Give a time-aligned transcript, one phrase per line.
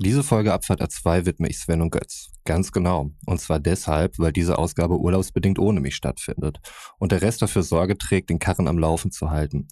[0.00, 2.30] Diese Folge Abfahrt A2 widme ich Sven und Götz.
[2.44, 3.10] Ganz genau.
[3.26, 6.60] Und zwar deshalb, weil diese Ausgabe urlaubsbedingt ohne mich stattfindet.
[6.98, 9.66] Und der Rest dafür Sorge trägt, den Karren am Laufen zu halten.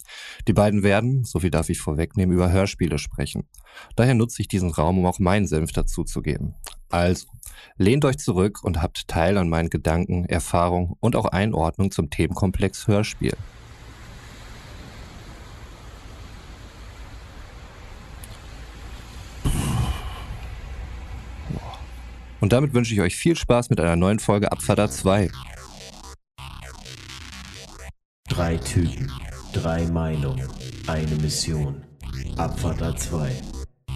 [0.45, 3.47] Die beiden werden, so viel darf ich vorwegnehmen, über Hörspiele sprechen.
[3.95, 6.55] Daher nutze ich diesen Raum, um auch meinen Senf dazuzugeben.
[6.89, 7.27] Also,
[7.77, 12.87] lehnt euch zurück und habt Teil an meinen Gedanken, Erfahrungen und auch Einordnung zum Themenkomplex
[12.87, 13.37] Hörspiel.
[22.47, 25.29] Und damit wünsche ich euch viel Spaß mit einer neuen Folge Abfahrt 2.
[28.29, 29.11] Drei Typen,
[29.51, 30.47] drei Meinungen,
[30.87, 31.83] eine Mission.
[32.37, 33.31] Abfahrt A2.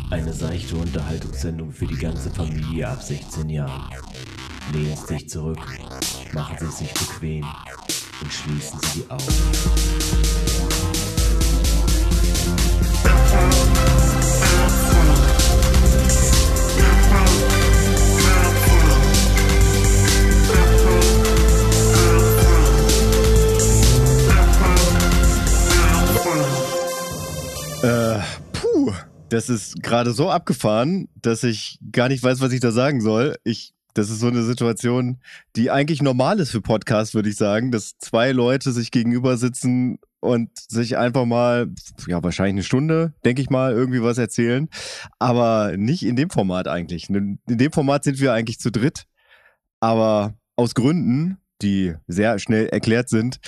[0.10, 3.90] Eine seichte Unterhaltungssendung für die ganze Familie ab 16 Jahren.
[4.74, 5.66] Lehnen Sie sich zurück,
[6.34, 7.46] machen Sie sich bequem
[8.22, 10.61] und schließen Sie die Augen.
[29.32, 33.38] Das ist gerade so abgefahren, dass ich gar nicht weiß, was ich da sagen soll.
[33.46, 35.22] Ich, das ist so eine Situation,
[35.56, 40.00] die eigentlich normal ist für Podcasts, würde ich sagen, dass zwei Leute sich gegenüber sitzen
[40.20, 41.70] und sich einfach mal,
[42.08, 44.68] ja, wahrscheinlich eine Stunde, denke ich mal, irgendwie was erzählen.
[45.18, 47.10] Aber nicht in dem Format eigentlich.
[47.10, 49.06] In dem Format sind wir eigentlich zu dritt.
[49.80, 53.40] Aber aus Gründen, die sehr schnell erklärt sind,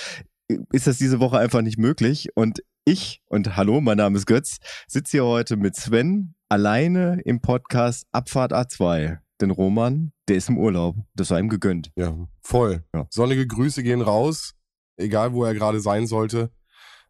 [0.71, 2.29] ist das diese Woche einfach nicht möglich.
[2.35, 7.41] Und ich, und hallo, mein Name ist Götz, sitze hier heute mit Sven alleine im
[7.41, 9.17] Podcast Abfahrt A2.
[9.41, 10.95] Denn Roman, der ist im Urlaub.
[11.15, 11.91] Das war ihm gegönnt.
[11.95, 12.83] Ja, voll.
[12.93, 13.07] Ja.
[13.09, 14.53] Sonnige Grüße gehen raus,
[14.97, 16.51] egal wo er gerade sein sollte.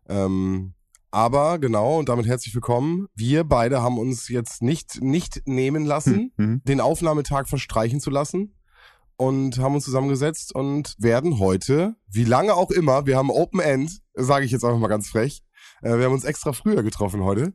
[0.08, 0.73] Ähm,
[1.11, 3.08] aber genau, und damit herzlich willkommen.
[3.14, 6.61] Wir beide haben uns jetzt nicht, nicht nehmen lassen, Mhm.
[6.64, 8.55] den Aufnahmetag verstreichen zu lassen
[9.17, 13.99] und haben uns zusammengesetzt und werden heute, wie lange auch immer, wir haben Open End,
[14.14, 15.42] sage ich jetzt einfach mal ganz frech,
[15.82, 17.54] äh, wir haben uns extra früher getroffen heute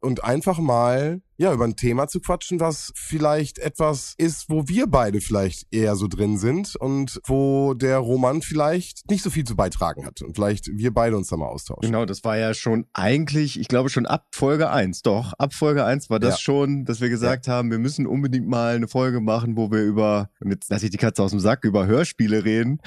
[0.00, 4.86] und einfach mal ja über ein Thema zu quatschen, was vielleicht etwas ist, wo wir
[4.86, 9.56] beide vielleicht eher so drin sind und wo der Roman vielleicht nicht so viel zu
[9.56, 11.80] beitragen hat und vielleicht wir beide uns da mal austauschen.
[11.90, 15.00] Genau, das war ja schon eigentlich, ich glaube schon ab Folge 1.
[15.02, 16.40] Doch, ab Folge 1 war das Ja.
[16.40, 20.28] schon, dass wir gesagt haben, wir müssen unbedingt mal eine Folge machen, wo wir über,
[20.40, 22.80] und jetzt lasse ich die Katze aus dem Sack, über Hörspiele reden.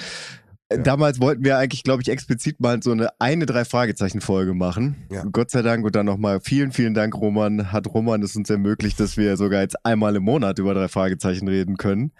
[0.76, 0.82] Ja.
[0.82, 5.06] Damals wollten wir eigentlich, glaube ich, explizit mal so eine eine drei Fragezeichen Folge machen.
[5.10, 5.24] Ja.
[5.30, 7.72] Gott sei Dank und dann nochmal vielen, vielen Dank, Roman.
[7.72, 11.48] Hat Roman es uns ermöglicht, dass wir sogar jetzt einmal im Monat über drei Fragezeichen
[11.48, 12.12] reden können.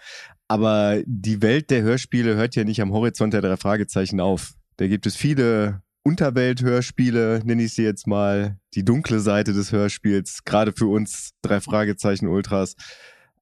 [0.47, 4.53] Aber die Welt der Hörspiele hört ja nicht am Horizont der drei Fragezeichen auf.
[4.77, 10.43] Da gibt es viele Unterwelt-Hörspiele, nenne ich sie jetzt mal, die dunkle Seite des Hörspiels,
[10.45, 12.75] gerade für uns drei Fragezeichen Ultras.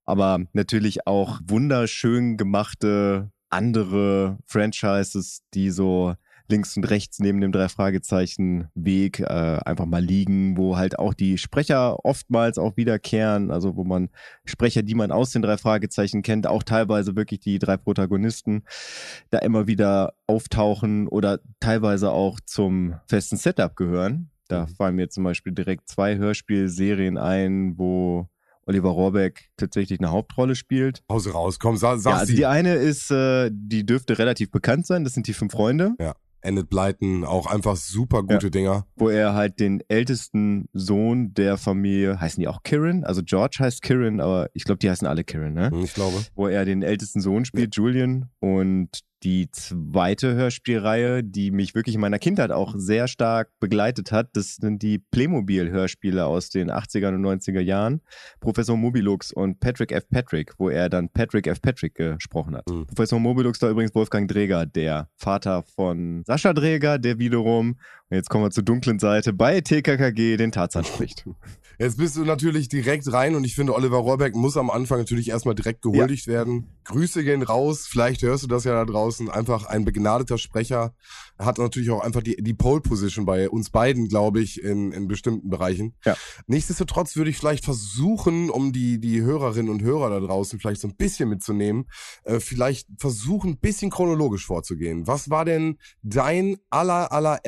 [0.05, 6.15] Aber natürlich auch wunderschön gemachte andere Franchises, die so
[6.49, 9.23] links und rechts neben dem drei Fragezeichen Weg äh,
[9.65, 14.09] einfach mal liegen, wo halt auch die Sprecher oftmals auch wiederkehren, also wo man
[14.45, 18.63] Sprecher, die man aus den drei Fragezeichen kennt, auch teilweise wirklich die drei Protagonisten
[19.29, 24.29] da immer wieder auftauchen oder teilweise auch zum festen Setup gehören.
[24.49, 28.27] Da fallen mir zum Beispiel direkt zwei Hörspielserien ein, wo
[28.65, 31.03] Oliver Rohrbeck tatsächlich eine Hauptrolle spielt.
[31.09, 32.35] Hause raus, komm, sa sag Ja, also sie.
[32.37, 35.95] die eine ist, äh, die dürfte relativ bekannt sein, das sind die fünf Freunde,
[36.45, 38.85] Endet Blyton, auch einfach super gute Dinger.
[38.97, 43.05] wo er halt den ältesten Sohn der Familie, heißen die auch Kirin?
[43.05, 45.71] Also George heißt Kirin, aber ich glaube, die heißen alle Kirin, ne?
[45.81, 46.17] Ich glaube.
[46.35, 48.29] wo er den ältesten Sohn spielt, Julian.
[48.41, 48.89] Und
[49.23, 54.55] die zweite Hörspielreihe, die mich wirklich in meiner Kindheit auch sehr stark begleitet hat, das
[54.55, 58.01] sind die Playmobil-Hörspiele aus den 80er und 90er Jahren.
[58.39, 60.09] Professor Mobilux und Patrick F.
[60.09, 61.61] Patrick, wo er dann Patrick F.
[61.61, 62.69] Patrick gesprochen hat.
[62.69, 62.85] Mhm.
[62.87, 67.77] Professor Mobilux war übrigens Wolfgang Dreger, der Vater von Sascha Dreger, der wiederum,
[68.09, 71.25] und jetzt kommen wir zur dunklen Seite, bei TKKG den Tarzan spricht.
[71.79, 75.29] Jetzt bist du natürlich direkt rein und ich finde, Oliver Rohrbeck muss am Anfang natürlich
[75.29, 76.67] erstmal direkt gehuldigt werden.
[76.83, 79.29] Grüße gehen raus, vielleicht hörst du das ja da draußen.
[79.29, 80.93] Einfach ein begnadeter Sprecher.
[81.39, 85.07] Hat natürlich auch einfach die, die Pole Position bei uns beiden, glaube ich, in, in
[85.07, 85.95] bestimmten Bereichen.
[86.05, 86.15] Ja.
[86.45, 90.87] Nichtsdestotrotz würde ich vielleicht versuchen, um die, die Hörerinnen und Hörer da draußen vielleicht so
[90.87, 91.89] ein bisschen mitzunehmen,
[92.23, 95.07] äh, vielleicht versuchen, ein bisschen chronologisch vorzugehen.
[95.07, 97.39] Was war denn dein aller, aller,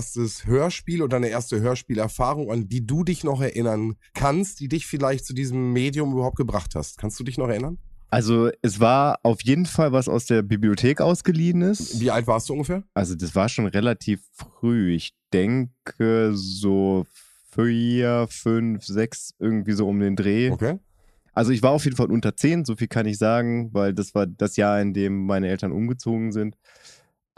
[0.00, 4.86] allererstes Hörspiel oder deine erste Hörspielerfahrung, an die du dich noch erinnern kannst, die dich
[4.86, 6.96] vielleicht zu diesem Medium überhaupt gebracht hast?
[6.98, 7.76] Kannst du dich noch erinnern?
[8.08, 12.00] Also es war auf jeden Fall was aus der Bibliothek ausgeliehen ist.
[12.00, 12.82] Wie alt warst du ungefähr?
[12.94, 14.94] Also das war schon relativ früh.
[14.94, 17.04] Ich denke so
[17.52, 20.50] vier, fünf, sechs, irgendwie so um den Dreh.
[20.50, 20.78] Okay.
[21.34, 24.14] Also ich war auf jeden Fall unter 10, so viel kann ich sagen, weil das
[24.14, 26.56] war das Jahr, in dem meine Eltern umgezogen sind.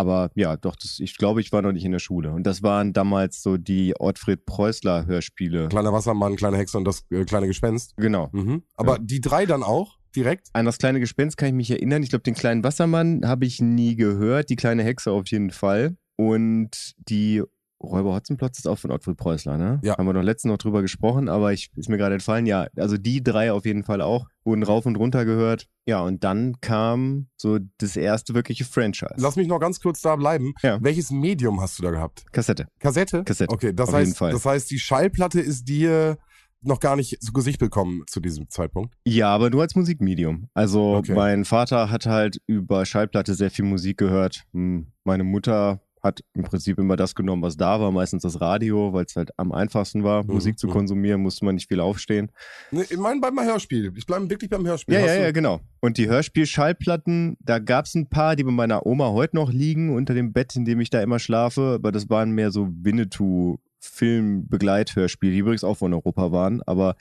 [0.02, 2.32] Aber ja, doch, das, ich glaube, ich war noch nicht in der Schule.
[2.32, 5.68] Und das waren damals so die Ottfried Preußler Hörspiele.
[5.68, 7.94] Kleiner Wassermann, kleine Hexe und das äh, kleine Gespenst.
[7.96, 8.28] Genau.
[8.32, 8.62] Mhm.
[8.74, 8.98] Aber Ja.
[9.00, 10.48] die drei dann auch direkt?
[10.54, 12.02] An das kleine Gespenst kann ich mich erinnern.
[12.02, 14.50] Ich glaube, den kleinen Wassermann habe ich nie gehört.
[14.50, 15.96] Die kleine Hexe auf jeden Fall.
[16.16, 17.42] Und die
[17.82, 19.80] Räuber Hotzenplotz ist auch von Ottfried Preußler, ne?
[19.82, 19.96] Ja.
[19.98, 22.46] Haben wir noch letztens noch drüber gesprochen, aber ich, ist mir gerade entfallen.
[22.46, 24.26] Ja, also die drei auf jeden Fall auch.
[24.44, 25.68] Wurden rauf und runter gehört.
[25.86, 29.14] Ja, und dann kam so das erste wirkliche Franchise.
[29.16, 30.52] Lass mich noch ganz kurz da bleiben.
[30.62, 30.78] Ja.
[30.82, 32.24] Welches Medium hast du da gehabt?
[32.32, 32.66] Kassette.
[32.78, 33.24] Kassette?
[33.24, 34.32] Kassette, Okay, das auf jeden heißt, Fall.
[34.32, 36.18] das heißt, die Schallplatte ist dir
[36.64, 38.94] noch gar nicht zu Gesicht bekommen zu diesem Zeitpunkt.
[39.04, 40.48] Ja, aber nur als Musikmedium.
[40.54, 41.12] Also Okay.
[41.14, 44.44] mein Vater hat halt über Schallplatte sehr viel Musik gehört.
[44.52, 48.92] Hm, Meine Mutter hat im Prinzip immer das genommen, was da war, meistens das Radio,
[48.92, 50.72] weil es halt am einfachsten war, Mhm, Musik zu mhm.
[50.72, 52.30] konsumieren, musste man nicht viel aufstehen.
[52.72, 53.92] Ne, ich meine beim Hörspiel.
[53.96, 54.94] Ich bleibe wirklich beim Hörspiel.
[54.94, 55.60] Ja, Hast ja, du- ja, genau.
[55.80, 59.94] Und die Hörspiel-Schallplatten, da gab es ein paar, die bei meiner Oma heute noch liegen,
[59.94, 63.58] unter dem Bett, in dem ich da immer schlafe, aber das waren mehr so Winnetou.
[63.82, 66.62] Film-Begleithörspiele, die übrigens auch von Europa waren.
[66.66, 66.96] Aber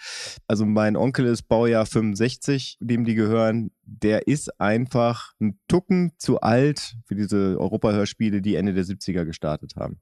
[0.47, 3.71] also mein Onkel ist Baujahr 65, dem die gehören.
[3.83, 9.75] Der ist einfach ein Tucken zu alt für diese Europa-Hörspiele, die Ende der 70er gestartet
[9.75, 9.99] haben.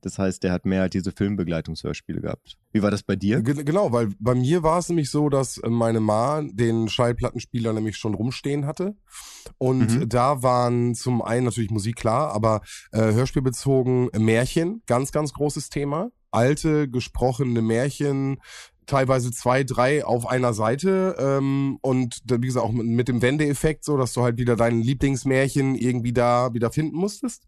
[0.00, 2.56] Das heißt, der hat mehr halt diese Filmbegleitungshörspiele gehabt.
[2.72, 3.40] Wie war das bei dir?
[3.40, 7.96] Ge- Genau, weil bei mir war es nämlich so, dass meine Ma den Schallplattenspieler nämlich
[7.96, 8.96] schon rumstehen hatte.
[9.58, 10.08] Und Mhm.
[10.08, 16.10] da waren zum einen natürlich Musik klar, aber äh, hörspielbezogen Märchen, ganz, ganz großes Thema.
[16.32, 18.38] Alte, gesprochene Märchen,
[18.86, 23.84] teilweise zwei, drei auf einer Seite ähm, und wie gesagt auch mit, mit dem Wendeeffekt
[23.84, 27.46] so, dass du halt wieder dein Lieblingsmärchen irgendwie da wieder finden musstest.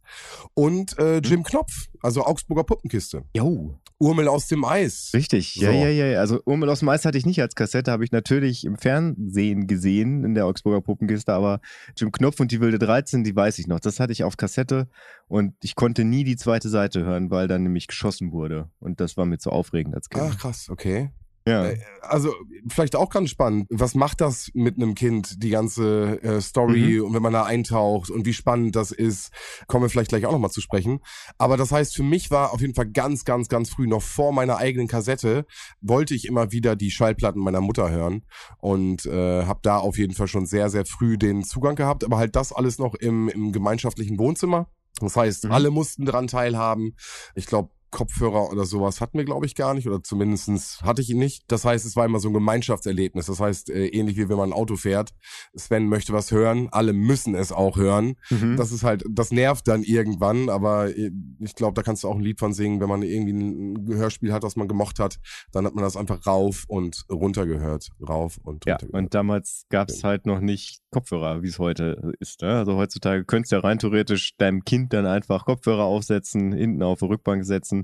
[0.55, 3.25] Und äh, Jim Knopf, also Augsburger Puppenkiste.
[3.35, 5.11] Jo, Urmel aus dem Eis.
[5.15, 5.79] Richtig, ja, So.
[5.79, 6.07] ja, ja.
[6.07, 6.21] ja.
[6.21, 9.67] Also Urmel aus dem Eis hatte ich nicht als Kassette, habe ich natürlich im Fernsehen
[9.67, 11.61] gesehen in der Augsburger Puppenkiste, aber
[11.97, 13.81] Jim Knopf und die Wilde 13, die weiß ich noch.
[13.81, 14.87] Das hatte ich auf Kassette
[15.29, 18.69] und ich konnte nie die zweite Seite hören, weil dann nämlich geschossen wurde.
[18.81, 20.25] Und das war mir zu aufregend als Kind.
[20.29, 21.11] Ach krass, okay.
[21.47, 21.67] Ja.
[21.67, 22.35] Äh, Also
[22.69, 23.67] vielleicht auch ganz spannend.
[23.71, 27.05] Was macht das mit einem Kind, die ganze äh, Story Mhm.
[27.07, 29.31] und wenn man da eintaucht und wie spannend das ist,
[29.67, 31.01] kommen wir vielleicht gleich auch nochmal zu sprechen.
[31.39, 34.33] Aber das heißt, für mich war auf jeden Fall ganz, ganz, ganz früh, noch vor
[34.33, 35.47] meiner eigenen Kassette,
[35.81, 38.25] wollte ich immer wieder die Schallplatten meiner Mutter hören
[38.59, 42.05] und äh, habe da auf jeden Fall schon sehr, sehr früh den Zugang gehabt.
[42.05, 44.69] Aber halt das alles noch im, im gemeinschaftlichen Wohnzimmer.
[45.01, 45.53] Das heißt, Mhm.
[45.53, 46.97] alle mussten daran teilhaben.
[47.35, 49.87] Ich glaube, Kopfhörer oder sowas hatten wir, glaube ich, gar nicht.
[49.87, 51.45] Oder zumindestens hatte ich ihn nicht.
[51.47, 53.27] Das heißt, es war immer so ein Gemeinschaftserlebnis.
[53.27, 55.11] Das heißt, äh, ähnlich wie wenn man ein Auto fährt.
[55.55, 58.17] Sven möchte was hören, alle müssen es auch hören.
[58.31, 58.57] Mhm.
[58.57, 62.17] Das ist halt, das nervt dann irgendwann, aber äh, ich glaube, da kannst du auch
[62.17, 65.21] ein Lied von singen, wenn man irgendwie ein Hörspiel hat, was man gemocht hat,
[65.53, 67.91] dann hat man das einfach rauf und runter gehört.
[68.07, 69.05] Rauf und Ja, runter gehört.
[69.05, 72.43] und damals gab es halt noch nicht Kopfhörer, wie es heute ist.
[72.43, 72.57] Ne?
[72.59, 76.99] Also heutzutage könntest du ja rein theoretisch deinem Kind dann einfach Kopfhörer aufsetzen, hinten auf
[76.99, 77.84] die Rückbank setzen.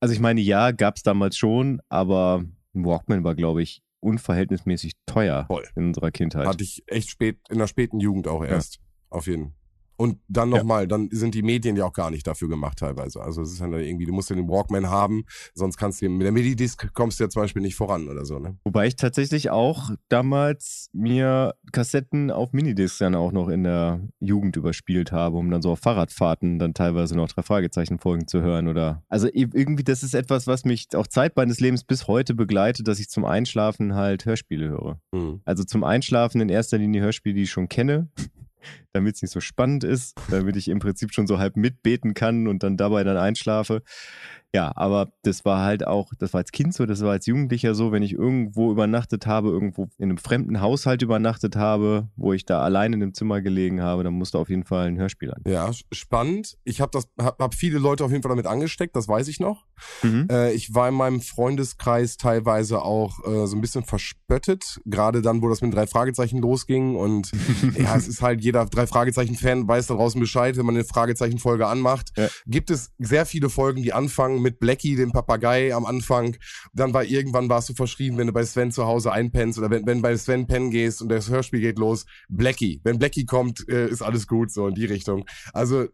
[0.00, 2.44] Also ich meine, ja, gab es damals schon, aber
[2.74, 5.66] ein Walkman war, glaube ich, unverhältnismäßig teuer Voll.
[5.74, 6.46] in unserer Kindheit.
[6.46, 8.78] Hatte ich echt spät, in der späten Jugend auch erst.
[9.08, 9.54] Auf jeden
[9.96, 10.58] Und dann Ja.
[10.58, 13.20] nochmal, dann sind die Medien ja auch gar nicht dafür gemacht teilweise.
[13.22, 16.22] Also es ist dann irgendwie, du musst ja den Walkman haben, sonst kannst du mit
[16.22, 18.56] der Minidisc kommst du ja zum Beispiel nicht voran oder so, ne?
[18.64, 24.56] Wobei ich tatsächlich auch damals mir Kassetten auf Minidiscs dann auch noch in der Jugend
[24.56, 29.02] überspielt habe, um dann so auf Fahrradfahrten dann teilweise noch drei Fragezeichen-Folgen zu hören oder.
[29.08, 32.86] Also i- irgendwie, das ist etwas, was mich auch Zeit meines Lebens bis heute begleitet,
[32.88, 35.00] dass ich zum Einschlafen halt Hörspiele höre.
[35.14, 35.40] Hm.
[35.44, 38.08] Also zum Einschlafen in erster Linie Hörspiele, die ich schon kenne,
[38.92, 42.46] damit es nicht so spannend ist, damit ich im Prinzip schon so halb mitbeten kann
[42.48, 43.82] und dann dabei dann einschlafe.
[44.56, 47.74] Ja, aber das war halt auch, das war als Kind so, das war als Jugendlicher
[47.74, 52.46] so, wenn ich irgendwo übernachtet habe, irgendwo in einem fremden Haushalt übernachtet habe, wo ich
[52.46, 55.42] da allein in einem Zimmer gelegen habe, dann musste auf jeden Fall ein Hörspiel an.
[55.46, 56.56] Ja, spannend.
[56.64, 59.40] Ich habe das, hab, hab viele Leute auf jeden Fall damit angesteckt, das weiß ich
[59.40, 59.66] noch.
[60.02, 60.26] Mhm.
[60.30, 65.42] Äh, ich war in meinem Freundeskreis teilweise auch äh, so ein bisschen verspöttet, gerade dann,
[65.42, 66.96] wo das mit drei Fragezeichen losging.
[66.96, 67.30] Und
[67.76, 71.66] ja, es ist halt jeder drei Fragezeichen-Fan weiß da draußen Bescheid, wenn man eine Fragezeichen-Folge
[71.66, 72.12] anmacht.
[72.16, 72.28] Ja.
[72.46, 76.36] Gibt es sehr viele Folgen, die anfangen mit Blackie, dem Papagei am Anfang.
[76.72, 79.86] Dann war irgendwann warst du verschrieben, wenn du bei Sven zu Hause einpennst oder wenn,
[79.86, 82.80] wenn bei Sven pennen gehst und das Hörspiel geht los, Blackie.
[82.84, 85.26] Wenn Blackie kommt, äh, ist alles gut, so in die Richtung.
[85.52, 85.86] Also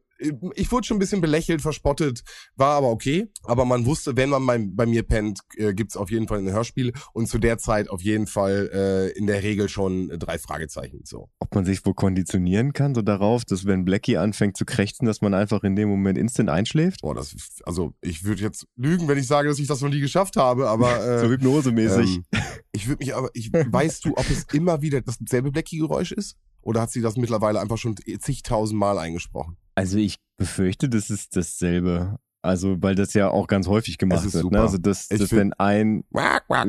[0.54, 2.22] ich wurde schon ein bisschen belächelt, verspottet,
[2.56, 3.28] war aber okay.
[3.44, 6.50] Aber man wusste, wenn man bei, bei mir pennt, äh, gibt's auf jeden Fall ein
[6.50, 11.00] Hörspiel und zu der Zeit auf jeden Fall äh, in der Regel schon drei Fragezeichen.
[11.04, 11.28] So.
[11.38, 15.20] Ob man sich wohl konditionieren kann, so darauf, dass wenn Blackie anfängt zu krächzen, dass
[15.20, 17.02] man einfach in dem Moment instant einschläft?
[17.02, 20.00] Boah, das, also ich würde jetzt lügen, wenn ich sage, dass ich das noch nie
[20.00, 22.16] geschafft habe, aber äh, so hypnosemäßig.
[22.16, 26.36] Ähm, ich würde mich aber, ich weißt du, ob es immer wieder dasselbe Blackie-Geräusch ist?
[26.62, 29.56] Oder hat sie das mittlerweile einfach schon zigtausend Mal eingesprochen?
[29.74, 32.18] Also ich befürchte, das ist dasselbe.
[32.44, 34.50] Also, weil das ja auch ganz häufig gemacht wird.
[34.50, 34.60] Ne?
[34.60, 36.02] Also, dass, dass wenn ein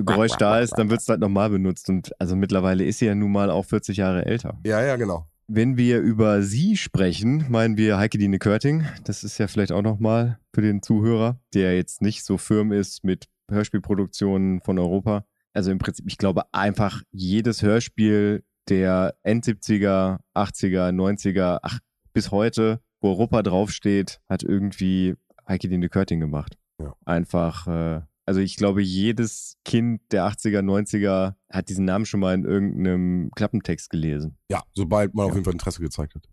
[0.05, 1.89] Geräusch da ist, dann wird es halt nochmal benutzt.
[1.89, 4.59] Und also mittlerweile ist sie ja nun mal auch 40 Jahre älter.
[4.63, 5.27] Ja, ja, genau.
[5.47, 8.85] Wenn wir über sie sprechen, meinen wir Heike Dine Körting.
[9.03, 13.03] Das ist ja vielleicht auch nochmal für den Zuhörer, der jetzt nicht so firm ist
[13.03, 15.25] mit Hörspielproduktionen von Europa.
[15.53, 21.79] Also im Prinzip, ich glaube einfach jedes Hörspiel der End 70er, 80er, 90er, ach,
[22.13, 25.15] bis heute, wo Europa draufsteht, hat irgendwie
[25.47, 26.57] Heike Dine Körting gemacht.
[26.79, 26.95] Ja.
[27.05, 32.33] Einfach, äh, also ich glaube, jedes Kind der 80er, 90er hat diesen Namen schon mal
[32.33, 34.37] in irgendeinem Klappentext gelesen.
[34.49, 35.29] Ja, sobald man ja.
[35.29, 36.23] auf jeden Fall Interesse gezeigt hat.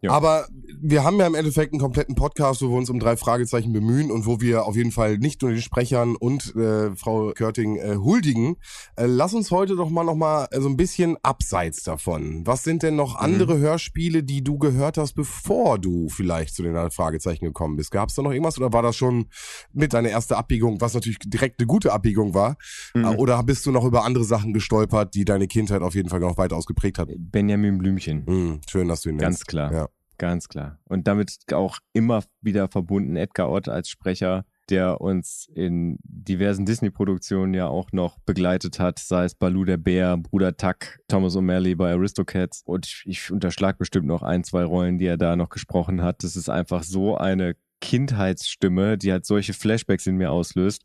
[0.00, 0.12] Ja.
[0.12, 0.46] Aber
[0.80, 4.12] wir haben ja im Endeffekt einen kompletten Podcast, wo wir uns um drei Fragezeichen bemühen
[4.12, 7.96] und wo wir auf jeden Fall nicht nur den Sprechern und äh, Frau Körting äh,
[7.96, 8.56] huldigen.
[8.94, 12.46] Äh, lass uns heute doch mal noch mal äh, so ein bisschen abseits davon.
[12.46, 13.24] Was sind denn noch mhm.
[13.24, 17.90] andere Hörspiele, die du gehört hast, bevor du vielleicht zu den drei Fragezeichen gekommen bist?
[17.90, 19.26] Gab es da noch irgendwas oder war das schon
[19.72, 22.56] mit deiner erste Abbiegung, was natürlich direkt eine gute Abbiegung war?
[22.94, 23.04] Mhm.
[23.04, 26.20] Äh, oder bist du noch über andere Sachen gestolpert, die deine Kindheit auf jeden Fall
[26.20, 27.08] noch weiter ausgeprägt hat?
[27.16, 28.24] Benjamin Blümchen.
[28.26, 29.40] Mhm, schön, dass du ihn nennst.
[29.40, 29.72] Ganz klar.
[29.72, 29.87] Ja.
[30.18, 30.78] Ganz klar.
[30.84, 37.54] Und damit auch immer wieder verbunden Edgar Ott als Sprecher, der uns in diversen Disney-Produktionen
[37.54, 41.92] ja auch noch begleitet hat, sei es Baloo der Bär, Bruder Tuck, Thomas O'Malley bei
[41.92, 42.62] Aristocats.
[42.66, 46.24] Und ich unterschlag bestimmt noch ein, zwei Rollen, die er da noch gesprochen hat.
[46.24, 50.84] Das ist einfach so eine Kindheitsstimme, die halt solche Flashbacks in mir auslöst.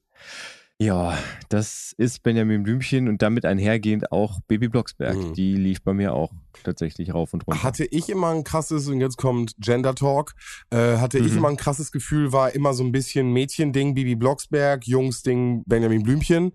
[0.80, 1.18] Ja,
[1.50, 5.16] das ist Benjamin Blümchen und damit einhergehend auch Baby Blocksberg.
[5.16, 5.34] Mhm.
[5.34, 7.64] Die lief bei mir auch tatsächlich rauf und runter.
[7.64, 10.34] Hatte ich immer ein krasses, und jetzt kommt Gender Talk,
[10.72, 11.28] äh, hatte mhm.
[11.28, 16.04] ich immer ein krasses Gefühl, war immer so ein bisschen Mädchending, Bibi Blocksberg, Jungsding, Benjamin
[16.04, 16.54] Blümchen.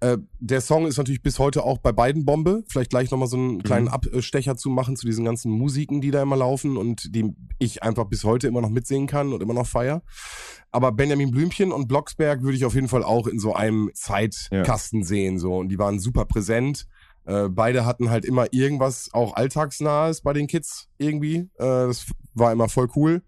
[0.00, 2.64] Äh, der Song ist natürlich bis heute auch bei beiden Bombe.
[2.68, 3.92] Vielleicht gleich nochmal so einen kleinen mhm.
[3.92, 8.06] Abstecher zu machen zu diesen ganzen Musiken, die da immer laufen und die ich einfach
[8.06, 10.02] bis heute immer noch mitsingen kann und immer noch feier.
[10.70, 15.00] Aber Benjamin Blümchen und Blocksberg würde ich auf jeden Fall auch in so einem Zeitkasten
[15.00, 15.06] ja.
[15.06, 15.38] sehen.
[15.38, 15.56] So.
[15.56, 16.86] Und die waren super präsent.
[17.24, 21.36] Äh, beide hatten halt immer irgendwas auch alltagsnahes bei den Kids irgendwie.
[21.56, 23.22] Äh, das war immer voll cool.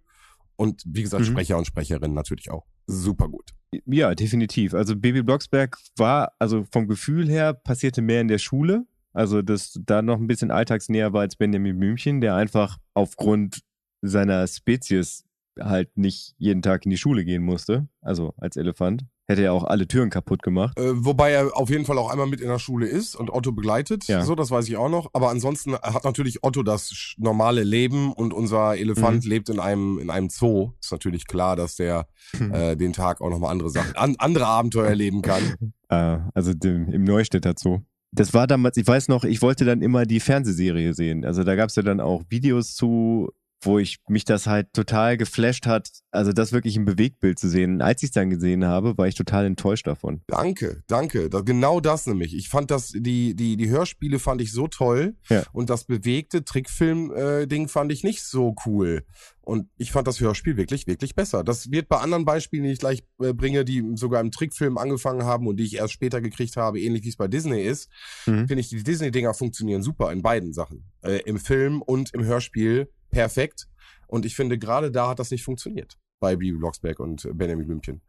[0.57, 1.29] Und wie gesagt, mhm.
[1.29, 2.67] Sprecher und Sprecherinnen natürlich auch.
[2.87, 3.51] Super gut.
[3.87, 4.75] Ja, definitiv.
[4.75, 8.85] Also Baby Blocksberg war, also vom Gefühl her, passierte mehr in der Schule.
[9.13, 13.61] Also, dass da noch ein bisschen alltagsnäher war als Benjamin Blümchen, der einfach aufgrund
[14.03, 15.25] seiner Spezies
[15.59, 19.05] halt nicht jeden Tag in die Schule gehen musste, also als Elefant.
[19.31, 20.77] Hätte er auch alle Türen kaputt gemacht.
[20.77, 23.53] Äh, wobei er auf jeden Fall auch einmal mit in der Schule ist und Otto
[23.53, 24.09] begleitet.
[24.09, 24.25] Ja.
[24.25, 25.11] So, das weiß ich auch noch.
[25.13, 29.31] Aber ansonsten hat natürlich Otto das normale Leben und unser Elefant mhm.
[29.31, 30.73] lebt in einem, in einem Zoo.
[30.81, 32.53] Ist natürlich klar, dass der mhm.
[32.53, 35.43] äh, den Tag auch nochmal andere Sachen, an, andere Abenteuer erleben kann.
[35.89, 37.83] Äh, also dem, im Neustädter Zoo.
[38.13, 41.25] Das war damals, ich weiß noch, ich wollte dann immer die Fernsehserie sehen.
[41.25, 43.31] Also da gab es ja dann auch Videos zu
[43.63, 47.83] wo ich mich das halt total geflasht hat, also das wirklich im Bewegtbild zu sehen.
[47.83, 50.23] Als ich es dann gesehen habe, war ich total enttäuscht davon.
[50.27, 51.29] Danke, danke.
[51.29, 52.35] Da, genau das nämlich.
[52.35, 55.43] Ich fand das, die, die, die Hörspiele fand ich so toll ja.
[55.53, 59.05] und das bewegte Trickfilm-Ding äh, fand ich nicht so cool.
[59.43, 61.43] Und ich fand das Hörspiel wirklich, wirklich besser.
[61.43, 65.25] Das wird bei anderen Beispielen, die ich gleich äh, bringe, die sogar im Trickfilm angefangen
[65.25, 67.91] haben und die ich erst später gekriegt habe, ähnlich wie es bei Disney ist,
[68.27, 68.47] mhm.
[68.47, 70.85] finde ich, die Disney-Dinger funktionieren super in beiden Sachen.
[71.03, 73.67] Äh, Im Film und im Hörspiel perfekt.
[74.07, 78.03] Und ich finde, gerade da hat das nicht funktioniert bei Bibi Blocksberg und Benjamin Blümchen.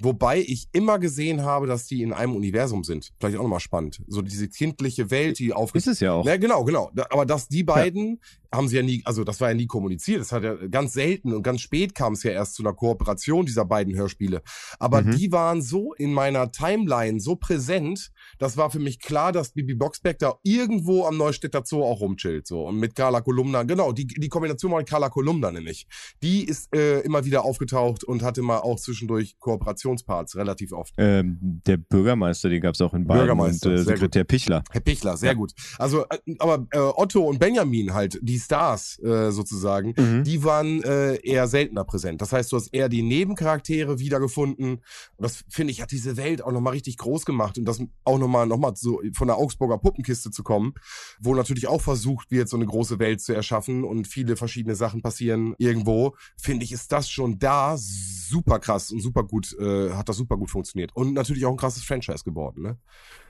[0.00, 3.12] Wobei ich immer gesehen habe, dass die in einem Universum sind.
[3.18, 4.02] Vielleicht auch nochmal spannend.
[4.06, 5.74] So diese kindliche Welt, die auf...
[5.74, 6.24] Ist es ja auch.
[6.24, 6.90] Ja, genau, genau.
[7.10, 8.58] Aber dass die beiden ja.
[8.58, 10.20] haben sie ja nie, also das war ja nie kommuniziert.
[10.20, 13.46] Das hat ja ganz selten und ganz spät kam es ja erst zu einer Kooperation
[13.46, 14.42] dieser beiden Hörspiele.
[14.78, 15.16] Aber mhm.
[15.16, 19.74] die waren so in meiner Timeline so präsent, das war für mich klar, dass Bibi
[19.74, 22.46] Boxberg da irgendwo am Neustädter Zoo auch rumchillt.
[22.46, 22.66] So.
[22.68, 25.88] Und mit Carla Kolumna, genau, die, die Kombination mit Carla Kolumna nämlich.
[26.22, 30.94] Die ist äh, immer wieder auf aufgetaucht und hatte mal auch zwischendurch Kooperationsparts, relativ oft.
[30.98, 33.20] Ähm, der Bürgermeister, den gab es auch in Bayern.
[33.20, 34.62] Bürgermeister, und äh, Sekretär Pichler.
[34.70, 35.34] Herr Pichler, sehr Ja.
[35.34, 35.52] gut.
[35.78, 40.24] Also, äh, aber äh, Otto und Benjamin halt, die Stars äh, sozusagen, Mhm.
[40.24, 42.20] die waren äh, eher seltener präsent.
[42.20, 44.72] Das heißt, du hast eher die Nebencharaktere wiedergefunden.
[44.74, 44.82] Und
[45.18, 47.58] das, finde ich, hat diese Welt auch nochmal richtig groß gemacht.
[47.58, 50.74] Und das auch nochmal noch mal so von der Augsburger Puppenkiste zu kommen,
[51.20, 55.02] wo natürlich auch versucht wird, so eine große Welt zu erschaffen und viele verschiedene Sachen
[55.02, 60.08] passieren irgendwo, finde ich, ist das schon da super krass und super gut, äh, hat
[60.08, 60.94] das super gut funktioniert.
[60.94, 62.76] Und natürlich auch ein krasses Franchise geworden, ne?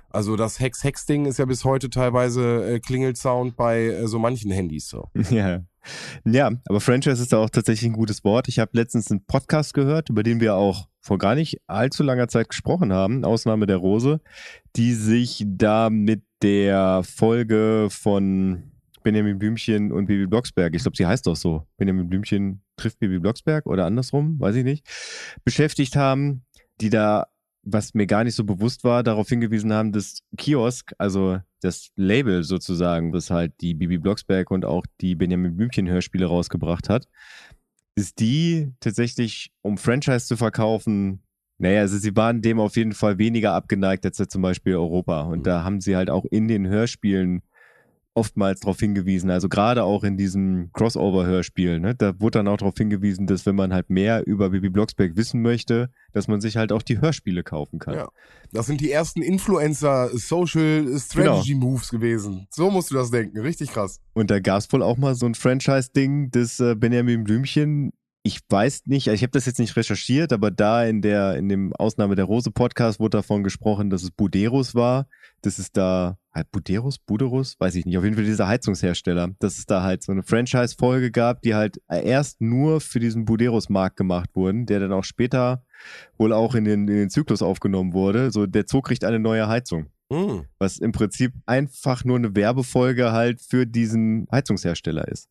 [0.09, 4.89] Also das Hex-Hex-Ding ist ja bis heute teilweise äh, Klingelsound bei äh, so manchen Handys
[4.89, 5.11] so.
[5.31, 5.65] Ja.
[6.25, 8.49] ja, aber Franchise ist auch tatsächlich ein gutes Wort.
[8.49, 12.29] Ich habe letztens einen Podcast gehört, über den wir auch vor gar nicht allzu langer
[12.29, 14.21] Zeit gesprochen haben, Ausnahme der Rose,
[14.77, 18.76] die sich da mit der Folge von
[19.07, 23.21] Benjamin Blümchen und Bibi Blocksberg, ich glaube, sie heißt doch so, Benjamin Blümchen trifft Bibi
[23.21, 24.85] Blocksberg oder andersrum, weiß ich nicht,
[25.45, 26.43] beschäftigt haben,
[26.81, 27.29] die da,
[27.63, 32.43] was mir gar nicht so bewusst war, darauf hingewiesen haben, dass Kiosk, also das Label
[32.43, 37.07] sozusagen, das halt die Bibi Blocksberg und auch die Benjamin Blümchen Hörspiele rausgebracht hat,
[37.95, 41.23] ist die tatsächlich, um Franchise zu verkaufen,
[41.59, 45.21] naja, also sie waren dem auf jeden Fall weniger abgeneigt als zum Beispiel Europa.
[45.21, 47.43] Und da haben sie halt auch in den Hörspielen
[48.17, 52.75] oftmals darauf hingewiesen, also gerade auch in diesem Crossover-Hörspiel, ne, da wurde dann auch darauf
[52.77, 56.73] hingewiesen, dass wenn man halt mehr über Bibi Blocksberg wissen möchte, dass man sich halt
[56.73, 57.95] auch die Hörspiele kaufen kann.
[57.95, 58.09] Ja.
[58.53, 62.47] Das sind die ersten Influencer Social Strategy Moves gewesen.
[62.51, 63.39] So musst du das denken.
[63.39, 64.01] Richtig krass.
[64.15, 67.93] Und da gab es wohl auch mal so ein Franchise-Ding des äh, Benjamin Blümchen.
[68.27, 71.73] Ich weiß nicht, ich habe das jetzt nicht recherchiert, aber da in der in dem
[71.75, 75.07] Ausnahme der Rose Podcast wurde davon gesprochen, dass es Buderus war.
[75.43, 77.97] Das ist da halt Buderus, Buderus, weiß ich nicht.
[77.97, 81.81] Auf jeden Fall dieser Heizungshersteller, dass es da halt so eine Franchise-Folge gab, die halt
[81.89, 85.63] erst nur für diesen Buderus-Markt gemacht wurden, der dann auch später
[86.19, 88.33] wohl auch in den, in den Zyklus aufgenommen wurde.
[88.33, 90.45] So der Zoo kriegt eine neue Heizung Hm.
[90.59, 95.29] was im Prinzip einfach nur eine Werbefolge halt für diesen Heizungshersteller ist.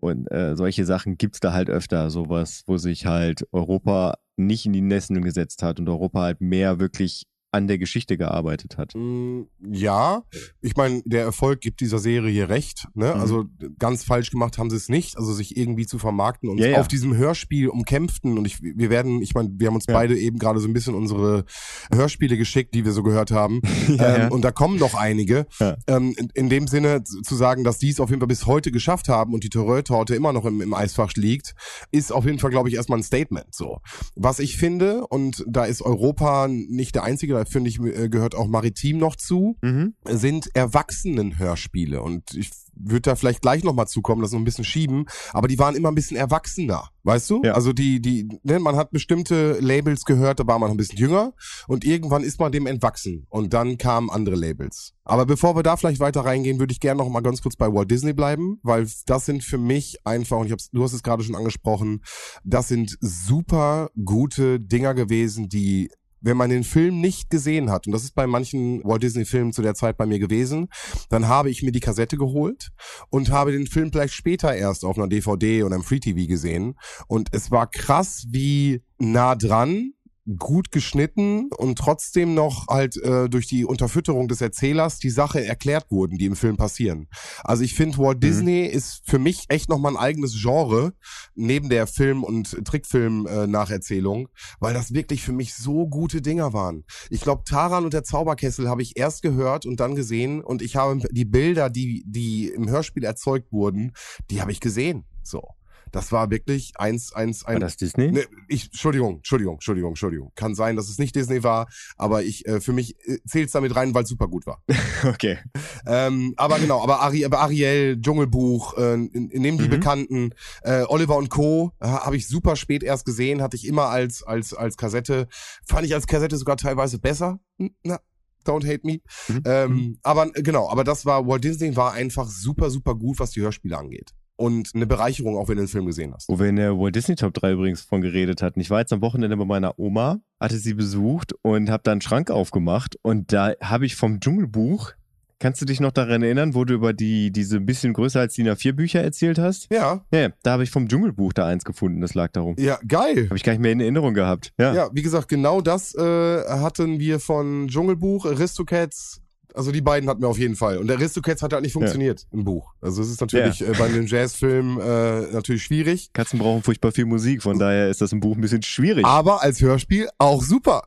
[0.00, 4.72] Und äh, solche Sachen gibt's da halt öfter, sowas, wo sich halt Europa nicht in
[4.72, 8.92] die Nesseln gesetzt hat und Europa halt mehr wirklich an der Geschichte gearbeitet hat.
[8.94, 10.22] Mm, Ja,
[10.60, 12.86] ich meine, der Erfolg gibt dieser Serie hier recht.
[12.94, 13.14] Ne?
[13.14, 13.20] Mhm.
[13.20, 13.44] Also
[13.78, 16.80] ganz falsch gemacht haben sie es nicht, also sich irgendwie zu vermarkten und Ja, ja.
[16.80, 18.36] auf diesem Hörspiel umkämpften.
[18.36, 19.94] Und ich, wir werden, ich meine, wir haben uns Ja.
[19.94, 21.44] beide eben gerade so ein bisschen unsere
[21.92, 23.60] Hörspiele geschickt, die wir so gehört haben.
[23.98, 24.30] Ähm.
[24.30, 25.46] Und da kommen noch einige.
[25.86, 28.70] Ähm, in, in dem Sinne zu sagen, dass die es auf jeden Fall bis heute
[28.70, 31.54] geschafft haben und die Torö-Torte immer noch im, im Eisfach liegt,
[31.90, 33.46] ist auf jeden Fall, glaube ich, erstmal ein Statement.
[33.54, 33.78] So,
[34.14, 38.34] was ich finde, und da ist Europa nicht der einzige, da finde ich, äh, gehört
[38.34, 39.94] auch Maritim noch zu, Mhm.
[40.04, 42.02] sind Erwachsenen-Hörspiele.
[42.02, 45.58] Und ich würde da vielleicht gleich nochmal zukommen, das noch ein bisschen schieben, aber die
[45.58, 47.42] waren immer ein bisschen erwachsener, weißt du?
[47.44, 47.54] Ja.
[47.54, 50.98] Also die, die, ne, man hat bestimmte Labels gehört, da war man noch ein bisschen
[50.98, 51.32] jünger
[51.66, 54.92] und irgendwann ist man dem entwachsen und dann kamen andere Labels.
[55.04, 57.66] Aber bevor wir da vielleicht weiter reingehen, würde ich gerne noch mal ganz kurz bei
[57.72, 61.02] Walt Disney bleiben, weil das sind für mich einfach, und ich hab's, du hast es
[61.02, 62.02] gerade schon angesprochen,
[62.44, 67.92] das sind super gute Dinger gewesen, die wenn man den Film nicht gesehen hat, und
[67.92, 70.68] das ist bei manchen Walt Disney Filmen zu der Zeit bei mir gewesen,
[71.08, 72.70] dann habe ich mir die Kassette geholt
[73.10, 76.74] und habe den Film vielleicht später erst auf einer DVD oder im Free TV gesehen.
[77.06, 79.92] Und es war krass, wie nah dran
[80.36, 85.90] gut geschnitten und trotzdem noch halt äh, durch die Unterfütterung des Erzählers die Sache erklärt
[85.90, 87.08] wurden, die im Film passieren.
[87.44, 90.92] Also ich finde, Walt Disney ist für mich echt nochmal ein eigenes Genre
[91.34, 94.28] neben der Film- und Trickfilm-Nacherzählung,
[94.60, 96.84] weil das wirklich für mich so gute Dinger waren.
[97.10, 100.76] Ich glaube, Taran und der Zauberkessel habe ich erst gehört und dann gesehen und ich
[100.76, 103.92] habe die Bilder, die, die im Hörspiel erzeugt wurden,
[104.30, 105.04] die habe ich gesehen.
[105.22, 105.57] So.
[105.92, 108.10] Das war wirklich eins, eins, War ein, das Disney?
[108.12, 110.32] Ne, ich, Entschuldigung, Entschuldigung, Entschuldigung, Entschuldigung.
[110.34, 113.74] Kann sein, dass es nicht Disney war, aber ich, äh, für mich äh, zählt's damit
[113.76, 114.62] rein, weil es super gut war.
[115.08, 115.38] Okay.
[115.86, 119.70] Ähm, aber genau, aber, Ari, aber Ariel, Dschungelbuch, äh, dem die Mhm.
[119.70, 120.30] Bekannten,
[120.62, 121.72] äh, Oliver und Co.
[121.80, 125.28] Äh, habe ich super spät erst gesehen, hatte ich immer als, als, als Kassette,
[125.64, 127.38] fand ich als Kassette sogar teilweise besser.
[127.84, 128.00] Na,
[128.44, 129.00] don't hate me.
[129.28, 129.42] Mhm.
[129.44, 133.30] Ähm, aber äh, genau, aber das war, Walt Disney war einfach super, super gut, was
[133.30, 134.12] die Hörspiele angeht.
[134.38, 136.28] Und eine Bereicherung, auch wenn du den Film gesehen hast.
[136.28, 138.60] Wo wir in der Walt Disney Top 3 übrigens von geredet hatten.
[138.60, 142.00] Ich war jetzt am Wochenende bei meiner Oma, hatte sie besucht und habe da einen
[142.00, 144.92] Schrank aufgemacht und da habe ich vom Dschungelbuch,
[145.40, 148.34] kannst du dich noch daran erinnern, wo du über die diese ein bisschen größer als
[148.34, 149.66] DIN A4 Bücher erzählt hast?
[149.72, 152.54] Ja, Ja, ja, da habe ich vom Dschungelbuch da eins gefunden, das lag darum.
[152.58, 153.24] ja, geil.
[153.26, 154.52] Habe ich gar nicht mehr in Erinnerung gehabt.
[154.58, 154.72] Ja.
[154.72, 156.00] Ja, wie gesagt, genau das äh,
[156.48, 159.20] hatten wir von Dschungelbuch, Aristocats,
[159.54, 160.78] Also die beiden hatten wir auf jeden Fall.
[160.78, 162.74] Und Aristocats hat halt nicht funktioniert im Buch.
[162.80, 166.12] Also es ist natürlich äh, bei einem Jazzfilm äh, natürlich schwierig.
[166.12, 169.04] Katzen brauchen furchtbar viel Musik, von daher ist das im Buch ein bisschen schwierig.
[169.04, 170.82] Aber als Hörspiel auch super.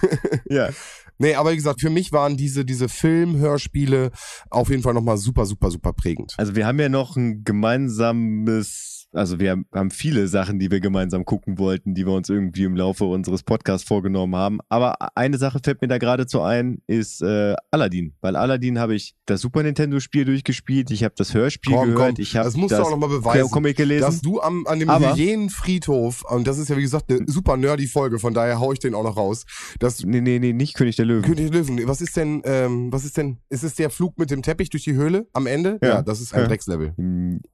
[0.48, 0.70] ja.
[1.18, 4.10] Nee, aber wie gesagt, für mich waren diese, diese Film-Hörspiele
[4.50, 6.34] auf jeden Fall nochmal super, super, super prägend.
[6.36, 11.24] Also wir haben ja noch ein gemeinsames also wir haben viele Sachen, die wir gemeinsam
[11.24, 14.58] gucken wollten, die wir uns irgendwie im Laufe unseres Podcasts vorgenommen haben.
[14.68, 18.14] Aber eine Sache fällt mir da geradezu ein, ist äh, Aladdin.
[18.20, 22.22] Weil Aladdin habe ich das Super Nintendo-Spiel durchgespielt, ich habe das Hörspiel komm, gehört, komm.
[22.22, 24.02] ich habe das musst du auch nochmal beweisen, Comic gelesen.
[24.02, 27.86] dass du am, an dem Hyänenfriedhof, und das ist ja wie gesagt eine super nerdy
[27.86, 29.44] Folge, von daher hau ich den auch noch raus,
[29.78, 31.22] dass Nee, nee, nee, nicht König der Löwen.
[31.22, 34.30] König der Löwen, was ist denn, ähm, was ist denn, ist es der Flug mit
[34.30, 35.78] dem Teppich durch die Höhle am Ende?
[35.82, 36.02] Ja.
[36.02, 36.48] das ist ein Ja.
[36.48, 36.94] Dreckslevel.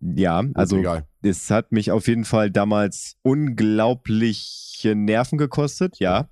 [0.00, 1.06] Ja, also egal.
[1.22, 6.28] Es hat mich auf jeden Fall damals unglaubliche Nerven gekostet, ja.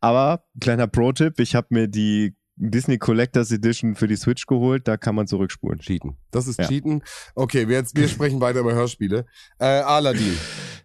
[0.00, 4.96] Aber kleiner Pro-Tipp, ich habe mir die Disney Collectors Edition für die Switch geholt, da
[4.96, 5.78] kann man zurückspulen.
[5.80, 6.16] Cheaten.
[6.30, 6.66] Das ist Ja.
[6.66, 7.02] Cheaten.
[7.34, 9.26] Okay, wir, jetzt, wir sprechen weiter über Hörspiele.
[9.58, 10.36] Äh, Aladdin.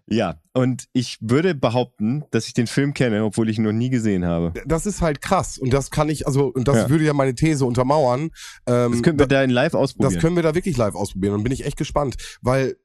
[0.07, 3.89] Ja, und ich würde behaupten, dass ich den Film kenne, obwohl ich ihn noch nie
[3.89, 4.51] gesehen habe.
[4.65, 5.57] Das ist halt krass.
[5.57, 6.89] Und das kann ich, also, und das Ja.
[6.89, 8.31] würde ja meine These untermauern.
[8.67, 10.13] Ähm, Das können wir da in live ausprobieren.
[10.13, 12.75] Das können wir da wirklich live ausprobieren und bin ich echt gespannt, weil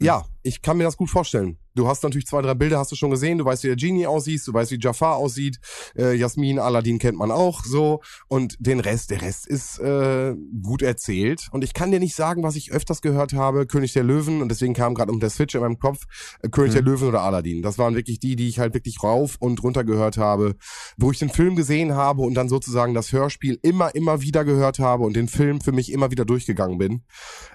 [0.00, 1.58] ja, ich kann mir das gut vorstellen.
[1.74, 3.38] Du hast natürlich zwei, drei Bilder, hast du schon gesehen.
[3.38, 5.60] Du weißt, wie der Genie aussieht, du weißt, wie Jafar aussieht.
[5.96, 8.00] Äh, Jasmin, Aladdin kennt man auch so.
[8.26, 11.48] Und den Rest, der Rest ist äh, gut erzählt.
[11.52, 13.66] Und ich kann dir nicht sagen, was ich öfters gehört habe.
[13.66, 14.42] König der Löwen.
[14.42, 16.04] Und deswegen kam gerade um der Switch in meinem Kopf
[16.42, 17.62] äh, König der Löwen oder Aladdin.
[17.62, 20.56] Das waren wirklich die, die ich halt wirklich rauf und runter gehört habe.
[20.96, 24.80] Wo ich den Film gesehen habe und dann sozusagen das Hörspiel immer, immer wieder gehört
[24.80, 27.04] habe und den Film für mich immer wieder durchgegangen bin.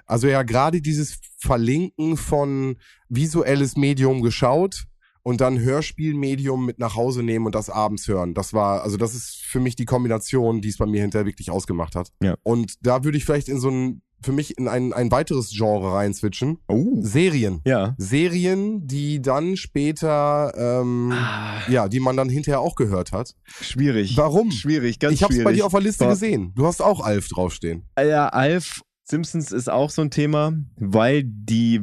[0.06, 2.75] Also ja, gerade dieses Verlinken von
[3.08, 4.84] visuelles Medium geschaut
[5.22, 8.34] und dann Hörspielmedium mit nach Hause nehmen und das abends hören.
[8.34, 11.50] Das war, also das ist für mich die Kombination, die es bei mir hinterher wirklich
[11.50, 12.10] ausgemacht hat.
[12.22, 12.36] Ja.
[12.44, 15.92] Und da würde ich vielleicht in so ein, für mich in ein, ein weiteres Genre
[15.94, 16.58] reinswitchen.
[16.68, 16.98] Oh.
[17.00, 17.60] Serien.
[17.66, 17.94] Ja.
[17.98, 21.60] Serien, die dann später, ähm, Ah.
[21.68, 23.34] ja, die man dann hinterher auch gehört hat.
[23.44, 24.16] Schwierig.
[24.16, 24.50] Warum?
[24.52, 25.44] Schwierig, ganz ich hab's schwierig.
[25.44, 26.52] bei dir auf der Liste War- gesehen.
[26.54, 27.84] Du hast auch Alf draufstehen.
[27.98, 31.80] Ja, Alf Simpsons ist auch so ein Thema, weil die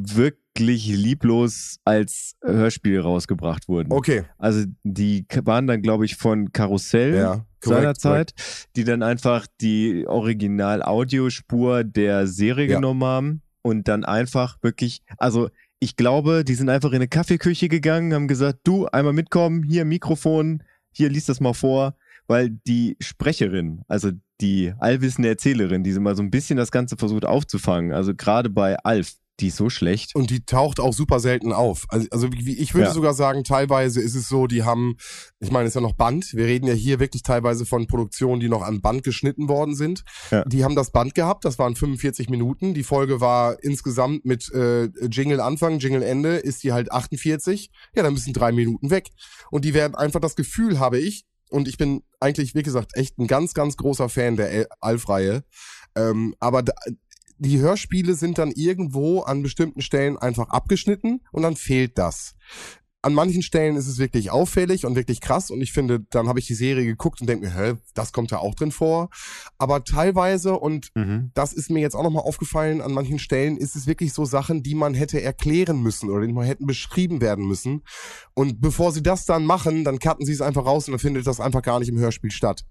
[0.56, 3.92] wirklich lieblos als Hörspiel rausgebracht wurden.
[3.92, 4.24] Okay.
[4.38, 7.46] Also die waren dann, glaube ich, von Karussell Ja.
[7.64, 8.34] seinerzeit,
[8.76, 12.76] die dann einfach die Original-Audiospur der Serie Ja.
[12.76, 17.68] genommen haben und dann einfach wirklich, also ich glaube, die sind einfach in eine Kaffeeküche
[17.68, 21.96] gegangen, haben gesagt, du, einmal mitkommen, hier Mikrofon, hier liest das mal vor,
[22.28, 26.96] weil die Sprecherin, also die allwissende Erzählerin, die so mal so ein bisschen das Ganze
[26.96, 30.16] versucht aufzufangen, also gerade bei Alf, die ist so schlecht.
[30.16, 31.86] Und die taucht auch super selten auf.
[31.90, 32.94] Also, also ich würde Ja.
[32.94, 34.96] sogar sagen, teilweise ist es so, die haben,
[35.40, 36.34] ich meine, es ist ja noch Band.
[36.34, 40.04] Wir reden ja hier wirklich teilweise von Produktionen, die noch an Band geschnitten worden sind.
[40.32, 40.46] Ja.
[40.46, 42.74] Die haben das Band gehabt, das waren 45 Minuten.
[42.74, 47.70] Die Folge war insgesamt mit äh, Jingle Anfang, Jingle Ende, ist die halt 48.
[47.96, 49.10] Ja, dann müssen drei Minuten weg.
[49.52, 53.20] Und die werden einfach das Gefühl, habe ich, und ich bin eigentlich, wie gesagt, echt
[53.20, 55.44] ein ganz, ganz großer Fan der Alf-Reihe.
[55.96, 56.74] Ähm, aber da,
[57.44, 62.36] die Hörspiele sind dann irgendwo an bestimmten Stellen einfach abgeschnitten und dann fehlt das.
[63.04, 66.40] An manchen Stellen ist es wirklich auffällig und wirklich krass und ich finde, dann habe
[66.40, 69.10] ich die Serie geguckt und denke mir, hä, das kommt ja auch drin vor.
[69.58, 71.32] Aber teilweise und Mhm.
[71.34, 74.64] das ist mir jetzt auch nochmal aufgefallen, an manchen Stellen ist es wirklich so Sachen,
[74.64, 77.84] die man hätte erklären müssen oder die mal hätten beschrieben werden müssen.
[78.34, 81.28] Und bevor sie das dann machen, dann cutten sie es einfach raus und dann findet
[81.28, 82.64] das einfach gar nicht im Hörspiel statt.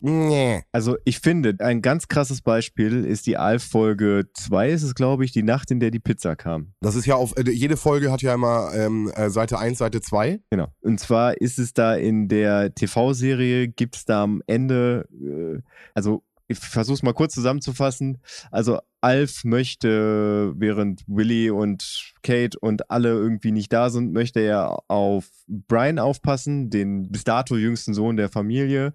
[0.00, 0.62] Nee.
[0.72, 5.32] Also ich finde, ein ganz krasses Beispiel ist die Alf-Folge 2, ist es glaube ich,
[5.32, 6.72] die Nacht, in der die Pizza kam.
[6.80, 10.00] Das ist ja auf, äh, jede Folge hat ja immer ähm, äh, Seite 1, Seite
[10.00, 10.40] 2.
[10.50, 10.68] Genau.
[10.80, 15.60] Und zwar ist es da in der TV-Serie, gibt es da am Ende, äh,
[15.94, 18.18] also ich versuche es mal kurz zusammenzufassen.
[18.50, 24.78] Also Alf möchte, während Willy und Kate und alle irgendwie nicht da sind, möchte er
[24.88, 28.94] auf Brian aufpassen, den bis dato jüngsten Sohn der Familie.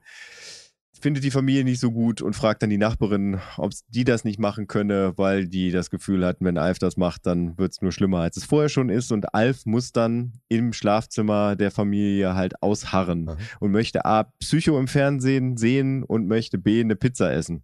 [1.03, 4.39] Findet die Familie nicht so gut und fragt dann die Nachbarin, ob die das nicht
[4.39, 7.91] machen könne, weil die das Gefühl hatten, wenn Alf das macht, dann wird es nur
[7.91, 9.11] schlimmer, als es vorher schon ist.
[9.11, 13.37] Und Alf muss dann im Schlafzimmer der Familie halt ausharren Mhm.
[13.59, 17.63] und möchte A, Psycho im Fernsehen sehen und möchte B, eine Pizza essen.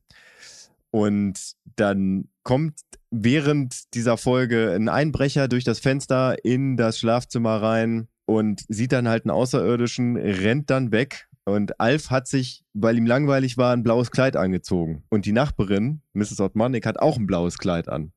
[0.91, 8.09] Und dann kommt während dieser Folge ein Einbrecher durch das Fenster in das Schlafzimmer rein
[8.25, 11.28] und sieht dann halt einen Außerirdischen, rennt dann weg.
[11.49, 15.03] Und Alf hat sich, weil ihm langweilig war, ein blaues Kleid angezogen.
[15.09, 16.39] Und die Nachbarin, Mrs.
[16.39, 18.11] Otmanik, hat auch ein blaues Kleid an.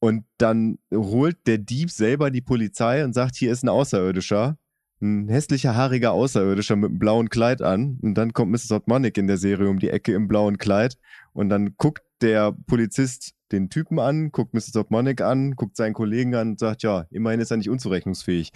[0.00, 4.56] Und dann holt der Dieb selber die Polizei und sagt, hier ist ein Außerirdischer.
[5.00, 7.98] ein hässlicher, haariger Außerirdischer mit einem blauen Kleid an.
[8.02, 8.72] Und dann kommt Mrs.
[8.72, 10.96] Otmonic in der Serie um die Ecke im blauen Kleid.
[11.32, 14.76] Und dann guckt der Polizist den Typen an, guckt Mrs.
[14.76, 18.50] Otmonic an, guckt seinen Kollegen an und sagt, ja, immerhin ist er nicht unzurechnungsfähig.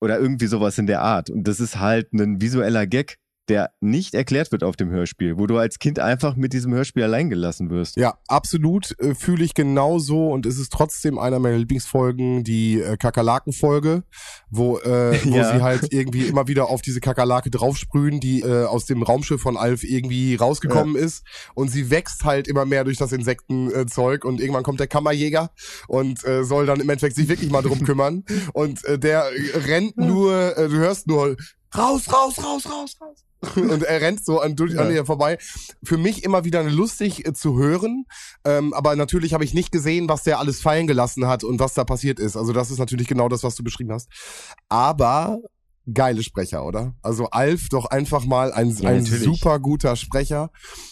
[0.00, 1.30] Oder irgendwie sowas in der Art.
[1.30, 5.46] Und das ist halt ein visueller Gag, der nicht erklärt wird auf dem Hörspiel, wo
[5.46, 7.96] du als Kind einfach mit diesem Hörspiel allein gelassen wirst.
[7.96, 12.96] Ja, absolut äh, fühle ich genauso und es ist trotzdem einer meiner Lieblingsfolgen, die äh,
[12.96, 14.04] Kakerlaken-Folge,
[14.50, 15.52] wo, äh, wo Ja.
[15.52, 19.56] sie halt irgendwie immer wieder auf diese Kakerlake draufsprühen, die äh, aus dem Raumschiff von
[19.56, 21.24] Alf irgendwie rausgekommen ist
[21.54, 25.50] und sie wächst halt immer mehr durch das Insektenzeug und irgendwann kommt der Kammerjäger
[25.88, 29.24] und äh, soll dann im Endeffekt sich wirklich mal drum kümmern und äh, der
[29.66, 31.36] rennt nur, äh, du hörst nur
[31.76, 33.24] raus, raus, raus, raus, raus.
[33.56, 34.96] Und er rennt so an, durch, an Ja.
[34.96, 35.38] ihr vorbei.
[35.82, 38.04] Für mich immer wieder lustig äh, zu hören.
[38.44, 41.72] Ähm, aber natürlich habe ich nicht gesehen, was der alles fallen gelassen hat und was
[41.74, 42.36] da passiert ist.
[42.36, 44.08] Also das ist natürlich genau das, was du beschrieben hast.
[44.68, 45.38] Aber
[45.92, 46.94] geile Sprecher, oder?
[47.02, 49.22] Also Alf doch einfach mal ein, Ja, ein natürlich.
[49.24, 50.50] super guter Sprecher.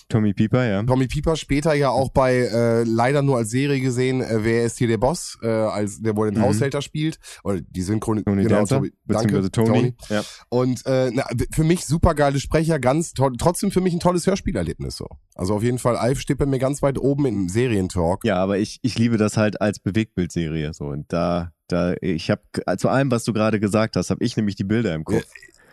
[0.09, 0.83] Tommy Pieper, ja.
[0.83, 4.79] Tommy Pieper später ja auch bei äh, leider nur als Serie gesehen, äh, wer ist
[4.79, 6.45] hier der Boss, äh, als der wohl den Mhm.
[6.47, 9.95] Haushälter spielt oder die Synchron Tony genau, Dancer, danke, beziehungsweise Tony.
[10.09, 10.23] Ja.
[10.49, 14.27] und äh, na, für mich super geile Sprecher, ganz toll, trotzdem für mich ein tolles
[14.27, 15.07] Hörspielerlebnis so.
[15.35, 18.25] Also auf jeden Fall Alf steht bei mir ganz weit oben im Serientalk.
[18.25, 22.43] Ja, aber ich, ich liebe das halt als Bewegtbildserie so und da da ich habe
[22.79, 25.25] zu allem, was du gerade gesagt hast, habe ich nämlich die Bilder im Kopf.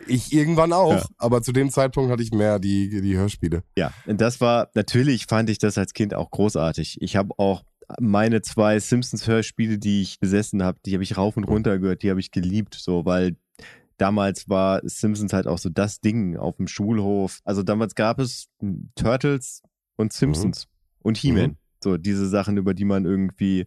[0.08, 1.04] Ich irgendwann auch, Ja.
[1.18, 3.62] aber zu dem Zeitpunkt hatte ich mehr die die Hörspiele.
[3.76, 6.98] Ja, und das war natürlich fand ich das als Kind auch großartig.
[7.00, 7.64] Ich habe auch
[8.00, 12.02] meine zwei Simpsons Hörspiele, die ich besessen habe, die habe ich rauf und runter gehört,
[12.02, 13.36] die habe ich geliebt, so weil
[13.96, 17.40] damals war Simpsons halt auch so das Ding auf dem Schulhof.
[17.44, 18.48] Also damals gab es
[18.94, 19.62] Turtles
[19.96, 20.66] und Simpsons
[21.00, 21.50] und He-Man.
[21.50, 21.56] Mhm.
[21.82, 23.66] So diese Sachen, über die man irgendwie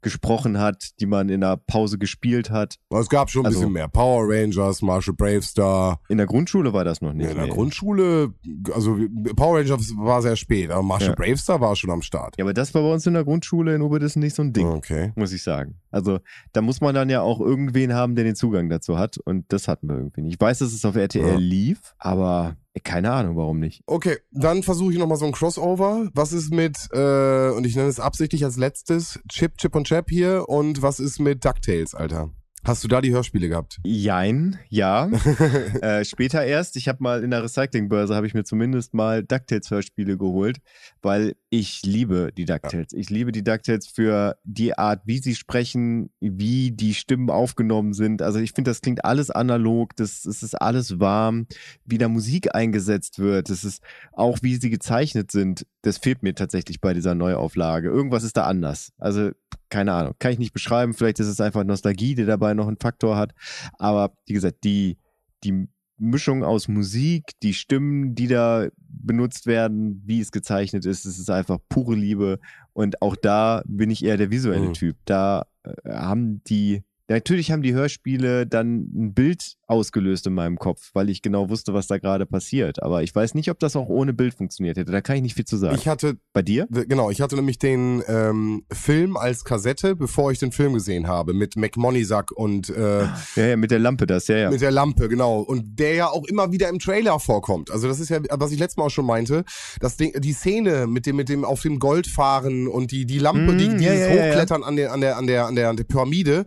[0.00, 2.76] gesprochen hat, die man in der Pause gespielt hat.
[2.90, 3.88] Es gab schon ein Also- bisschen mehr.
[3.88, 6.00] Power Rangers, Marshall Bravestar.
[6.08, 7.30] In der Grundschule war das noch nicht.
[7.30, 7.50] In der nee.
[7.52, 8.32] Grundschule,
[8.72, 8.96] also
[9.36, 11.14] Power Rangers war sehr spät, aber Marshall Ja.
[11.14, 12.36] Bravestar war schon am Start.
[12.38, 14.66] Ja, aber das war bei uns in der Grundschule in Oberdissen nicht so ein Ding.
[14.66, 15.12] Okay.
[15.16, 15.74] muss ich sagen.
[15.90, 16.20] Also
[16.52, 19.68] da muss man dann ja auch irgendwen haben, der den Zugang dazu hat und das
[19.68, 20.34] hatten wir irgendwie nicht.
[20.34, 21.36] Ich weiß, dass es auf RTL Ja.
[21.38, 23.82] lief, aber keine Ahnung, warum nicht.
[23.86, 26.08] Okay, dann versuche ich nochmal so ein Crossover.
[26.14, 30.10] Was ist mit, äh, und ich nenne es absichtlich als letztes, Chip, Chip und Chap
[30.10, 32.30] hier und was ist mit DuckTales, Alter?
[32.64, 33.78] Hast du da die Hörspiele gehabt?
[33.84, 35.06] Jein, ja.
[35.80, 36.76] äh, später erst.
[36.76, 40.58] Ich habe mal in der Recyclingbörse habe ich mir zumindest mal DuckTales Hörspiele geholt,
[41.00, 42.92] weil ich liebe die DuckTales.
[42.92, 48.22] Ich liebe die DuckTales für die Art, wie sie sprechen, wie die Stimmen aufgenommen sind.
[48.22, 51.46] Also ich finde, das klingt alles analog, das, es ist alles warm,
[51.84, 53.50] wie da Musik eingesetzt wird.
[53.50, 55.66] Das ist auch, wie sie gezeichnet sind.
[55.82, 57.88] Das fehlt mir tatsächlich bei dieser Neuauflage.
[57.88, 58.92] Irgendwas ist da anders.
[58.98, 59.30] Also
[59.70, 60.94] keine Ahnung, kann ich nicht beschreiben.
[60.94, 63.32] Vielleicht ist es einfach Nostalgie, die dabei noch einen Faktor hat.
[63.78, 64.96] Aber wie gesagt, die,
[65.44, 71.18] die Mischung aus Musik, die Stimmen, die da benutzt werden, wie es gezeichnet ist, es
[71.18, 72.38] ist einfach pure Liebe.
[72.72, 74.74] Und auch da bin ich eher der visuelle Mhm.
[74.74, 74.96] Typ.
[75.04, 80.90] Da äh, haben die, natürlich haben die Hörspiele dann ein Bild ausgelöst in meinem Kopf,
[80.94, 82.82] weil ich genau wusste, was da gerade passiert.
[82.82, 84.90] Aber ich weiß nicht, ob das auch ohne Bild funktioniert hätte.
[84.90, 85.76] Da kann ich nicht viel zu sagen.
[85.76, 86.66] Ich hatte, Bei dir?
[86.70, 91.34] genau, ich hatte nämlich den ähm, Film als Kassette, bevor ich den Film gesehen habe,
[91.34, 94.50] mit McMoneysack und äh, Ja, ja, mit der Lampe das, ja, ja.
[94.50, 95.40] Mit der Lampe, genau.
[95.40, 97.70] Und der ja auch immer wieder im Trailer vorkommt.
[97.70, 99.44] Also das ist ja, was ich letztes Mal auch schon meinte,
[99.80, 103.18] das Ding, die Szene mit dem, mit dem auf dem Gold fahren und die, die
[103.18, 104.28] Lampe, Mhm, die, ja, dieses ja, ja.
[104.28, 106.46] Hochklettern an der, an der, an der, an der Pyramide.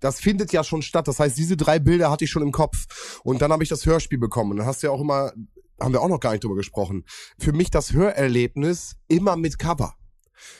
[0.00, 1.08] Das findet ja schon statt.
[1.08, 3.20] Das heißt, diese drei Bilder hatte ich schon im Kopf.
[3.22, 4.52] Und dann habe ich das Hörspiel bekommen.
[4.52, 5.32] Und dann hast du ja auch immer,
[5.80, 7.04] haben wir auch noch gar nicht drüber gesprochen.
[7.38, 9.94] Für mich das Hörerlebnis immer mit Cover.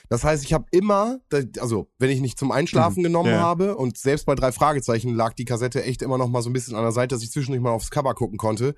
[0.08, 1.18] Das heißt, ich habe immer,
[1.60, 3.34] also wenn ich nicht zum Einschlafen genommen Mhm.
[3.36, 3.40] Ja.
[3.42, 6.52] habe und selbst bei drei Fragezeichen lag die Kassette echt immer noch mal so ein
[6.52, 8.74] bisschen an der Seite, dass ich zwischendurch mal aufs Cover gucken konnte.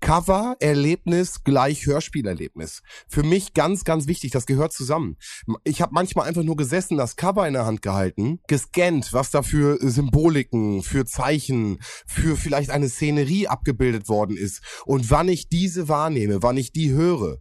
[0.00, 2.82] Cover, Erlebnis gleich Hörspielerlebnis.
[3.08, 5.16] Für mich ganz, ganz wichtig, das gehört zusammen.
[5.64, 9.42] Ich habe manchmal einfach nur gesessen, das Cover in der Hand gehalten, gescannt, was da
[9.42, 15.88] für Symboliken, für Zeichen, für vielleicht eine Szenerie abgebildet worden ist und wann ich diese
[15.88, 17.38] wahrnehme, wann ich die höre.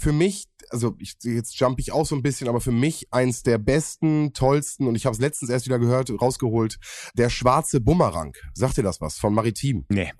[0.00, 3.42] Für mich also ich, jetzt jump ich auch so ein bisschen, aber für mich eins
[3.42, 6.78] der besten, tollsten, und ich habe es letztens erst wieder gehört, rausgeholt,
[7.14, 8.34] der schwarze Bumerang.
[8.54, 9.18] Sagt dir das was?
[9.18, 9.84] Von Maritim.
[9.88, 10.12] Nee.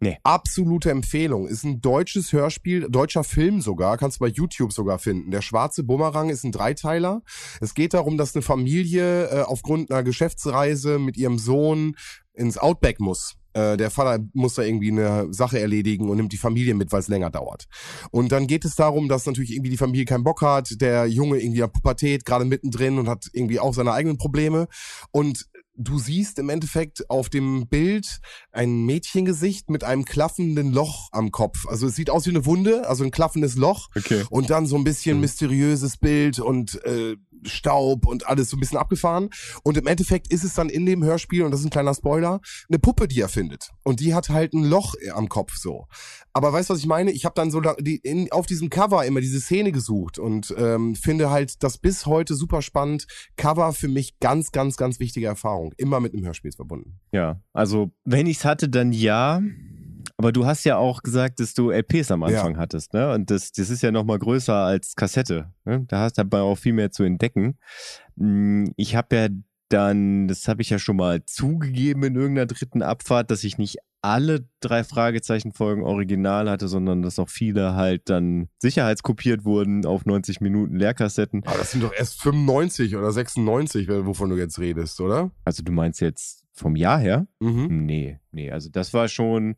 [0.00, 0.18] Nee.
[0.22, 1.46] Absolute Empfehlung.
[1.46, 5.30] Ist ein deutsches Hörspiel, deutscher Film sogar, kannst du bei YouTube sogar finden.
[5.30, 7.22] Der schwarze Bumerang ist ein Dreiteiler.
[7.60, 11.96] Es geht darum, dass eine Familie äh, aufgrund einer Geschäftsreise mit ihrem Sohn
[12.34, 13.36] ins Outback muss.
[13.54, 17.00] Äh, der Vater muss da irgendwie eine Sache erledigen und nimmt die Familie mit, weil
[17.00, 17.66] es länger dauert.
[18.10, 21.38] Und dann geht es darum, dass natürlich irgendwie die Familie keinen Bock hat, der Junge
[21.38, 24.66] irgendwie an Pubertät, gerade mittendrin und hat irgendwie auch seine eigenen Probleme.
[25.10, 28.20] Und du siehst im Endeffekt auf dem Bild
[28.52, 31.66] ein Mädchengesicht mit einem klaffenden Loch am Kopf.
[31.66, 33.88] Also es sieht aus wie eine Wunde, also ein klaffendes Loch.
[33.96, 34.24] Okay.
[34.30, 35.22] Und dann so ein bisschen Mhm.
[35.22, 39.28] mysteriöses Bild und äh, Staub und alles so ein bisschen abgefahren.
[39.64, 42.40] Und im Endeffekt ist es dann in dem Hörspiel, und das ist ein kleiner Spoiler,
[42.68, 43.70] eine Puppe, die er findet.
[43.82, 45.86] Und die hat halt ein Loch äh, am Kopf so.
[46.34, 47.12] Aber weißt du, was ich meine?
[47.12, 50.96] Ich habe dann so die, in, auf diesem Cover immer diese Szene gesucht und ähm,
[50.96, 53.06] finde halt das bis heute super spannend.
[53.36, 55.72] Cover für mich ganz, ganz, ganz wichtige Erfahrung.
[55.76, 56.98] Immer mit einem Hörspiel verbunden.
[57.12, 59.40] Ja, also wenn ich's hatte, dann ja.
[60.16, 63.12] Aber du hast ja auch gesagt, dass du LPs am Anfang hattest, ne?
[63.12, 65.52] Und das, das ist ja noch mal größer als Kassette.
[65.64, 65.84] Ne?
[65.88, 67.58] Da hast du aber auch viel mehr zu entdecken.
[68.18, 69.28] Hm, Ich habe ja
[69.68, 73.78] dann, das habe ich ja schon mal zugegeben in irgendeiner dritten Abfahrt, dass ich nicht
[74.04, 80.42] alle drei Fragezeichen-Folgen original hatte, sondern dass auch viele halt dann sicherheitskopiert wurden auf 90
[80.42, 81.42] Minuten Leerkassetten.
[81.46, 85.30] Aber das sind doch erst 95 oder 96, wovon du jetzt redest, oder?
[85.46, 87.26] Also du meinst jetzt vom Jahr her?
[87.40, 87.86] Mhm.
[87.86, 89.56] Nee, nee, also das war schon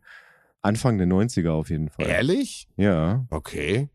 [0.63, 2.07] Anfang der 90er auf jeden Fall.
[2.07, 2.69] Ehrlich?
[2.77, 3.27] Ja.
[3.31, 3.89] Okay.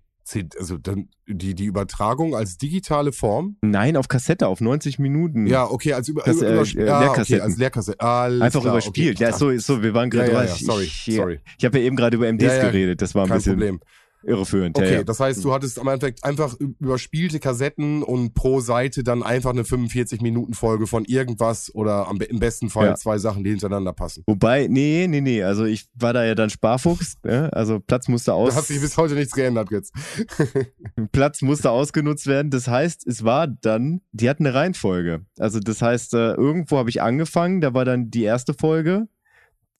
[0.57, 3.57] Also dann die, die Übertragung als digitale Form?
[3.61, 5.45] Nein, auf Kassette, auf 90 Minuten.
[5.47, 7.41] Ja, okay, als über, Das, über, äh, über äh, ah, okay, Leerkassetten.
[7.43, 7.99] als Leerkassette.
[8.01, 9.15] Alles Einfach klar, überspielt.
[9.17, 9.23] Okay.
[9.23, 11.39] Ja, so, so, wir waren gerade Ja, ja, ja, ich- sorry, ich, sorry.
[11.57, 13.79] Ich habe ja eben gerade über MDs geredet, das war ein Kein bisschen Problem.
[14.23, 14.77] Irreführend.
[14.77, 19.23] Okay, ja, das heißt, du hattest am Endeffekt einfach überspielte Kassetten und pro Seite dann
[19.23, 22.95] einfach eine 45-Minuten-Folge von irgendwas oder am, im besten Fall Ja.
[22.95, 24.23] zwei Sachen, die hintereinander passen.
[24.27, 27.51] Wobei, nee, nee, nee, also ich war da ja dann Sparfuchs, ne?
[27.53, 29.93] also Platz musste aus, Da hat sich bis heute nichts geändert jetzt.
[31.11, 32.51] Platz musste ausgenutzt werden.
[32.51, 35.25] Das heißt, es war dann, die hatten eine Reihenfolge.
[35.37, 39.07] Also das heißt, äh, irgendwo habe ich angefangen, da war dann die erste Folge.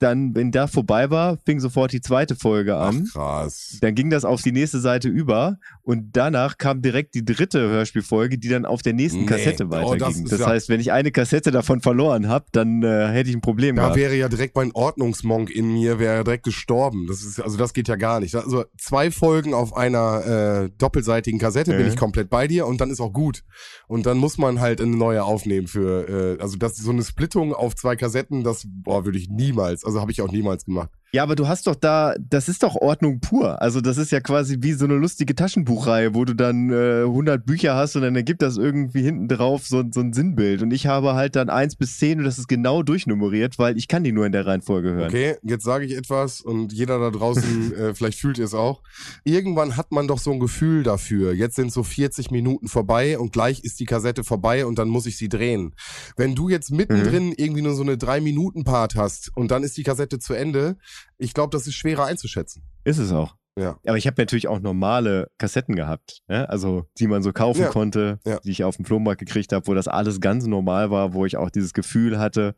[0.02, 3.06] Dann, wenn da vorbei war, fing sofort die zweite Folge Ach, an.
[3.06, 3.78] krass.
[3.82, 8.40] Dann ging das auf die nächste Seite über und danach kam direkt die dritte Hörspielfolge,
[8.40, 9.26] die dann auf der nächsten Nee.
[9.28, 10.00] Kassette Oh, weiterging.
[10.00, 13.30] das das ist ja- heißt, wenn ich eine Kassette davon verloren habe, dann äh, hätte
[13.30, 13.96] ich ein Problem Da gehabt.
[13.98, 17.06] wäre ja direkt mein Ordnungsmonk in mir, wäre ja direkt gestorben.
[17.08, 18.34] Das ist, also das geht ja gar nicht.
[18.36, 20.26] Also zwei Folgen auf einer
[20.66, 21.88] äh, doppelseitigen Kassette bin Mhm.
[21.90, 23.44] ich komplett bei dir und dann ist auch gut.
[23.88, 27.54] Und dann muss man halt eine neue aufnehmen für, äh, also das so eine Splittung
[27.54, 30.90] auf zwei Kassetten, das boah, würde ich niemals, also habe ich auch niemals gemacht.
[31.14, 33.62] Ja, aber du hast doch da, das ist doch Ordnung pur.
[33.62, 37.46] Also das ist ja quasi wie so eine lustige Taschenbuchreihe, wo du dann äh, 100
[37.46, 40.62] Bücher hast und dann ergibt das irgendwie hinten drauf so, so ein Sinnbild.
[40.62, 43.90] Und ich habe halt dann eins bis zehn und das ist genau durchnummeriert, weil ich
[43.90, 45.10] kann die nur in der Reihenfolge hören.
[45.10, 48.82] Okay, jetzt sage ich etwas und jeder da draußen, äh, vielleicht fühlt ihr es auch.
[49.26, 51.34] Irgendwann hat man doch so ein Gefühl dafür.
[51.34, 55.06] Jetzt sind so 40 Minuten vorbei und gleich ist die Kassette vorbei und dann muss
[55.06, 55.76] ich sie drehen.
[56.16, 60.18] Wenn du jetzt mittendrin irgendwie nur so eine 3-Minuten-Part hast und dann ist die Kassette
[60.18, 60.78] zu Ende,
[61.18, 62.64] ich glaube, das ist schwerer einzuschätzen.
[62.84, 63.36] Ist es auch.
[63.60, 63.78] Ja.
[63.86, 66.48] Aber ich habe natürlich auch normale Kassetten gehabt, ne?
[66.50, 67.68] also die man so kaufen Ja.
[67.70, 68.40] konnte, Ja.
[68.40, 71.36] die ich auf dem Flohmarkt gekriegt habe, wo das alles ganz normal war, wo ich
[71.36, 72.56] auch dieses Gefühl hatte,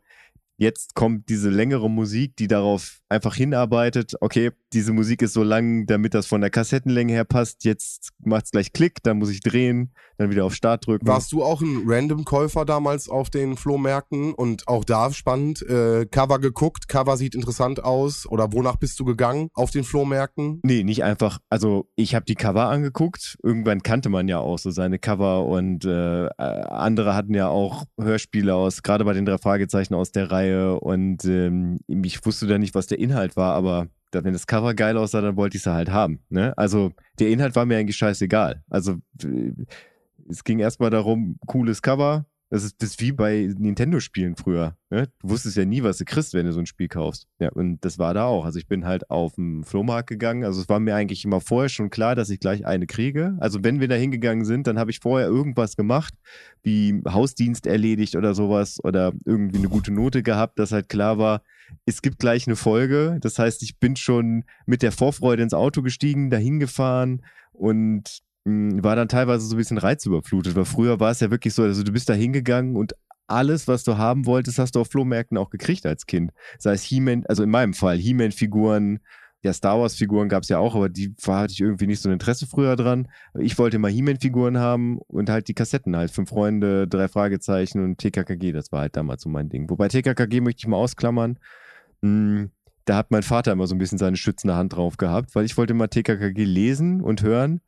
[0.56, 4.14] jetzt kommt diese längere Musik, die darauf einfach hinarbeitet.
[4.20, 7.64] Okay, diese Musik ist so lang, damit das von der Kassettenlänge her passt.
[7.64, 11.06] Jetzt macht's gleich Klick, dann muss ich drehen, dann wieder auf Start drücken.
[11.06, 16.40] Warst du auch ein Random-Käufer damals auf den Flohmärkten und auch da spannend, äh, Cover
[16.40, 20.60] geguckt, Cover sieht interessant aus oder wonach bist du gegangen auf den Flohmärkten?
[20.64, 21.38] Nee, nicht einfach.
[21.48, 23.38] Also ich habe die Cover angeguckt.
[23.42, 27.84] Irgendwann kannte man ja auch so seine Cover und äh, äh, andere hatten ja auch
[28.00, 30.80] Hörspiele aus, gerade bei den drei Fragezeichen aus der Reihe.
[30.80, 33.88] Und ähm, ich wusste da nicht, was der Inhalt war, aber
[34.22, 36.20] wenn das Cover geil aussah, dann wollte ich es halt haben.
[36.28, 36.56] Ne?
[36.56, 38.62] Also der Inhalt war mir eigentlich scheißegal.
[38.68, 38.98] Also
[40.28, 42.26] es ging erstmal darum, cooles Cover.
[42.54, 44.76] Das ist, das ist wie bei Nintendo-Spielen früher.
[44.88, 45.08] Ne?
[45.18, 47.26] Du wusstest ja nie, was du kriegst, wenn du so ein Spiel kaufst.
[47.40, 48.44] Ja, und das war da auch.
[48.44, 50.44] Also ich bin halt auf den Flohmarkt gegangen.
[50.44, 53.36] Also es war mir eigentlich immer vorher schon klar, dass ich gleich eine kriege.
[53.40, 56.14] Also wenn wir da hingegangen sind, dann habe ich vorher irgendwas gemacht,
[56.62, 61.42] wie Hausdienst erledigt oder sowas oder irgendwie eine gute Note gehabt, dass halt klar war,
[61.86, 63.18] es gibt gleich eine Folge.
[63.20, 68.94] Das heißt, ich bin schon mit der Vorfreude ins Auto gestiegen, dahin gefahren und war
[68.94, 71.92] dann teilweise so ein bisschen reizüberflutet, weil früher war es ja wirklich so, also du
[71.92, 72.94] bist da hingegangen und
[73.26, 76.30] alles, was du haben wolltest, hast du auf Flohmärkten auch gekriegt als Kind.
[76.58, 79.00] Sei es He-Man, also in meinem Fall, He-Man-Figuren,
[79.42, 82.14] ja, Star Wars-Figuren gab es ja auch, aber die hatte ich irgendwie nicht so ein
[82.14, 83.08] Interesse früher dran.
[83.38, 86.10] Ich wollte mal He-Man-Figuren haben und halt die Kassetten halt.
[86.10, 89.68] Fünf Freunde, drei Fragezeichen und TKKG, das war halt damals so mein Ding.
[89.68, 91.38] Wobei TKKG möchte ich mal ausklammern.
[92.00, 95.56] Da hat mein Vater immer so ein bisschen seine schützende Hand drauf gehabt, weil ich
[95.56, 97.60] wollte mal TKKG lesen und hören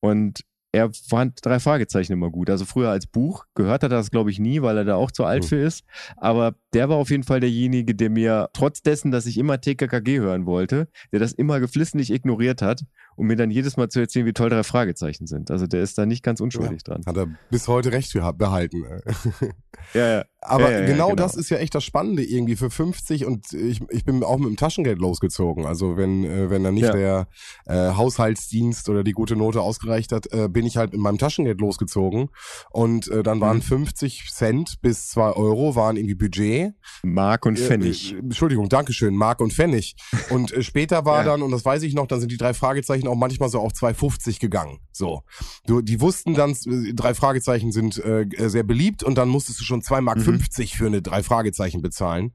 [0.00, 2.50] und er fand drei Fragezeichen immer gut.
[2.50, 5.10] Also früher als Buch gehört hat er das, glaube ich, nie, weil er da auch
[5.10, 5.48] zu alt Hm.
[5.48, 5.84] für ist.
[6.18, 10.18] Aber der war auf jeden Fall derjenige, der mir, trotz dessen, dass ich immer TKKG
[10.18, 12.84] hören wollte, der das immer geflissentlich ignoriert hat,
[13.18, 15.50] um mir dann jedes Mal zu erzählen, wie toll drei Fragezeichen sind.
[15.50, 17.02] Also der ist da nicht ganz unschuldig dran.
[17.06, 18.84] Hat er bis heute recht behalten.
[19.94, 20.24] Ja, ja.
[20.40, 21.16] Aber Ja, ja, ja, genau, genau.
[21.16, 24.48] das ist ja echt das Spannende irgendwie für 50 und ich, ich bin auch mit
[24.48, 25.66] dem Taschengeld losgezogen.
[25.66, 26.92] Also wenn, äh, wenn dann nicht Ja.
[26.92, 27.28] der
[27.66, 31.60] äh, Haushaltsdienst oder die gute Note ausgereicht hat, äh, bin ich halt mit meinem Taschengeld
[31.60, 32.28] losgezogen.
[32.70, 33.62] Und äh, dann waren Mhm.
[33.62, 36.72] 50 Cent bis 2 Euro waren irgendwie Budget.
[37.02, 38.12] Mark und Pfennig.
[38.12, 39.96] Äh, äh, Entschuldigung, Dankeschön, Mark und Pfennig.
[40.30, 41.24] Und äh, später war Ja.
[41.24, 43.72] dann, und das weiß ich noch, dann sind die drei Fragezeichen auch manchmal so auf
[43.72, 44.78] 2,50 gegangen.
[44.92, 45.22] So.
[45.66, 49.64] Du, die wussten dann, äh, drei Fragezeichen sind äh, sehr beliebt und dann musstest du
[49.64, 50.22] schon 2 Mark Mhm.
[50.22, 52.32] 50 für eine drei Fragezeichen bezahlen.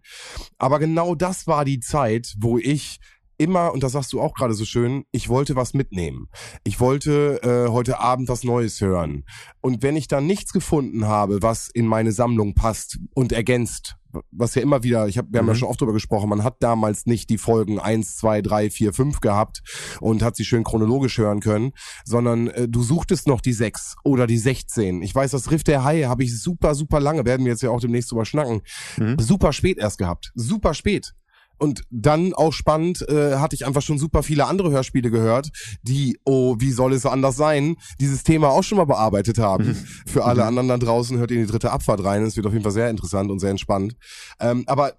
[0.57, 2.99] Aber genau das war die Zeit, wo ich
[3.43, 6.29] immer, und das sagst du auch gerade so schön, ich wollte was mitnehmen.
[6.63, 9.25] Ich wollte äh, heute Abend was Neues hören.
[9.61, 13.95] Und wenn ich dann nichts gefunden habe, was in meine Sammlung passt und ergänzt,
[14.31, 15.57] was ja immer wieder, ich hab, wir haben ja Mhm.
[15.57, 19.21] schon oft drüber gesprochen, man hat damals nicht die Folgen 1, 2, 3, 4, 5
[19.21, 19.63] gehabt
[20.01, 21.71] und hat sie schön chronologisch hören können,
[22.05, 25.01] sondern äh, du suchtest noch die 6 oder die 16.
[25.01, 27.71] Ich weiß, das Riff der Haie habe ich super, super lange, werden wir jetzt ja
[27.71, 28.61] auch demnächst drüber schnacken,
[28.99, 29.17] Mhm.
[29.19, 30.31] super spät erst gehabt.
[30.35, 31.15] Super spät.
[31.57, 35.49] Und dann auch spannend, äh, hatte ich einfach schon super viele andere Hörspiele gehört,
[35.83, 39.75] die, oh, wie soll es anders sein, dieses Thema auch schon mal bearbeitet haben.
[40.05, 42.23] Für alle anderen da draußen hört ihr in die dritte Abfahrt rein.
[42.23, 43.95] Es wird auf jeden Fall sehr interessant und sehr entspannt.
[44.39, 44.93] Ähm, aber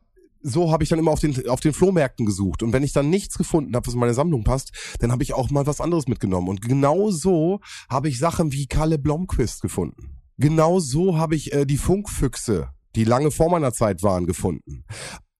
[0.44, 2.62] so habe ich dann immer auf den, auf den Flohmärkten gesucht.
[2.62, 5.32] Und wenn ich dann nichts gefunden habe, was in meine Sammlung passt, dann habe ich
[5.32, 6.48] auch mal was anderes mitgenommen.
[6.48, 10.20] Und genau so habe ich Sachen wie Kalle Blomquist gefunden.
[10.36, 14.84] Genau so habe ich äh, die Funkfüchse, die lange vor meiner Zeit waren, gefunden.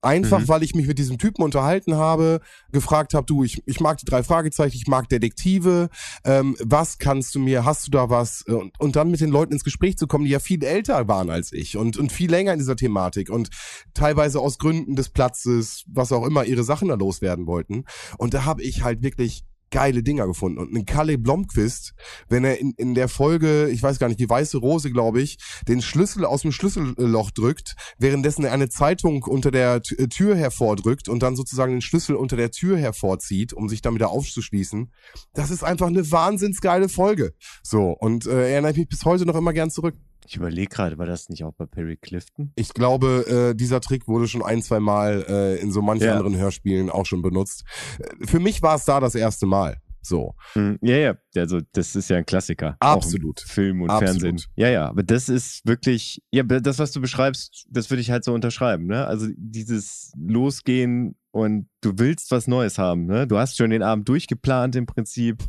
[0.05, 0.49] Einfach, Mhm.
[0.49, 2.41] weil ich mich mit diesem Typen unterhalten habe,
[2.73, 5.89] gefragt habe, du, ich, ich mag die drei Fragezeichen, ich mag Detektive,
[6.25, 8.43] ähm, was kannst du mir, hast du da was?
[8.43, 11.31] Und, und dann mit den Leuten ins Gespräch zu kommen, die ja viel älter waren
[11.31, 13.49] als ich und, und viel länger in dieser Thematik und
[13.95, 17.85] teilweise aus Gründen des Platzes, was auch immer, ihre Sachen da loswerden wollten.
[18.19, 19.45] Und da habe ich halt wirklich
[19.75, 20.59] geile Dinger gefunden.
[20.59, 21.95] Und ein Kalle Blomqvist,
[22.29, 25.37] wenn er in, in der Folge, ich weiß gar nicht, die weiße Rose, glaube ich,
[25.67, 31.09] den Schlüssel aus dem Schlüsselloch drückt, währenddessen er eine Zeitung unter der äh, Tür hervordrückt
[31.09, 34.93] und dann sozusagen den Schlüssel unter der Tür hervorzieht, um sich dann aufzuschließen.
[35.33, 37.35] Das ist einfach eine wahnsinnsgeile Folge.
[37.65, 39.97] So, und äh, erinnere ich mich bis heute noch immer gern zurück.
[40.27, 42.53] Ich überlege gerade, war das nicht auch bei Perry Clifton?
[42.57, 46.13] Ich glaube, äh, dieser Trick wurde schon ein, zwei Mal äh, in so manchen Ja.
[46.17, 47.65] anderen Hörspielen auch schon benutzt.
[47.99, 49.79] Äh, Für mich war es da das erste Mal.
[50.07, 50.35] So.
[50.55, 50.79] Mhm.
[50.83, 52.77] Ja, ja, also das ist ja ein Klassiker.
[52.81, 53.41] Absolut.
[53.41, 54.21] Film und Absolut.
[54.21, 54.43] Fernsehen.
[54.55, 58.23] Ja, ja, aber das ist wirklich, ja, das, was du beschreibst, das würde ich halt
[58.25, 59.07] so unterschreiben, ne?
[59.07, 63.27] Also dieses Losgehen und du willst was Neues haben, ne?
[63.27, 65.39] Du hast schon den Abend durchgeplant im Prinzip.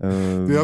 [0.00, 0.62] Ähm, Ja,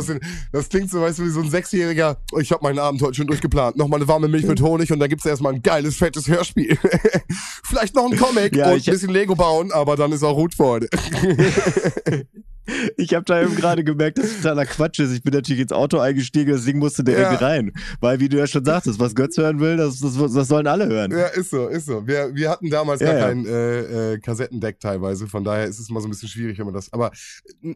[0.52, 2.18] das, klingt so, weißt du, wie so ein Sechsjähriger.
[2.40, 3.74] Ich habe meinen Abend heute schon durchgeplant.
[3.74, 6.76] Nochmal eine warme Milch mit Honig und dann gibt's erstmal ein geiles, fettes Hörspiel.
[7.64, 10.54] Vielleicht noch ein Comic Ja, und ein bisschen Lego bauen, aber dann ist auch gut,
[10.54, 10.88] Freunde.
[12.96, 15.12] Ich habe da eben gerade gemerkt, dass es totaler Quatsch ist.
[15.12, 17.38] Ich bin natürlich ins Auto eingestiegen, das Ding musste direkt Ja.
[17.38, 17.72] rein.
[18.00, 20.86] Weil, wie du ja schon sagtest, was Götz hören will, das, das, das sollen alle
[20.86, 21.10] hören.
[21.10, 22.06] ja, ist so, ist so.
[22.06, 23.26] Wir, wir hatten damals Ja, gar ja.
[23.28, 26.66] kein äh, äh, Kassettendeck teilweise, von daher ist es mal so ein bisschen schwierig, wenn
[26.66, 26.92] man das.
[26.92, 27.10] Aber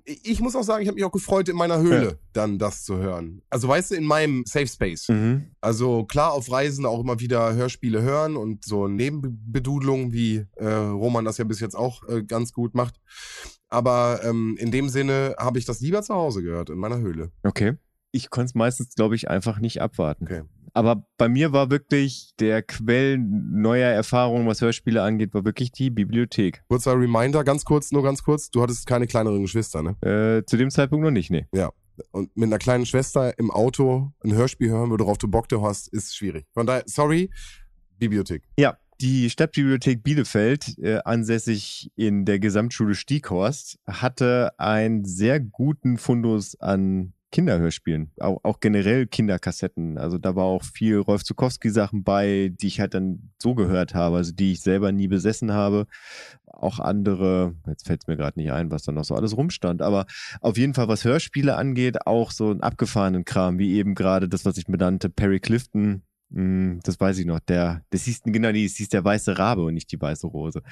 [0.05, 2.97] ich muss auch sagen, ich habe mich auch gefreut, in meiner Höhle dann das zu
[2.99, 3.43] hören.
[3.51, 5.09] Also weißt du, in meinem Safe Space.
[5.09, 5.47] Mhm.
[5.61, 11.25] Also klar auf Reisen auch immer wieder Hörspiele hören und so Nebenbedudelungen, wie äh, Roman
[11.25, 13.01] das ja bis jetzt auch äh, ganz gut macht.
[13.75, 17.33] Aber ähm, in dem Sinne habe ich das lieber zu Hause gehört, in meiner Höhle.
[17.43, 17.73] Okay.
[18.13, 20.25] Ich konnte es meistens, glaube ich, einfach nicht abwarten.
[20.27, 20.43] Okay.
[20.73, 25.91] Aber bei mir war wirklich der Quell neuer Erfahrungen, was Hörspiele angeht, war wirklich die
[25.91, 26.63] Bibliothek.
[26.69, 28.51] Kurzer Reminder, ganz kurz, nur ganz kurz.
[28.51, 29.97] Du hattest keine kleineren Geschwister, ne?
[30.03, 31.47] Äh, zu dem Zeitpunkt noch nicht, nee.
[32.13, 36.17] Und mit einer kleinen Schwester im Auto ein Hörspiel hören, worauf du Bock hast, ist
[36.17, 36.47] schwierig.
[36.55, 37.31] Von daher, sorry,
[37.99, 38.43] Bibliothek.
[38.57, 46.59] Ja, die Stadtbibliothek Bielefeld, äh, ansässig in der Gesamtschule Stieghorst, hatte einen sehr guten Fundus
[46.61, 49.99] an Kinderhörspielen, auch, auch generell Kinderkassetten.
[49.99, 54.19] Also da war auch viel Rolf Zukowski-Sachen bei, die ich halt dann so gehört habe,
[54.19, 55.89] also die ich selber nie besessen habe.
[56.47, 59.83] Auch andere, jetzt fällt es mir gerade nicht ein, was da noch so alles rumstand,
[59.83, 60.07] aber
[60.43, 64.45] auf jeden Fall, was Hörspiele angeht, auch so einen abgefahrenen Kram, wie eben gerade das,
[64.45, 67.41] was ich mir nannte, Perry Clifton, Mm, das weiß ich noch.
[67.41, 70.63] Der, das hieß, genau, es hieß der weiße Rabe und nicht die weiße Rose.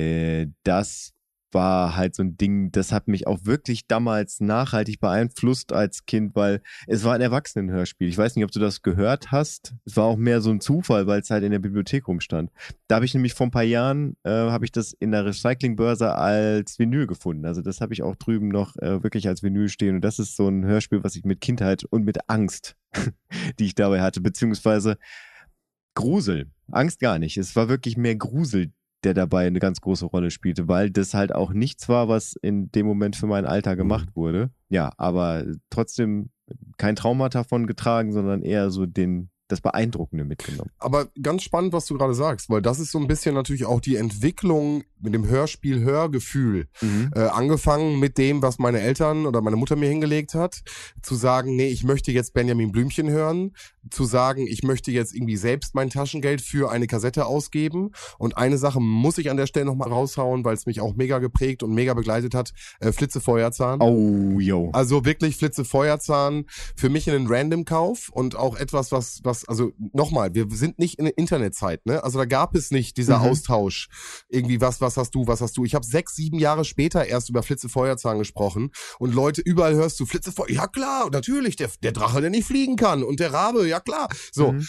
[0.00, 1.12] Äh, das
[1.52, 6.34] war halt so ein Ding, das hat mich auch wirklich damals nachhaltig beeinflusst als Kind,
[6.34, 8.08] weil es war ein Erwachsenenhörspiel.
[8.08, 9.74] Ich weiß nicht, ob du das gehört hast.
[9.84, 12.50] Es war auch mehr so ein Zufall, weil es halt in der Bibliothek rumstand.
[12.86, 16.14] Da habe ich nämlich vor ein paar Jahren, äh, habe ich das in der Recyclingbörse
[16.14, 17.46] als Vinyl gefunden.
[17.46, 19.96] Also das habe ich auch drüben noch äh, wirklich als Vinyl stehen.
[19.96, 22.76] Und das ist so ein Hörspiel, was ich mit Kindheit und mit Angst,
[23.58, 24.98] die ich dabei hatte, beziehungsweise
[25.94, 26.50] Grusel.
[26.70, 27.36] Angst gar nicht.
[27.38, 28.72] Es war wirklich mehr Grusel,
[29.04, 32.70] der dabei eine ganz große Rolle spielte, weil das halt auch nichts war, was in
[32.72, 34.50] dem Moment für mein Alter gemacht wurde.
[34.68, 36.30] Ja, aber trotzdem
[36.76, 40.70] kein Trauma davon getragen, sondern eher so den, das Beeindruckende mitgenommen.
[40.78, 43.80] Aber ganz spannend, was du gerade sagst, weil das ist so ein bisschen natürlich auch
[43.80, 46.66] die Entwicklung mit dem Hörspiel-Hörgefühl.
[46.80, 47.10] Mhm.
[47.14, 50.62] Äh, angefangen mit dem, was meine Eltern oder meine Mutter mir hingelegt hat,
[51.02, 53.52] zu sagen, nee, ich möchte jetzt Benjamin Blümchen hören,
[53.90, 57.90] zu sagen, ich möchte jetzt irgendwie selbst mein Taschengeld für eine Kassette ausgeben.
[58.18, 61.18] Und eine Sache muss ich an der Stelle nochmal raushauen, weil es mich auch mega
[61.18, 62.52] geprägt und mega begleitet hat.
[62.80, 63.80] Äh, Flitze Feuerzahn.
[63.80, 64.70] Oh, yo.
[64.72, 66.46] Also wirklich Flitze Feuerzahn.
[66.76, 71.06] Für mich ein Random-Kauf und auch etwas, was, was, also nochmal, wir sind nicht in
[71.06, 72.02] der Internetzeit, ne?
[72.04, 73.26] Also da gab es nicht dieser mhm.
[73.26, 73.88] Austausch.
[74.28, 75.64] Irgendwie, was, was hast du, was hast du?
[75.64, 79.98] Ich habe sechs, sieben Jahre später erst über Flitze Feuerzahn gesprochen und Leute, überall hörst
[80.00, 80.56] du Flitze Feuerzahn.
[80.56, 84.08] Ja klar, natürlich, der, der Drache, der nicht fliegen kann und der Rabe, ja klar.
[84.32, 84.52] So.
[84.52, 84.66] Mhm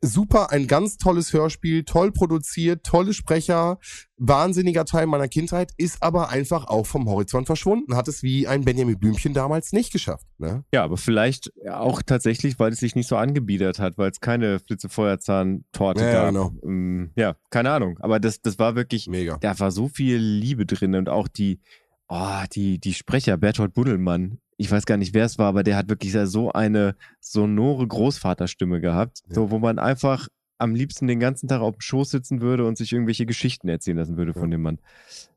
[0.00, 3.78] super, ein ganz tolles Hörspiel, toll produziert, tolle Sprecher,
[4.16, 8.64] wahnsinniger Teil meiner Kindheit, ist aber einfach auch vom Horizont verschwunden, hat es wie ein
[8.64, 10.26] Benjamin Blümchen damals nicht geschafft.
[10.38, 10.64] Ne?
[10.72, 14.60] Ja, aber vielleicht auch tatsächlich, weil es sich nicht so angebiedert hat, weil es keine
[14.60, 16.28] Flitzefeuerzahn-Torte ja, gab.
[16.28, 16.52] Genau.
[16.64, 17.98] Ähm, ja, keine Ahnung.
[18.00, 19.38] Aber das, das war wirklich, Mega.
[19.38, 21.60] da war so viel Liebe drin und auch die,
[22.08, 25.76] oh, die, die Sprecher, Bertolt Buddelmann, ich weiß gar nicht, wer es war, aber der
[25.76, 29.34] hat wirklich so eine sonore Großvaterstimme gehabt, ja.
[29.36, 30.28] so wo man einfach
[30.58, 33.96] am liebsten den ganzen Tag auf dem Schoß sitzen würde und sich irgendwelche Geschichten erzählen
[33.96, 34.40] lassen würde ja.
[34.40, 34.80] von dem Mann.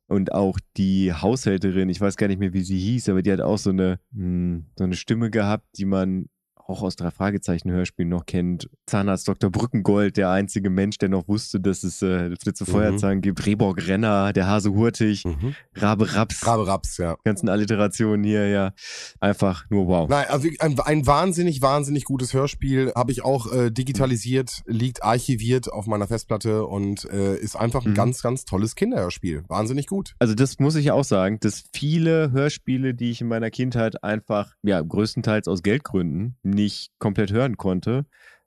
[0.07, 3.41] Und auch die Haushälterin, ich weiß gar nicht mehr, wie sie hieß, aber die hat
[3.41, 6.25] auch so eine, mh, hm, so eine Stimme gehabt, die man
[6.71, 8.69] auch aus drei Fragezeichen Hörspielen noch kennt.
[8.85, 9.49] Zahnarzt Dr.
[9.49, 12.71] Brückengold, der einzige Mensch, der noch wusste, dass es äh, Flitze mhm.
[12.71, 13.45] Feuerzahn gibt.
[13.45, 15.55] Rehborg Renner, der Hase Hurtig, mhm.
[15.75, 16.45] Rabe Raps.
[16.47, 17.17] Rabe Raps, ja.
[17.23, 18.73] Ganzen Alliterationen hier, ja.
[19.19, 20.09] Einfach nur wow.
[20.09, 22.93] Nein, also ein, ein wahnsinnig, wahnsinnig gutes Hörspiel.
[22.95, 27.91] Habe ich auch äh, digitalisiert, liegt archiviert auf meiner Festplatte und äh, ist einfach ein
[27.91, 27.95] mhm.
[27.95, 29.43] ganz, ganz tolles Kinderhörspiel.
[29.47, 30.15] Wahnsinnig gut.
[30.19, 34.53] Also das muss ich auch sagen, dass viele Hörspiele, die ich in meiner Kindheit einfach,
[34.63, 38.05] ja, größtenteils aus Geldgründen nicht komplett hören konnte,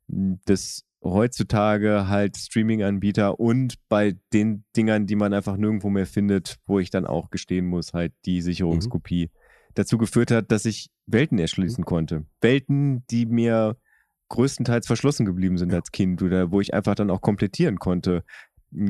[0.08, 6.78] dass heutzutage halt Streaming-Anbieter und bei den Dingern, die man einfach nirgendwo mehr findet, wo
[6.78, 9.38] ich dann auch gestehen muss, halt die Sicherungskopie mhm.
[9.74, 11.86] dazu geführt hat, dass ich Welten erschließen mhm.
[11.86, 12.26] konnte.
[12.40, 13.76] Welten, die mir
[14.30, 15.78] größtenteils verschlossen geblieben sind ja.
[15.78, 18.24] als Kind oder wo ich einfach dann auch komplettieren konnte.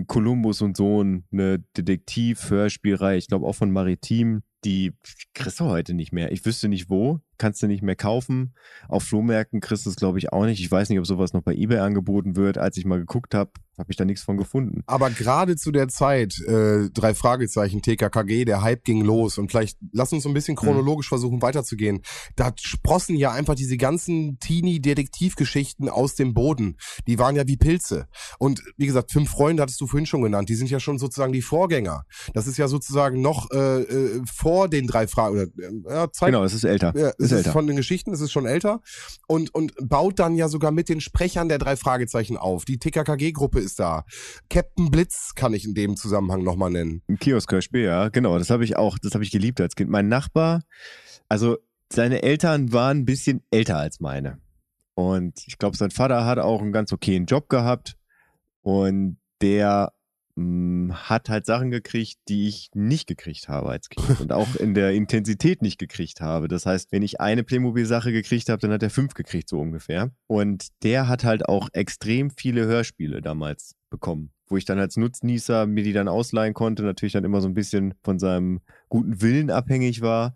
[0.06, 4.92] Kolumbus und Sohn, eine Detektiv-Hörspielreihe, ich glaube auch von Maritim, die
[5.34, 6.32] kriegst du heute nicht mehr.
[6.32, 8.54] Ich wüsste nicht wo, kannst du nicht mehr kaufen.
[8.88, 10.60] Auf Flohmärkten kriegst du es, glaube ich, auch nicht.
[10.60, 12.58] Ich weiß nicht, ob sowas noch bei eBay angeboten wird.
[12.58, 14.82] Als ich mal geguckt habe, habe ich da nichts von gefunden.
[14.86, 19.78] Aber gerade zu der Zeit, äh, drei Fragezeichen, TKKG, der Hype ging los und vielleicht
[19.92, 21.16] lass uns so ein bisschen chronologisch mhm.
[21.16, 22.02] versuchen weiterzugehen.
[22.36, 26.76] Da sprossen ja einfach diese ganzen Teenie-Detektivgeschichten aus dem Boden.
[27.06, 28.06] Die waren ja wie Pilze.
[28.38, 30.48] Und wie gesagt, fünf Freunde hattest du vorhin schon genannt.
[30.48, 32.04] Die sind ja schon sozusagen die Vorgänger.
[32.32, 34.22] Das ist ja sozusagen noch äh, äh,
[34.54, 35.34] vor den drei Fragen.
[35.34, 36.92] Oder, äh, ja, Zeit, genau, es ist älter.
[36.96, 38.80] Ja, es ist, ist von den Geschichten, es ist schon älter.
[39.26, 42.64] Und, und baut dann ja sogar mit den Sprechern der drei Fragezeichen auf.
[42.64, 44.04] Die TKKG-Gruppe ist da.
[44.48, 47.02] Captain Blitz kann ich in dem Zusammenhang nochmal nennen.
[47.08, 48.38] Ein Kiosk-Hörspiel, ja, genau.
[48.38, 49.90] Das habe ich auch, das habe ich geliebt als Kind.
[49.90, 50.62] Mein Nachbar,
[51.28, 51.58] also
[51.92, 54.38] seine Eltern waren ein bisschen älter als meine.
[54.94, 57.96] Und ich glaube, sein Vater hat auch einen ganz okayen Job gehabt.
[58.62, 59.93] Und der
[60.36, 64.92] hat halt Sachen gekriegt, die ich nicht gekriegt habe als Kind und auch in der
[64.92, 66.48] Intensität nicht gekriegt habe.
[66.48, 70.10] Das heißt, wenn ich eine Playmobil-Sache gekriegt habe, dann hat er fünf gekriegt, so ungefähr.
[70.26, 75.66] Und der hat halt auch extrem viele Hörspiele damals bekommen, wo ich dann als Nutznießer
[75.66, 79.50] mir die dann ausleihen konnte, natürlich dann immer so ein bisschen von seinem guten Willen
[79.50, 80.34] abhängig war.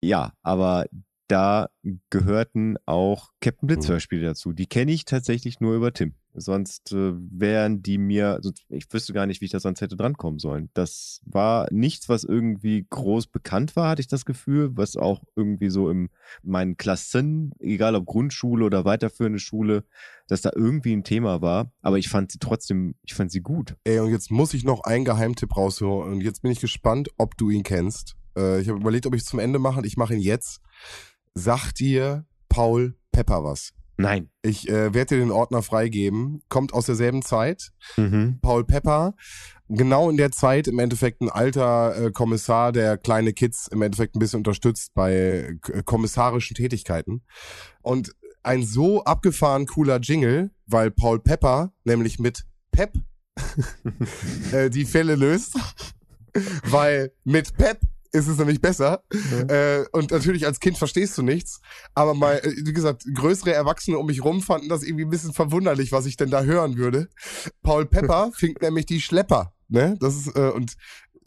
[0.00, 0.86] Ja, aber
[1.28, 1.68] da
[2.10, 3.92] gehörten auch Captain Blitz mhm.
[3.92, 4.52] Hörspiele dazu.
[4.52, 6.14] Die kenne ich tatsächlich nur über Tim.
[6.34, 10.38] Sonst äh, wären die mir, ich wüsste gar nicht, wie ich da sonst hätte drankommen
[10.38, 10.70] sollen.
[10.72, 15.68] Das war nichts, was irgendwie groß bekannt war, hatte ich das Gefühl, was auch irgendwie
[15.68, 16.08] so in
[16.42, 19.84] meinen Klassen, egal ob Grundschule oder weiterführende Schule,
[20.26, 21.70] dass da irgendwie ein Thema war.
[21.82, 23.76] Aber ich fand sie trotzdem, ich fand sie gut.
[23.84, 26.14] Ey, und jetzt muss ich noch einen Geheimtipp rausholen.
[26.14, 28.16] Und jetzt bin ich gespannt, ob du ihn kennst.
[28.36, 29.84] Äh, ich habe überlegt, ob ich es zum Ende mache.
[29.84, 30.62] Ich mache ihn jetzt.
[31.34, 33.72] Sagt dir Paul Pepper was?
[33.96, 34.30] Nein.
[34.42, 36.42] Ich äh, werde dir den Ordner freigeben.
[36.48, 37.72] Kommt aus derselben Zeit.
[37.96, 38.38] Mhm.
[38.40, 39.14] Paul Pepper.
[39.68, 44.16] Genau in der Zeit im Endeffekt ein alter äh, Kommissar, der kleine Kids im Endeffekt
[44.16, 47.22] ein bisschen unterstützt bei äh, kommissarischen Tätigkeiten.
[47.80, 52.94] Und ein so abgefahren cooler Jingle, weil Paul Pepper nämlich mit Pep
[54.52, 55.56] äh, die Fälle löst.
[56.64, 57.78] weil mit Pep
[58.12, 59.02] ist es nämlich besser.
[59.12, 59.48] Mhm.
[59.48, 61.60] Äh, und natürlich als Kind verstehst du nichts.
[61.94, 65.32] Aber mal, äh, wie gesagt, größere Erwachsene um mich rum fanden das irgendwie ein bisschen
[65.32, 67.08] verwunderlich, was ich denn da hören würde.
[67.62, 69.54] Paul Pepper fing nämlich die Schlepper.
[69.68, 69.96] Ne?
[70.00, 70.74] Das ist, äh, und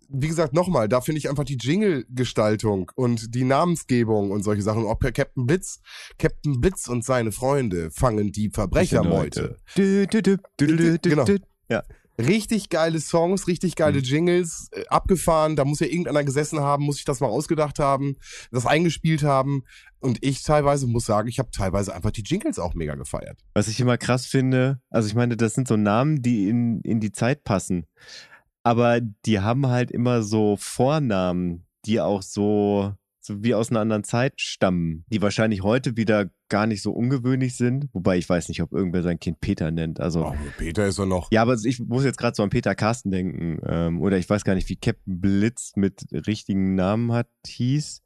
[0.09, 4.85] wie gesagt, nochmal, da finde ich einfach die Jingle-Gestaltung und die Namensgebung und solche Sachen.
[4.85, 5.79] Auch per Captain Blitz,
[6.19, 9.41] Captain Blitz und seine Freunde fangen die Verbrechermeute.
[9.49, 9.57] Genau.
[11.69, 11.83] Ja.
[12.17, 15.55] Richtig geile Songs, richtig geile Jingles, äh, abgefahren.
[15.55, 18.15] Da muss ja irgendeiner gesessen haben, muss sich das mal ausgedacht haben,
[18.51, 19.63] das eingespielt haben.
[19.99, 23.39] Und ich teilweise muss sagen, ich habe teilweise einfach die Jingles auch mega gefeiert.
[23.53, 26.99] Was ich immer krass finde, also ich meine, das sind so Namen, die in, in
[26.99, 27.85] die Zeit passen.
[28.63, 32.93] Aber die haben halt immer so Vornamen, die auch so,
[33.25, 37.57] so wie aus einer anderen Zeit stammen, die wahrscheinlich heute wieder gar nicht so ungewöhnlich
[37.57, 37.89] sind.
[37.93, 39.99] Wobei ich weiß nicht, ob irgendwer sein Kind Peter nennt.
[39.99, 40.27] Also.
[40.27, 41.31] Oh, Peter ist ja noch.
[41.31, 43.59] Ja, aber ich muss jetzt gerade so an Peter Carsten denken.
[43.67, 48.04] Ähm, oder ich weiß gar nicht, wie Captain Blitz mit richtigen Namen hat, hieß.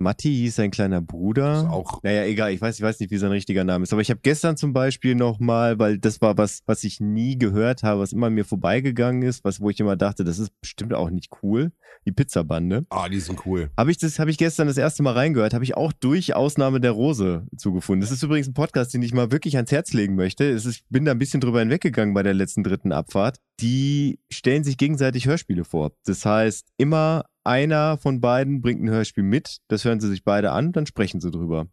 [0.00, 1.58] Matti hieß sein kleiner Bruder.
[1.58, 3.92] Ist auch- Naja, egal, ich weiß, ich weiß nicht, wie sein richtiger Name ist.
[3.92, 7.82] Aber ich habe gestern zum Beispiel nochmal, weil das war was, was ich nie gehört
[7.82, 11.10] habe, was immer mir vorbeigegangen ist, was, wo ich immer dachte, das ist bestimmt auch
[11.10, 11.72] nicht cool.
[12.06, 12.86] Die Pizzabande.
[12.88, 13.68] Ah, die sind cool.
[13.76, 16.80] Habe ich das, habe ich gestern das erste Mal reingehört, habe ich auch durch Ausnahme
[16.80, 18.00] der Rose zugefunden.
[18.00, 20.44] Das ist übrigens ein Podcast, den ich mal wirklich ans Herz legen möchte.
[20.44, 23.36] Ist, ich bin da ein bisschen drüber hinweggegangen bei der letzten dritten Abfahrt.
[23.60, 25.92] Die stellen sich gegenseitig Hörspiele vor.
[26.06, 30.52] Das heißt, immer einer von beiden bringt ein Hörspiel mit, das hören sie sich beide
[30.52, 31.66] an, dann sprechen sie drüber.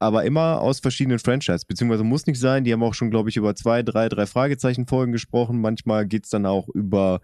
[0.00, 2.64] Aber immer aus verschiedenen Franchises, beziehungsweise muss nicht sein.
[2.64, 5.60] Die haben auch schon, glaube ich, über zwei, drei, drei Fragezeichen-Folgen gesprochen.
[5.60, 7.20] Manchmal geht's dann auch über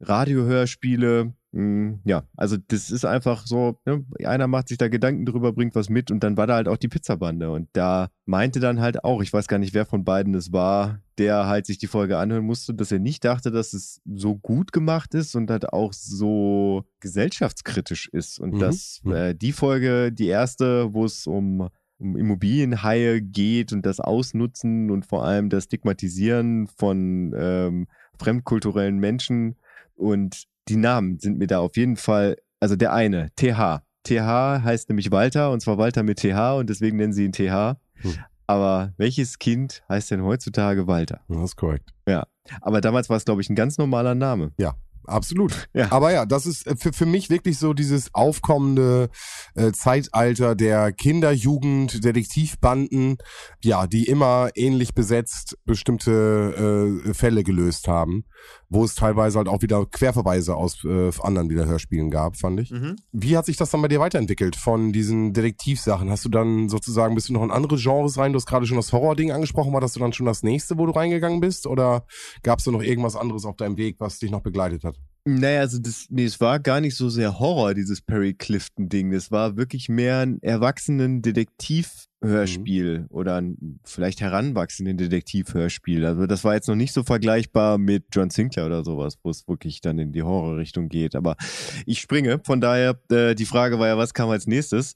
[0.00, 1.32] Radiohörspiele.
[1.52, 4.04] Hm, Ja, also das ist einfach so, ne?
[4.24, 6.76] einer macht sich da Gedanken drüber, bringt was mit und dann war da halt auch
[6.76, 10.34] die Pizzabande und da meinte dann halt auch, ich weiß gar nicht, wer von beiden
[10.34, 14.02] es war, der halt sich die Folge anhören musste, dass er nicht dachte, dass es
[14.04, 18.58] so gut gemacht ist und halt auch so gesellschaftskritisch ist und Mhm.
[18.58, 19.12] dass Mhm.
[19.12, 21.68] äh, die Folge, die erste, wo es um
[22.00, 27.88] um Immobilienhaie geht und das Ausnutzen und vor allem das Stigmatisieren von ähm,
[28.20, 29.56] fremdkulturellen Menschen
[29.96, 33.82] und die Namen sind mir da auf jeden Fall, also der eine, TH.
[34.04, 37.76] TH heißt nämlich Walter und zwar Walter mit TH und deswegen nennen sie ihn TH.
[38.02, 38.14] Hm.
[38.46, 41.20] Aber welches Kind heißt denn heutzutage Walter?
[41.28, 41.92] Das ist korrekt.
[42.62, 44.52] Aber damals war es, glaube ich, ein ganz normaler Name.
[45.04, 45.68] Absolut.
[45.74, 45.90] Ja.
[45.90, 49.08] Aber ja, das ist äh, für, für mich wirklich so dieses aufkommende
[49.54, 53.16] äh, Zeitalter der Kinderjugend, Detektivbanden,
[53.62, 58.24] ja, die immer ähnlich besetzt bestimmte äh, Fälle gelöst haben,
[58.68, 62.72] wo es teilweise halt auch wieder Querverweise aus äh, anderen wieder Hörspielen gab, fand ich.
[63.12, 66.10] Wie hat sich das dann bei dir weiterentwickelt von diesen Detektivsachen?
[66.10, 68.32] Hast du dann sozusagen, bist du noch in andere Genres rein?
[68.32, 69.72] Du hast gerade schon das Horror-Ding angesprochen.
[69.72, 71.66] War das dann schon das nächste, wo du reingegangen bist?
[71.66, 72.04] Oder
[72.42, 74.97] gab es da noch irgendwas anderes auf deinem Weg, was dich noch begleitet hat?
[75.28, 79.10] Naja, also das, nee, es war gar nicht so sehr Horror, dieses Perry Clifton-Ding.
[79.10, 86.06] Das war wirklich mehr ein erwachsenen Detektivhörspiel oder ein vielleicht heranwachsenden Detektivhörspiel.
[86.06, 89.46] Also das war jetzt noch nicht so vergleichbar mit John Sinclair oder sowas, wo es
[89.46, 91.14] wirklich dann in die Horrorrichtung geht.
[91.14, 91.36] Aber
[91.84, 92.40] ich springe.
[92.46, 94.94] Von daher, äh, die Frage war ja, was kam als nächstes?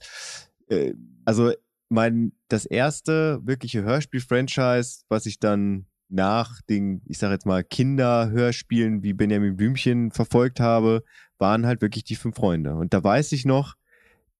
[0.69, 0.95] Äh,
[1.27, 1.53] also
[1.91, 9.03] mein, das erste wirkliche Hörspiel-Franchise, was ich dann nach den, ich sag jetzt mal, Kinderhörspielen
[9.03, 11.03] wie Benjamin Blümchen verfolgt habe,
[11.39, 12.75] waren halt wirklich die fünf Freunde.
[12.75, 13.75] Und da weiß ich noch,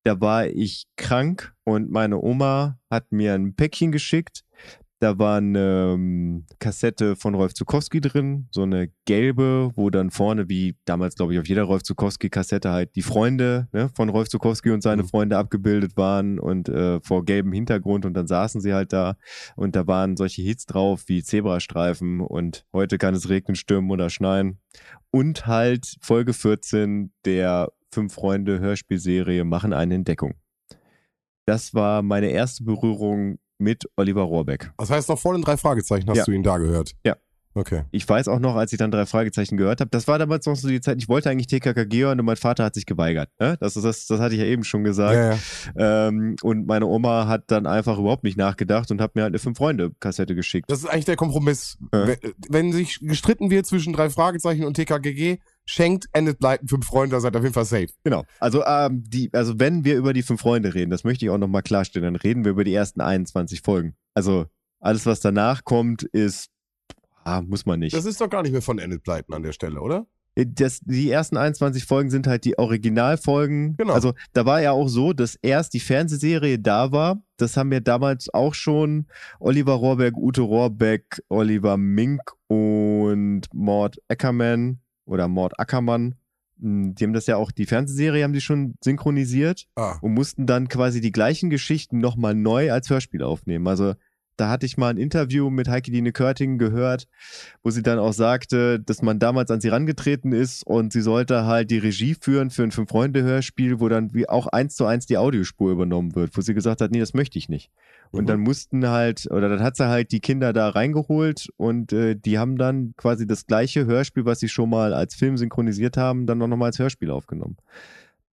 [0.05, 4.45] da war ich krank und meine Oma hat mir ein Päckchen geschickt.
[5.03, 10.49] Da war eine ähm, Kassette von Rolf Zukowski drin, so eine gelbe, wo dann vorne,
[10.49, 14.71] wie damals, glaube ich, auf jeder Rolf Zukowski-Kassette halt die Freunde ne, von Rolf Zukowski
[14.71, 15.09] und seine Mhm.
[15.09, 19.17] Freunde abgebildet waren und äh, vor gelbem Hintergrund und dann saßen sie halt da
[19.57, 24.09] und da waren solche Hits drauf wie Zebrastreifen und heute kann es regnen, stürmen oder
[24.09, 24.61] schneien.
[25.11, 30.35] Und halt Folge 14 der Fünf Freunde Hörspielserie machen eine Entdeckung.
[31.45, 34.71] Das war meine erste Berührung mit Oliver Rohrbeck.
[34.79, 36.25] Das heißt, noch vor den drei Fragezeichen hast Ja.
[36.25, 36.93] du ihn da gehört?
[37.07, 37.17] Ja.
[37.55, 37.83] Okay.
[37.91, 40.57] Ich weiß auch noch, als ich dann drei Fragezeichen gehört habe, das war damals noch
[40.57, 43.29] so die Zeit, ich wollte eigentlich TKKG hören und mein Vater hat sich geweigert.
[43.39, 43.59] Ne?
[43.61, 45.15] Das, ist- das, das hatte ich ja eben schon gesagt.
[45.77, 46.09] Ja, ja.
[46.09, 49.39] Ähm, und meine Oma hat dann einfach überhaupt nicht nachgedacht und hat mir halt eine
[49.39, 50.71] Fünf-Freunde-Kassette geschickt.
[50.71, 51.77] Das ist eigentlich der Kompromiss.
[51.93, 52.07] Ja.
[52.09, 52.17] Wenn,
[52.49, 57.21] wenn sich gestritten wird zwischen drei Fragezeichen und TKGG, schenkt, endet, bleiben fünf Freunde, da
[57.21, 57.89] seid ihr auf jeden Fall safe.
[58.05, 58.25] Genau.
[58.41, 61.39] Also, ähm, die, also wenn wir über die fünf Freunde reden, das möchte ich auch
[61.39, 63.95] nochmal klarstellen, dann reden wir über die ersten 21 Folgen.
[64.15, 64.47] Also
[64.81, 66.51] alles, was danach kommt, ist,
[67.25, 67.95] ah, muss man nicht.
[67.95, 70.07] Das ist doch gar nicht mehr von Endet bleiben an der Stelle, oder?
[70.35, 73.77] Das, die ersten 21 Folgen sind halt die Originalfolgen.
[73.77, 73.93] Genau.
[73.93, 77.23] Also da war ja auch so, dass erst die Fernsehserie da war.
[77.37, 79.07] Das haben wir damals auch schon
[79.41, 84.81] Oliver Rohrbeck, Ute Rohrbeck, Oliver Mink und Mord Ackerman
[85.13, 86.15] oder Mord Ackermann.
[86.59, 89.99] mh, Die haben das ja auch, die Fernsehserie haben die schon synchronisiert Ah.
[90.01, 93.67] und mussten dann quasi die gleichen Geschichten nochmal neu als Hörspiel aufnehmen.
[93.69, 93.95] Also
[94.39, 97.07] Da hatte ich mal ein Interview mit Heike Dine Körting gehört,
[97.63, 101.45] wo sie dann auch sagte, dass man damals an sie rangetreten ist und sie sollte
[101.45, 105.19] halt die Regie führen für ein Fünf-Freunde-Hörspiel, wo dann wie auch eins zu eins die
[105.19, 107.71] Audiospur übernommen wird, wo sie gesagt hat, nee, das möchte ich nicht.
[108.13, 108.27] Und Mhm.
[108.27, 112.39] dann mussten halt, oder dann hat sie halt die Kinder da reingeholt und äh, die
[112.39, 116.41] haben dann quasi das gleiche Hörspiel, was sie schon mal als Film synchronisiert haben, dann
[116.43, 117.57] auch nochmal als Hörspiel aufgenommen.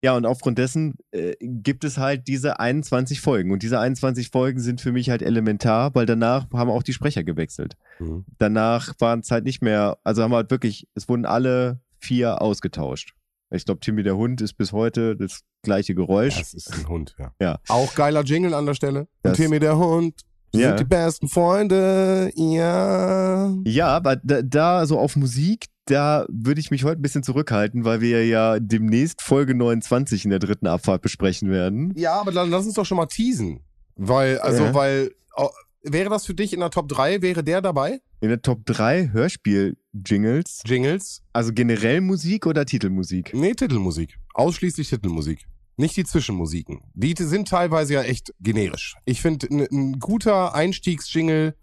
[0.02, 3.50] Ja, und aufgrund dessen äh, gibt es halt diese 21 Folgen.
[3.50, 7.24] Und diese 21 Folgen sind für mich halt elementar, weil danach haben auch die Sprecher
[7.24, 7.76] gewechselt.
[7.98, 8.24] Mhm.
[8.38, 12.40] Danach waren es halt nicht mehr, also haben wir halt wirklich, es wurden alle vier
[12.42, 13.14] ausgetauscht.
[13.50, 16.38] Ich glaube, Timmy der Hund ist bis heute das gleiche Geräusch.
[16.38, 17.32] Das ist ein Hund, ja.
[17.40, 17.58] Ja.
[17.68, 19.00] Auch geiler Jingle an der Stelle.
[19.00, 20.20] Und Das- Timmy der Hund.
[20.52, 20.68] Wir Ja.
[20.68, 22.30] sind die besten Freunde.
[22.34, 23.52] Ja.
[23.64, 27.84] Ja, aber da, da so auf Musik, da würde ich mich heute ein bisschen zurückhalten,
[27.84, 31.92] weil wir ja demnächst Folge 29 in der dritten Abfahrt besprechen werden.
[31.96, 33.60] Ja, aber dann lass uns doch schon mal teasen.
[33.96, 34.74] Weil, also, Ja.
[34.74, 35.48] weil, oh,
[35.82, 38.00] wäre das für dich in der Top 3, wäre der dabei?
[38.20, 41.22] In der Top 3 Hörspiel-Jingles, Jingles?
[41.32, 43.32] also generell Musik oder Titelmusik?
[43.34, 44.18] Nee, Titelmusik.
[44.34, 45.46] Ausschließlich Titelmusik.
[45.76, 46.80] Nicht die Zwischenmusiken.
[46.94, 48.96] Die sind teilweise ja echt generisch.
[49.04, 51.54] Ich finde, ein, guter Einstiegsjingle,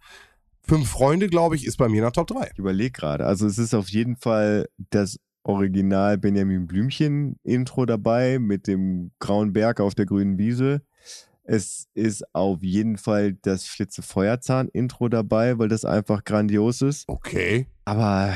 [0.68, 2.50] Fünf Freunde, glaube ich, ist bei mir in der Top 3.
[2.54, 3.26] Ich überlege gerade.
[3.26, 9.54] Also es ist auf jeden Fall das Original Benjamin Blümchen Intro dabei mit dem grauen
[9.54, 10.82] Berg auf der grünen Wiese.
[11.48, 17.04] Es ist auf jeden Fall das Flitze Feuerzahn Intro dabei, weil das einfach grandios ist.
[17.08, 17.68] Okay.
[17.86, 18.34] Aber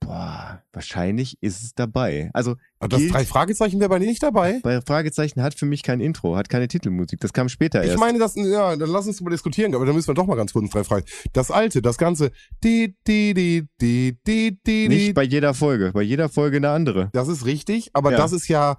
[0.00, 2.28] boah, wahrscheinlich ist es dabei.
[2.34, 4.60] Also Aber das Gilt- drei Fragezeichen wäre bei dir nicht dabei?
[4.62, 7.20] bei Fragezeichen hat für mich kein Intro, hat keine Titelmusik.
[7.20, 8.00] Das kam später Ich erst.
[8.00, 10.52] meine, das, ja, dann lass uns drüber diskutieren, aber dann müssen wir doch mal ganz
[10.52, 11.06] kurz drei Fragen.
[11.32, 12.32] Das alte, das ganze,
[12.64, 15.92] die, die, die, die, die, die, die, Nicht bei jeder Folge.
[15.94, 17.08] Bei jeder Folge eine andere.
[17.12, 18.18] Das ist richtig, aber Ja.
[18.18, 18.76] das ist ja,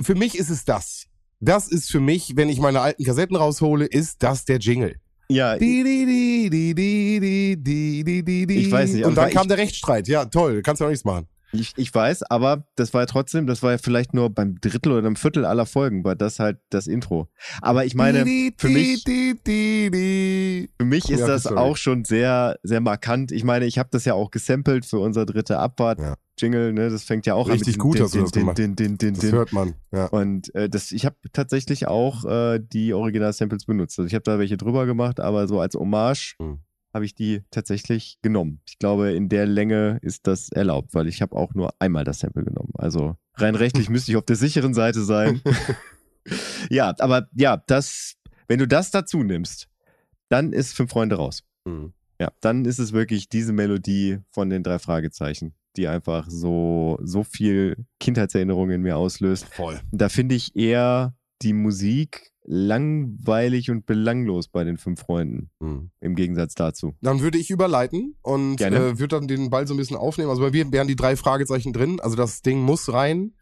[0.00, 1.06] für mich ist es das
[1.42, 4.94] das ist für mich, wenn ich meine alten Kassetten raushole, ist das der Jingle.
[5.28, 5.56] Ja.
[5.56, 5.62] Ich
[8.70, 9.04] weiß nicht.
[9.04, 10.06] Und dann kam der Rechtsstreit.
[10.06, 10.62] Ja, toll.
[10.62, 11.26] Kannst du auch nichts machen.
[11.52, 14.92] Ich, ich weiß, aber das war ja trotzdem, das war ja vielleicht nur beim Drittel
[14.92, 17.28] oder einem Viertel aller Folgen, war das halt das Intro.
[17.60, 18.24] Aber ich meine,
[18.56, 23.32] für mich- für mich ist Ja, das auch schon sehr, sehr markant.
[23.32, 26.00] Ich meine, ich habe das ja auch gesampelt für unser dritte Abfahrt.
[26.00, 26.14] Ja.
[26.38, 26.88] Jingle, ne?
[26.88, 28.58] Das fängt ja auch Richtig an gut mit hast du das gemacht.
[28.58, 29.74] Das hört man.
[29.92, 30.06] Ja.
[30.06, 33.98] Und äh, das, ich habe tatsächlich auch äh, die Original-Samples benutzt.
[33.98, 36.60] Also ich habe da welche drüber gemacht, aber so als Hommage Mhm.
[36.94, 38.60] Habe ich die tatsächlich genommen.
[38.66, 42.20] Ich glaube, in der Länge ist das erlaubt, weil ich habe auch nur einmal das
[42.20, 42.72] Sample genommen.
[42.74, 45.40] Also rein rechtlich müsste ich auf der sicheren Seite sein.
[46.70, 48.14] ja, aber ja, das,
[48.48, 49.68] wenn du das dazu nimmst,
[50.28, 51.42] dann ist Fünf Freunde raus.
[51.64, 51.92] Mhm.
[52.20, 57.24] Ja, dann ist es wirklich diese Melodie von den drei Fragezeichen, die einfach so, so
[57.24, 59.46] viel Kindheitserinnerungen in mir auslöst.
[59.46, 59.80] Voll.
[59.90, 65.90] Da finde ich eher die Musik langweilig und belanglos bei den fünf Freunden, Mhm.
[66.00, 66.94] im Gegensatz dazu.
[67.00, 70.28] Dann würde ich überleiten und äh, würde dann den Ball so ein bisschen aufnehmen.
[70.30, 72.00] Also bei mir wären die drei Fragezeichen drin.
[72.00, 73.34] Also das Ding muss rein.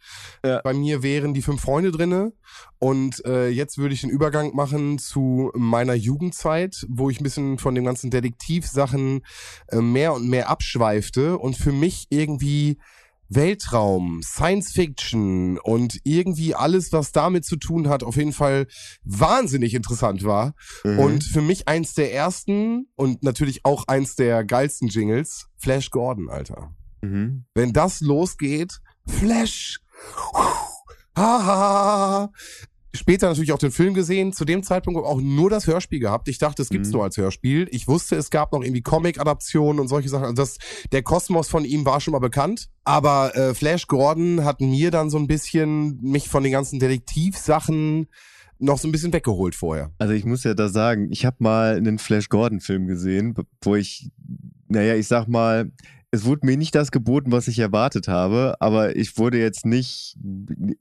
[0.44, 0.60] Ja.
[0.62, 2.34] Bei mir wären die fünf Freunde drinne.
[2.78, 7.56] Und äh, jetzt würde ich den Übergang machen zu meiner Jugendzeit, wo ich ein bisschen
[7.58, 9.22] von den ganzen Detektivsachen
[9.68, 12.76] äh, mehr und mehr abschweifte und für mich irgendwie
[13.30, 18.66] Weltraum, Science Fiction und irgendwie alles, was damit zu tun hat, auf jeden Fall
[19.04, 20.54] wahnsinnig interessant war.
[20.84, 20.98] Mhm.
[20.98, 26.28] Und für mich eins der ersten und natürlich auch eins der geilsten Jingles, Flash Gordon,
[26.28, 26.74] Alter.
[27.02, 27.44] Mhm.
[27.54, 29.80] Wenn das losgeht, Flash,
[31.16, 32.30] haha.
[32.92, 36.28] Später natürlich auch den Film gesehen, zu dem Zeitpunkt auch nur das Hörspiel gehabt.
[36.28, 36.94] Ich dachte, es gibt's Mhm.
[36.94, 37.68] nur als Hörspiel.
[37.70, 40.24] Ich wusste, es gab noch irgendwie Comic-Adaptionen und solche Sachen.
[40.24, 40.58] Also das,
[40.90, 42.68] der Kosmos von ihm war schon mal bekannt.
[42.84, 48.08] Aber äh, Flash Gordon hat mir dann so ein bisschen mich von den ganzen Detektivsachen
[48.58, 49.90] noch so ein bisschen weggeholt vorher.
[49.98, 54.10] Also ich muss ja da sagen, ich habe mal einen Flash Gordon-Film gesehen, wo ich,
[54.68, 55.70] naja, ich sag mal,
[56.12, 60.16] es wurde mir nicht das geboten, was ich erwartet habe, aber ich wurde jetzt nicht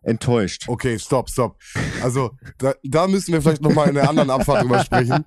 [0.02, 0.64] enttäuscht.
[0.68, 1.58] Okay, stopp, stopp.
[2.02, 5.24] Also da, da müssen wir vielleicht nochmal in der anderen Abfahrt drüber sprechen,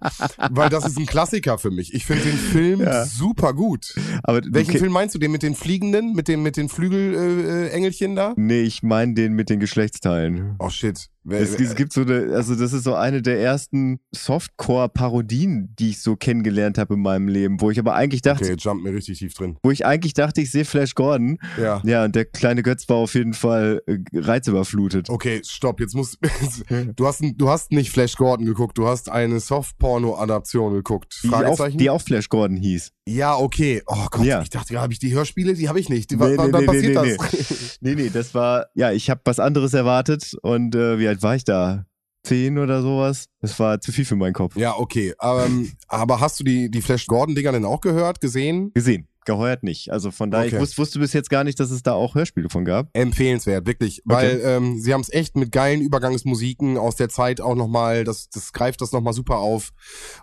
[0.50, 1.94] weil das ist ein Klassiker für mich.
[1.94, 3.04] Ich finde den Film Ja.
[3.04, 3.94] super gut.
[4.24, 5.18] Aber Welchen okay, Film meinst du?
[5.20, 8.34] Den mit den Fliegenden, mit dem mit den Flügelengelchen äh, Engelchen da?
[8.36, 10.56] Nee, ich meine den mit den Geschlechtsteilen.
[10.58, 11.08] Oh shit.
[11.28, 16.00] Es, es gibt so eine, also das ist so eine der ersten Softcore-Parodien, die ich
[16.00, 19.18] so kennengelernt habe in meinem Leben, wo ich aber eigentlich dachte, okay, jumpt mir richtig
[19.18, 19.56] tief drin.
[19.62, 21.38] wo ich eigentlich dachte, ich sehe Flash Gordon.
[21.60, 21.80] Ja.
[21.84, 25.10] Ja, und der kleine Götz war auf jeden Fall äh, reizüberflutet.
[25.10, 25.80] Okay, stopp.
[25.80, 26.18] Jetzt musst
[26.96, 28.76] du hast du hast nicht Flash Gordon geguckt.
[28.78, 31.20] Du hast eine Softporno-Adaption geguckt.
[31.22, 31.78] Die auch, Fragezeichen.
[31.78, 32.92] die auch Flash Gordon hieß.
[33.06, 33.82] ja, okay.
[33.86, 34.42] Oh Gott, Ja.
[34.42, 35.54] ich dachte, habe ich die Hörspiele?
[35.54, 36.10] Die habe ich nicht.
[36.10, 37.78] Die, Nee, wann nee, wann nee, passiert nee, das?
[37.80, 41.36] Nee, nee, das war, ja, ich habe was anderes erwartet und äh, wie alt war
[41.36, 41.86] ich da?
[42.24, 43.26] zehn oder sowas.
[43.40, 44.54] Das war zu viel für meinen Kopf.
[44.56, 45.12] Ja, okay.
[45.20, 48.70] Ähm, aber hast du die, die Flash Gordon-Dinger denn auch gehört, gesehen?
[48.74, 49.08] Gesehen.
[49.24, 49.90] Geheuert nicht.
[49.90, 50.54] Also von daher, Okay.
[50.54, 52.88] ich wusste, wusste bis jetzt gar nicht, dass es da auch Hörspiele von gab.
[52.92, 54.02] Empfehlenswert, wirklich.
[54.04, 58.28] Weil ähm, sie haben es echt mit geilen Übergangsmusiken aus der Zeit auch nochmal, das,
[58.30, 59.70] das greift das nochmal super auf.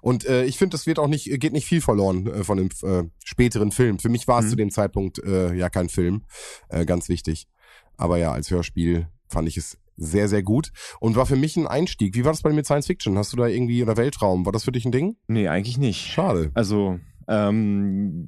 [0.02, 2.70] Und äh, ich finde, das wird auch nicht, geht nicht viel verloren äh, von dem
[2.84, 4.00] äh, späteren Film.
[4.00, 4.50] Für mich war es Mhm.
[4.52, 6.24] zu dem Zeitpunkt äh, ja kein Film.
[6.70, 7.48] Äh, ganz wichtig.
[7.98, 10.72] Aber ja, als Hörspiel fand ich es sehr, sehr gut.
[11.00, 12.16] Und war für mich ein Einstieg.
[12.16, 13.18] Wie war das bei dir mit Science Fiction?
[13.18, 15.18] Hast du da irgendwie, oder Weltraum, war das für dich ein Ding?
[15.28, 16.08] Nee, eigentlich nicht.
[16.08, 16.52] Schade.
[16.54, 17.00] Also,
[17.54, 18.28] ähm,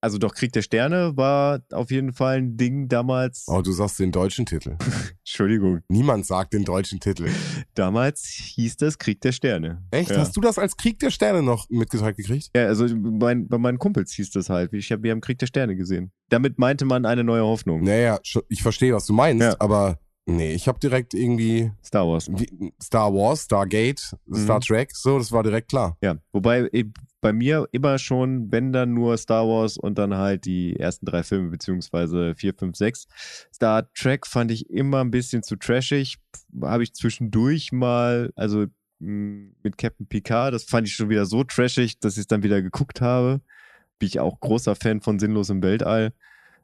[0.00, 3.44] also doch Krieg der Sterne war auf jeden Fall ein Ding damals.
[3.48, 4.76] Oh, du sagst den deutschen Titel.
[5.24, 5.80] Entschuldigung.
[5.88, 7.28] Niemand sagt den deutschen Titel.
[7.74, 9.82] Damals hieß das Krieg der Sterne.
[9.90, 10.10] Echt?
[10.10, 10.18] Ja.
[10.18, 12.50] Hast du das als Krieg der Sterne noch mitgeteilt gekriegt?
[12.54, 14.72] Ja, also mein, bei meinen Kumpels hieß das halt.
[14.72, 16.12] Ich hab, wir haben Krieg der Sterne gesehen.
[16.28, 17.82] Damit meinte man eine neue Hoffnung.
[17.82, 19.56] Naja, ich verstehe, was du meinst, Ja.
[19.58, 22.28] aber nee, ich habe direkt irgendwie Star Wars.
[22.30, 24.36] wie, Star Wars, Stargate, Mhm.
[24.36, 25.96] Star Trek, so, das war direkt klar.
[26.02, 26.68] Ja, wobei
[27.20, 31.22] bei mir immer schon, wenn dann nur Star Wars und dann halt die ersten drei
[31.22, 33.06] Filme, beziehungsweise vier, fünf, sechs.
[33.52, 36.18] Star Trek fand ich immer ein bisschen zu trashig.
[36.62, 38.66] Habe ich zwischendurch mal, also
[38.98, 42.62] mit Captain Picard, das fand ich schon wieder so trashig, dass ich es dann wieder
[42.62, 43.40] geguckt habe.
[43.98, 46.12] Bin ich auch großer Fan von Sinnlos im Weltall.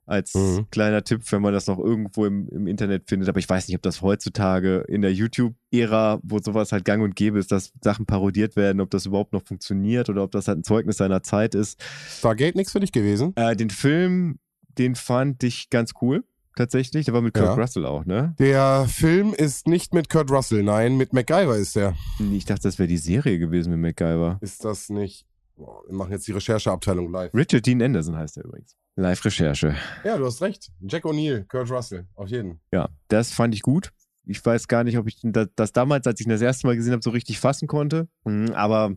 [0.05, 0.67] Als Mhm.
[0.71, 3.29] kleiner Tipp, wenn man das noch irgendwo im, im Internet findet.
[3.29, 7.15] Aber ich weiß nicht, ob das heutzutage in der YouTube-Ära, wo sowas halt gang und
[7.15, 10.59] gäbe ist, dass Sachen parodiert werden, ob das überhaupt noch funktioniert oder ob das halt
[10.59, 11.81] ein Zeugnis seiner Zeit ist.
[12.19, 13.33] Stargate nichts für dich gewesen?
[13.37, 14.39] Äh, den Film,
[14.79, 16.25] den fand ich ganz cool,
[16.57, 17.05] tatsächlich.
[17.05, 17.55] Der war mit Kurt Ja.
[17.55, 18.35] Russell auch, ne?
[18.41, 21.95] Der Film ist nicht mit Kurt Russell, nein, mit MacGyver ist der.
[22.33, 24.39] Ich dachte, das wäre die Serie gewesen mit MacGyver.
[24.41, 25.27] Ist das nicht?
[25.57, 27.33] Boah, wir machen jetzt die Rechercheabteilung live.
[27.35, 28.77] Richard Dean Anderson heißt er übrigens.
[28.97, 29.75] Live-Recherche.
[30.05, 30.71] Ja, du hast recht.
[30.81, 32.61] Jack O'Neill, Kurt Russell, auf jeden.
[32.73, 33.91] Ja, das fand ich gut.
[34.25, 36.77] Ich weiß gar nicht, ob ich das, das damals, als ich ihn das erste Mal
[36.77, 38.09] gesehen habe, so richtig fassen konnte.
[38.25, 38.93] Mhm, Aber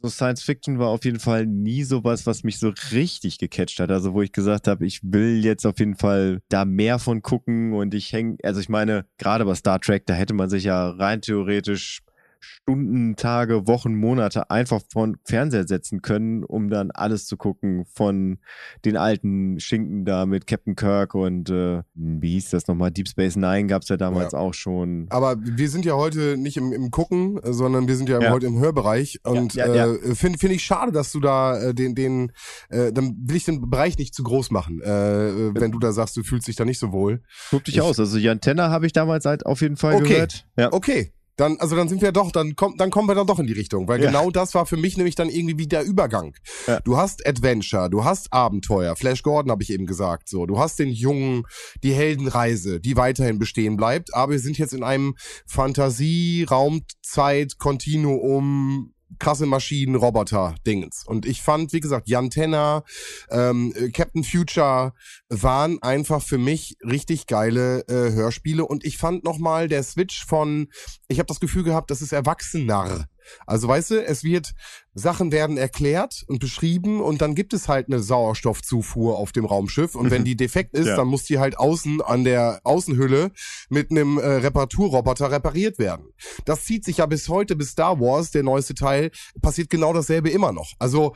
[0.00, 3.90] so Science Fiction war auf jeden Fall nie sowas, was mich so richtig gecatcht hat.
[3.90, 7.72] Also wo ich gesagt habe, ich will jetzt auf jeden Fall da mehr von gucken
[7.72, 10.90] und ich hänge, also ich meine, gerade bei Star Trek, da hätte man sich ja
[10.90, 12.00] rein theoretisch
[12.42, 18.38] Stunden, Tage, Wochen, Monate einfach von Fernseher setzen können, um dann alles zu gucken von
[18.84, 22.90] den alten Schinken da mit Captain Kirk und äh, wie hieß das nochmal?
[22.90, 24.38] Deep Space Nine gab's ja damals Ja.
[24.38, 25.06] auch schon.
[25.10, 28.30] Aber wir sind ja heute nicht im, im Gucken, sondern wir sind ja, Ja.
[28.30, 29.20] heute im Hörbereich.
[29.24, 32.32] Und ja, äh, finde find ich schade, dass du da äh, den, den,
[32.68, 36.16] äh, dann will ich den Bereich nicht zu groß machen, äh, wenn du da sagst,
[36.16, 37.22] du fühlst dich da nicht so wohl.
[37.50, 37.98] Tob dich Ich- aus.
[38.00, 40.08] Also Jan Tenner habe ich damals halt auf jeden Fall Okay.
[40.14, 40.46] gehört.
[40.56, 40.72] Ja.
[40.72, 41.12] Okay.
[41.36, 43.54] Dann, also dann sind wir doch, dann kommt, dann kommen wir dann doch in die
[43.54, 44.10] Richtung, weil Ja.
[44.10, 46.34] genau das war für mich nämlich dann irgendwie wie der Übergang.
[46.66, 46.80] Ja.
[46.80, 50.78] Du hast Adventure, du hast Abenteuer, Flash Gordon habe ich eben gesagt, so, du hast
[50.78, 51.44] den Jungen,
[51.82, 55.14] die Heldenreise, die weiterhin bestehen bleibt, aber wir sind jetzt in einem
[55.46, 61.04] Fantasie, Raumzeit, Kontinuum, krasse Maschinen, Roboter, Dingens.
[61.06, 62.84] Und ich fand, wie gesagt, Jan Tenner,
[63.30, 64.92] ähm, äh, Captain Future
[65.28, 68.64] waren einfach für mich richtig geile äh, Hörspiele.
[68.64, 70.68] Und ich fand nochmal der Switch von,
[71.08, 73.06] ich habe das Gefühl gehabt, das ist erwachsener.
[73.46, 74.52] Also weißt du, es wird,
[74.94, 79.94] Sachen werden erklärt und beschrieben und dann gibt es halt eine Sauerstoffzufuhr auf dem Raumschiff
[79.94, 80.96] und wenn die defekt ist, Ja.
[80.96, 83.30] dann muss die halt außen an der Außenhülle
[83.70, 86.06] mit einem äh, Reparaturroboter repariert werden.
[86.44, 89.10] Das zieht sich ja bis heute, bis Star Wars, der neueste Teil,
[89.40, 90.72] passiert genau dasselbe immer noch.
[90.78, 91.14] Also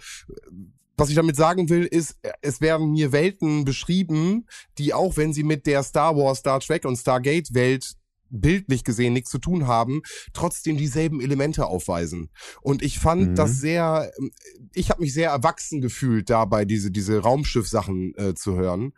[0.98, 4.46] was ich damit sagen will, ist, es werden mir Welten beschrieben,
[4.78, 7.92] die auch wenn sie mit der Star Wars, Star Trek und Stargate Welt
[8.30, 10.02] bildlich gesehen nichts zu tun haben,
[10.32, 12.30] trotzdem dieselben Elemente aufweisen.
[12.60, 13.34] Und ich fand Mhm.
[13.34, 14.10] das sehr,
[14.74, 18.92] ich habe mich sehr erwachsen gefühlt, dabei diese diese Raumschiff-Sachen äh, zu hören.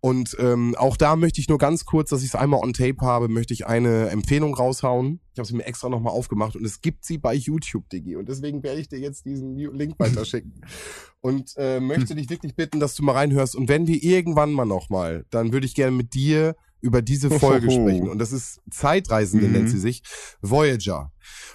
[0.00, 3.00] Und ähm, auch da möchte ich nur ganz kurz, dass ich es einmal on Tape
[3.00, 5.20] habe, möchte ich eine Empfehlung raushauen.
[5.32, 8.14] Ich habe sie mir extra nochmal aufgemacht und es gibt sie bei YouTube, Digi.
[8.16, 10.60] Und deswegen werde ich dir jetzt diesen Link weiterschicken.
[11.20, 13.56] Und äh, möchte dich wirklich bitten, dass du mal reinhörst.
[13.56, 16.54] Und wenn wir irgendwann mal nochmal, dann würde ich gerne mit dir
[16.84, 18.08] über diese Folge sprechen.
[18.08, 19.52] Und das ist Zeitreisende, Mhm.
[19.52, 20.02] nennt sie sich.
[20.42, 21.10] Voyager.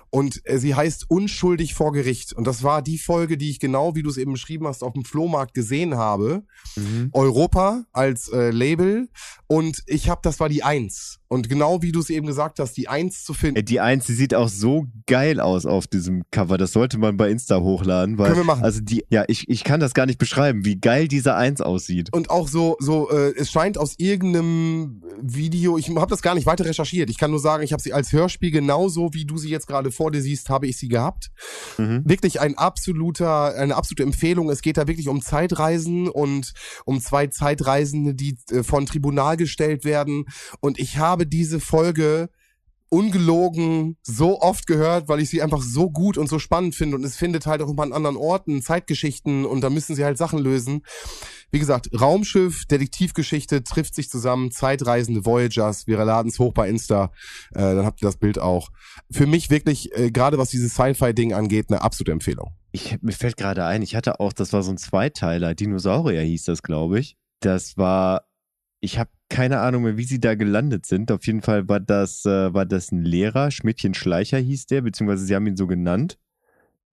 [0.09, 2.34] Und äh, sie heißt Unschuldig vor Gericht.
[2.34, 4.93] Und das war die Folge, die ich genau, wie du es eben beschrieben hast, auf
[4.93, 6.43] dem Flohmarkt gesehen habe.
[6.76, 7.09] Mhm.
[7.13, 9.09] Europa als äh, Label.
[9.47, 11.20] Und ich habe, das war die Eins.
[11.28, 13.63] Und genau wie du es eben gesagt hast, die Eins zu finden.
[13.63, 16.57] Die Eins, die sieht auch so geil aus auf diesem Cover.
[16.57, 18.17] Das sollte man bei Insta hochladen.
[18.17, 18.63] Weil, Können wir machen.
[18.63, 22.11] Also die, ja, ich, ich kann das gar nicht beschreiben, wie geil diese Eins aussieht.
[22.11, 26.47] Und auch so, so, äh, es scheint aus irgendeinem Video, ich habe das gar nicht
[26.47, 27.11] weiter recherchiert.
[27.11, 29.91] Ich kann nur sagen, ich habe sie als Hörspiel genauso, wie du sie jetzt gerade
[29.91, 31.32] vor dir siehst, habe ich sie gehabt.
[31.78, 32.01] Mhm.
[32.05, 34.49] Wirklich ein absoluter, eine absolute Empfehlung.
[34.49, 36.53] Es geht da wirklich um Zeitreisen und
[36.86, 40.26] um zwei Zeitreisende, die äh, von Tribunal gestellt werden.
[40.60, 42.30] Und ich habe diese Folge
[42.90, 47.04] ungelogen so oft gehört, weil ich sie einfach so gut und so spannend finde und
[47.04, 50.40] es findet halt auch immer an anderen Orten Zeitgeschichten und da müssen sie halt Sachen
[50.40, 50.82] lösen.
[51.52, 57.12] Wie gesagt, Raumschiff, Detektivgeschichte trifft sich zusammen, Zeitreisende Voyagers, wir laden es hoch bei Insta,
[57.52, 58.70] äh, dann habt ihr das Bild auch.
[59.12, 62.54] Für mich wirklich, äh, gerade was dieses Sci-Fi-Ding angeht, eine absolute Empfehlung.
[62.72, 66.44] Ich, mir fällt gerade ein, ich hatte auch, das war so ein Zweiteiler, Dinosaurier hieß
[66.44, 67.18] das, glaube ich.
[67.40, 68.28] Das war,
[68.82, 71.11] ich habe keine Ahnung mehr, wie sie da gelandet sind.
[71.11, 75.25] Auf jeden Fall war das, äh, war das ein Lehrer, Schmidtchen Schleicher hieß der, beziehungsweise
[75.25, 76.17] sie haben ihn so genannt,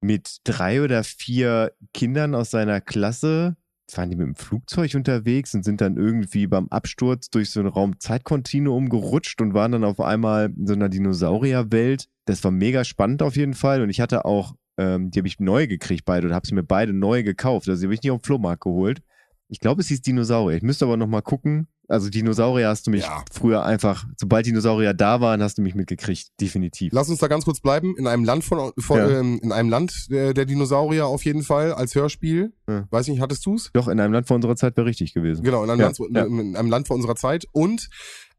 [0.00, 3.56] mit drei oder vier Kindern aus seiner Klasse.
[3.94, 7.68] Waren die mit dem Flugzeug unterwegs und sind dann irgendwie beim Absturz durch so einen
[7.68, 12.08] Raum Zeitkontinuum gerutscht und waren dann auf einmal in so einer Dinosaurierwelt.
[12.24, 13.82] Das war mega spannend auf jeden Fall.
[13.82, 16.64] Und ich hatte auch, ähm, die habe ich neu gekriegt beide oder habe sie mir
[16.64, 17.68] beide neu gekauft.
[17.68, 19.02] Also die habe ich nicht auf dem Flohmarkt geholt.
[19.48, 20.56] Ich glaube, es hieß Dinosaurier.
[20.56, 21.68] Ich müsste aber noch mal gucken.
[21.88, 23.24] Also Dinosaurier hast du mich Ja.
[23.32, 26.28] früher einfach, sobald Dinosaurier da waren, hast du mich mitgekriegt.
[26.40, 26.92] Definitiv.
[26.92, 27.94] Lass uns da ganz kurz bleiben.
[27.96, 29.08] In einem Land von, von Ja.
[29.20, 32.52] ähm, in einem Land der, der Dinosaurier auf jeden Fall als Hörspiel.
[32.68, 32.86] Ja.
[32.90, 33.70] Weiß nicht, hattest du's?
[33.72, 35.42] Doch, in einem Land vor unserer Zeit wäre richtig gewesen.
[35.44, 37.46] Genau, in einem, Land, in einem Land vor unserer Zeit.
[37.52, 37.88] Und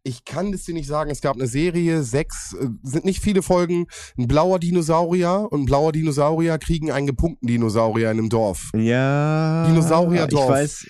[0.03, 3.41] ich kann es dir nicht sagen, es gab eine Serie, sechs, äh, sind nicht viele
[3.41, 3.87] Folgen,
[4.17, 8.71] ein blauer Dinosaurier und ein blauer Dinosaurier kriegen einen gepunkten Dinosaurier in einem Dorf.
[8.73, 9.65] Ja.
[9.67, 10.45] Dinosaurierdorf.
[10.45, 10.85] Ich weiß,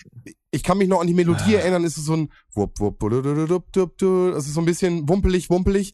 [0.51, 1.59] Ich kann mich noch an die Melodie Ah.
[1.59, 4.29] erinnern, es ist so ein wupp, wupp, du, du.
[4.29, 5.93] es ist so ein bisschen wumpelig, wumpelig.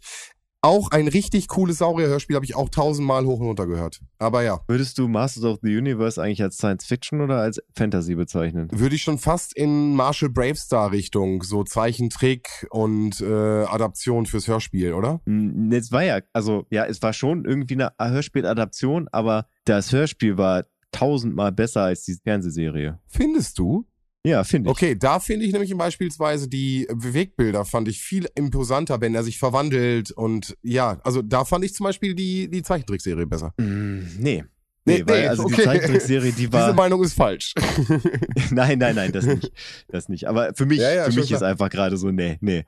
[0.66, 3.99] Auch ein richtig cooles Saurierhörspiel habe ich auch tausendmal hoch und runter gehört.
[4.18, 8.16] Aber ja, würdest du Masters of the Universe eigentlich als Science Fiction oder als Fantasy
[8.16, 8.70] bezeichnen?
[8.72, 13.26] würde ich schon fast in Marshall Bravestar Richtung, so Zeichentrick und äh,
[13.66, 15.20] Adaption fürs Hörspiel, oder?
[15.26, 20.38] Hm, Es war ja, also ja, es war schon irgendwie eine Hörspieladaption, aber das Hörspiel
[20.38, 22.99] war tausendmal besser als die Fernsehserie.
[23.08, 23.86] Findest du?
[24.26, 24.72] Ja, finde ich.
[24.72, 29.38] Okay, da finde ich nämlich beispielsweise die Bewegbilder fand ich viel imposanter, wenn er sich
[29.38, 33.54] verwandelt und ja, also da fand ich zum Beispiel die, die Zeichentrickserie besser.
[33.58, 34.44] Mm, nee.
[34.86, 35.64] Nee, Nee, weil nee, also die okay.
[35.64, 36.74] Zeichentrickserie, die Diese war.
[36.74, 37.54] Meinung ist falsch.
[38.52, 39.52] nein, nein, nein, das nicht.
[39.88, 40.28] Das nicht.
[40.28, 42.66] Aber für mich, Ja, ja, für mich ist einfach gerade so, nee, nee.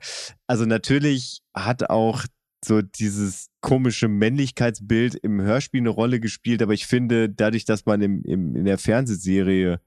[0.47, 2.24] Also natürlich hat auch
[2.64, 8.01] so dieses komische Männlichkeitsbild im Hörspiel eine Rolle gespielt, aber ich finde, dadurch, dass man
[8.01, 9.82] im, im, in der Fernsehserie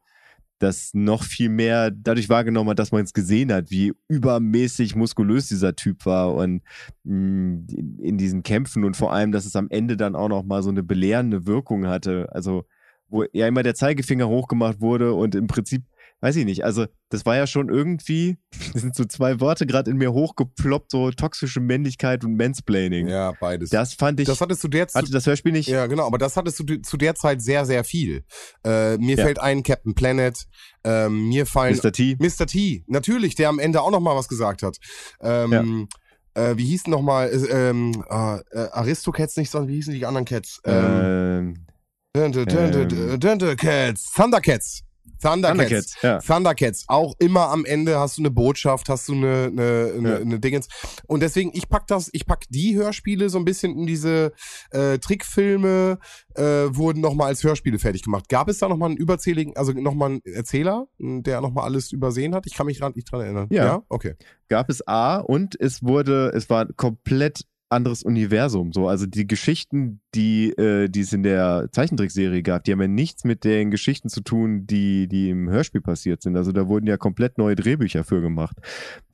[0.58, 5.48] das noch viel mehr dadurch wahrgenommen hat, dass man es gesehen hat, wie übermäßig muskulös
[5.48, 6.62] dieser Typ war und
[7.04, 10.44] mh, in, in diesen Kämpfen und vor allem, dass es am Ende dann auch noch
[10.44, 12.28] mal so eine belehrende Wirkung hatte.
[12.32, 12.64] Also
[13.08, 15.82] wo ja immer der Zeigefinger hochgemacht wurde und im Prinzip,
[16.20, 18.38] weiß ich nicht, also das war ja schon irgendwie,
[18.72, 23.08] das sind so zwei Worte gerade in mir hochgeploppt, so toxische Männlichkeit und Mansplaining.
[23.08, 23.70] Ja, beides.
[23.70, 25.68] Das fand ich, das hattest du der hatte das Hörspiel nicht.
[25.68, 28.24] Ja, genau, aber das hattest du zu der Zeit sehr, sehr viel.
[28.64, 29.24] Äh, mir Ja.
[29.24, 30.46] fällt ein Captain Planet,
[30.84, 31.92] ähm, mir fallen Mr.
[31.92, 32.16] T.
[32.18, 32.46] Mr.
[32.46, 34.76] T, natürlich, der am Ende auch noch mal was gesagt hat.
[35.20, 35.88] Ähm,
[36.34, 40.06] äh, wie hießen noch mal, äh, ähm, äh, äh, Aristocats nicht, sondern wie hießen die
[40.06, 40.60] anderen Cats?
[40.64, 41.66] Ähm,
[42.14, 44.82] Ähm, dun- dun- dun- dun- Cats, Thundercats.
[45.20, 45.58] Thundercats.
[45.58, 46.18] Thundercats, ja.
[46.18, 46.84] Thundercats.
[46.88, 50.16] Auch immer am Ende hast du eine Botschaft, hast du eine, eine, eine, Ja.
[50.18, 50.68] eine Dingens.
[51.06, 54.32] Und deswegen, ich pack das, ich pack die Hörspiele so ein bisschen in diese
[54.70, 55.98] äh, Trickfilme,
[56.34, 58.28] äh, wurden nochmal als Hörspiele fertig gemacht.
[58.28, 62.46] Gab es da nochmal einen überzähligen, also nochmal einen Erzähler, der nochmal alles übersehen hat?
[62.46, 63.48] Ich kann mich gerade nicht dran erinnern.
[63.50, 63.82] Ja.
[63.88, 64.14] Okay.
[64.48, 68.72] gab es A und es wurde, es war komplett anderes Universum.
[68.72, 72.88] So, also die Geschichten, die, äh, die es in der Zeichentrickserie gab, die haben ja
[72.88, 76.36] nichts mit den Geschichten zu tun, die, die im Hörspiel passiert sind.
[76.36, 78.56] Also da wurden ja komplett neue Drehbücher für gemacht,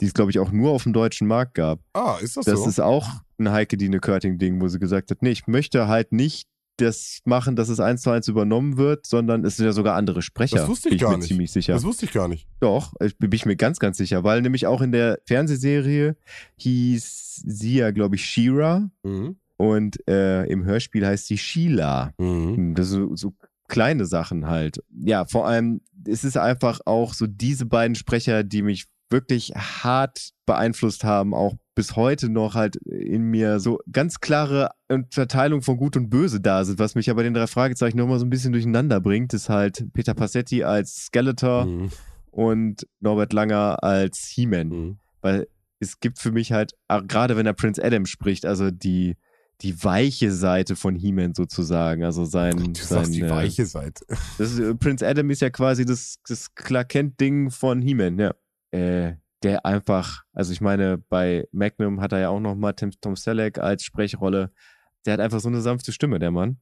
[0.00, 1.80] die es, glaube ich, auch nur auf dem deutschen Markt gab.
[1.92, 2.68] Ah, ist das, Das so?
[2.68, 6.48] ist auch ein Heike Dine Körting-Ding, wo sie gesagt hat, nee, ich möchte halt nicht
[6.76, 10.22] das machen, dass es eins zu eins übernommen wird, sondern es sind ja sogar andere
[10.22, 10.56] Sprecher.
[10.56, 11.28] Das wusste ich bin gar mir nicht.
[11.28, 11.72] ziemlich sicher.
[11.74, 12.48] das wusste ich gar nicht.
[12.60, 16.16] Doch, ich bin ich mir ganz, ganz sicher, weil nämlich auch in der Fernsehserie
[16.56, 19.36] hieß sie ja, glaube ich, Shira Mhm.
[19.56, 22.12] und äh, im Hörspiel heißt sie Sheila.
[22.18, 22.74] Mhm.
[22.74, 23.34] Das sind so, so
[23.68, 24.82] kleine Sachen halt.
[24.92, 30.30] Ja, vor allem, es ist einfach auch so diese beiden Sprecher, die mich wirklich hart
[30.46, 35.96] beeinflusst haben, auch bis heute noch halt in mir so ganz klare Unterteilung von Gut
[35.96, 39.00] und Böse da sind, was mich aber den drei Fragezeichen nochmal so ein bisschen durcheinander
[39.00, 41.90] bringt, ist halt Peter Passetti als Skeletor Mhm.
[42.30, 44.68] und Norbert Langer als He-Man.
[44.68, 44.98] Mhm.
[45.20, 45.48] Weil
[45.80, 49.16] es gibt für mich halt, auch gerade wenn er Prince Adam spricht, also die,
[49.60, 52.04] die weiche Seite von He-Man sozusagen.
[52.04, 52.56] Also sein.
[52.72, 54.04] Du sagst die sein, äh, weiche Seite.
[54.38, 58.34] Das ist, äh, Prince Adam ist ja quasi das, das Clark Kent-Ding von He-Man, ja.
[58.70, 63.14] Äh, der einfach, also ich meine, bei Magnum hat er ja auch nochmal Tim, Tom
[63.14, 64.50] Selleck als Sprechrolle.
[65.04, 66.58] Der hat einfach so eine sanfte Stimme, der Mann.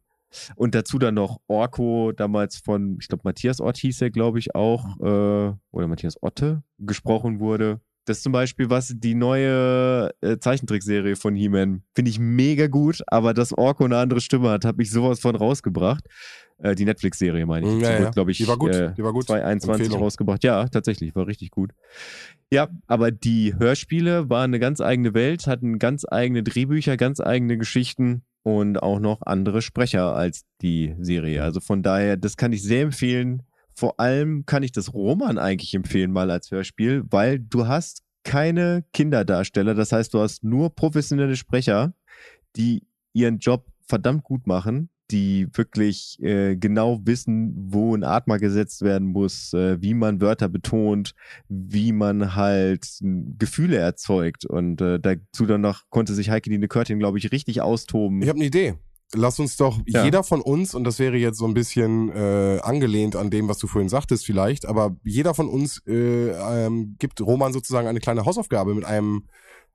[0.56, 4.54] Und dazu dann noch Orko, damals von, ich glaube, Matthias Ott hieß er, glaube ich,
[4.54, 7.80] auch, äh, oder Matthias Otte, gesprochen wurde.
[8.04, 11.82] Das ist zum Beispiel was, die neue äh, Zeichentrickserie von He-Man.
[11.94, 15.36] Finde ich mega gut, aber dass Orko eine andere Stimme hat, habe ich sowas von
[15.36, 16.04] rausgebracht.
[16.58, 17.82] Äh, die Netflix-Serie meine ich.
[17.82, 18.10] Ja, Die ja.
[18.10, 19.26] glaube ich, Die war gut, Äh, die war gut.
[19.26, 20.02] 2021 Empfehlung.
[20.04, 20.42] rausgebracht.
[20.44, 21.70] Ja, tatsächlich, war richtig gut.
[22.52, 27.56] Ja, aber die Hörspiele waren eine ganz eigene Welt, hatten ganz eigene Drehbücher, ganz eigene
[27.56, 31.42] Geschichten und auch noch andere Sprecher als die Serie.
[31.44, 33.42] Also von daher, das kann ich sehr empfehlen.
[33.82, 38.84] Vor allem kann ich das Roman eigentlich empfehlen, mal als Hörspiel, weil du hast keine
[38.92, 39.74] Kinderdarsteller.
[39.74, 41.92] Das heißt, du hast nur professionelle Sprecher,
[42.54, 48.82] die ihren Job verdammt gut machen, die wirklich äh, genau wissen, wo ein Atmer gesetzt
[48.82, 51.16] werden muss, äh, wie man Wörter betont,
[51.48, 54.46] wie man halt Gefühle erzeugt.
[54.46, 58.22] Und äh, dazu dann noch konnte sich Heike Dine Körting, glaube ich, richtig austoben.
[58.22, 58.74] Ich habe eine Idee.
[59.14, 60.04] Lass uns doch Ja.
[60.04, 63.58] jeder von uns, und das wäre jetzt so ein bisschen äh, angelehnt an dem, was
[63.58, 68.24] du vorhin sagtest vielleicht, aber jeder von uns äh, ähm, gibt Roman sozusagen eine kleine
[68.24, 69.26] Hausaufgabe mit einem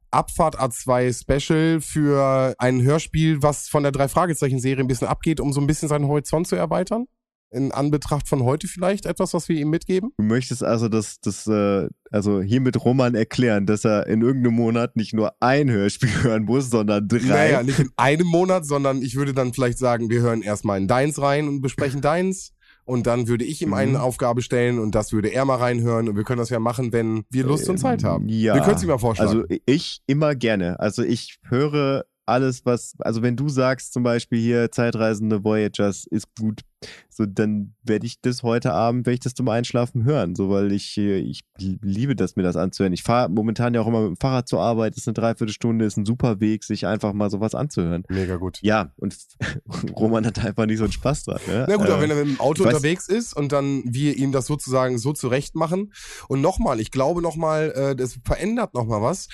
[0.09, 5.59] Abfahrt A2 Special für ein Hörspiel, was von der Drei-Fragezeichen-Serie ein bisschen abgeht, um so
[5.61, 7.05] ein bisschen seinen Horizont zu erweitern?
[7.49, 10.11] In Anbetracht von heute vielleicht etwas, was wir ihm mitgeben?
[10.17, 14.55] Du möchtest also das, das, äh, also hier mit Roman erklären, dass er in irgendeinem
[14.55, 17.19] Monat nicht nur ein Hörspiel hören muss, sondern drei.
[17.19, 20.87] Naja, nicht in einem Monat, sondern ich würde dann vielleicht sagen, wir hören erstmal in
[20.87, 22.53] deins rein und besprechen deins.
[22.83, 23.97] Und dann würde ich ihm eine Mhm.
[23.97, 26.07] Aufgabe stellen und das würde er mal reinhören.
[26.07, 28.29] Und wir können das ja machen, wenn wir Lust und Zeit haben.
[28.29, 28.55] Ja.
[28.55, 29.29] Wir können es ihm mal vorschlagen.
[29.29, 30.79] Also ich immer gerne.
[30.79, 36.27] Also ich höre alles, was, also wenn du sagst zum Beispiel hier Zeitreisende Voyagers ist
[36.37, 36.61] gut,
[37.09, 40.71] so dann werde ich das heute Abend, werde ich das zum Einschlafen hören, so weil
[40.71, 42.93] ich, äh, ich liebe das, mir das anzuhören.
[42.93, 45.97] Ich fahre momentan ja auch immer mit dem Fahrrad zur Arbeit, ist eine Dreiviertelstunde, ist
[45.97, 48.03] ein super Weg, sich einfach mal sowas anzuhören.
[48.09, 48.59] Mega gut.
[48.61, 49.17] Ja, und
[49.95, 51.39] Roman hat einfach nicht so einen Spaß dran.
[51.47, 51.65] Ne?
[51.67, 54.31] Na gut, aber Äh, wenn er mit dem Auto unterwegs ist und dann wir ihm
[54.31, 55.93] das sozusagen so zurecht machen.
[56.27, 59.29] Und nochmal, ich glaube nochmal, äh, das verändert nochmal was.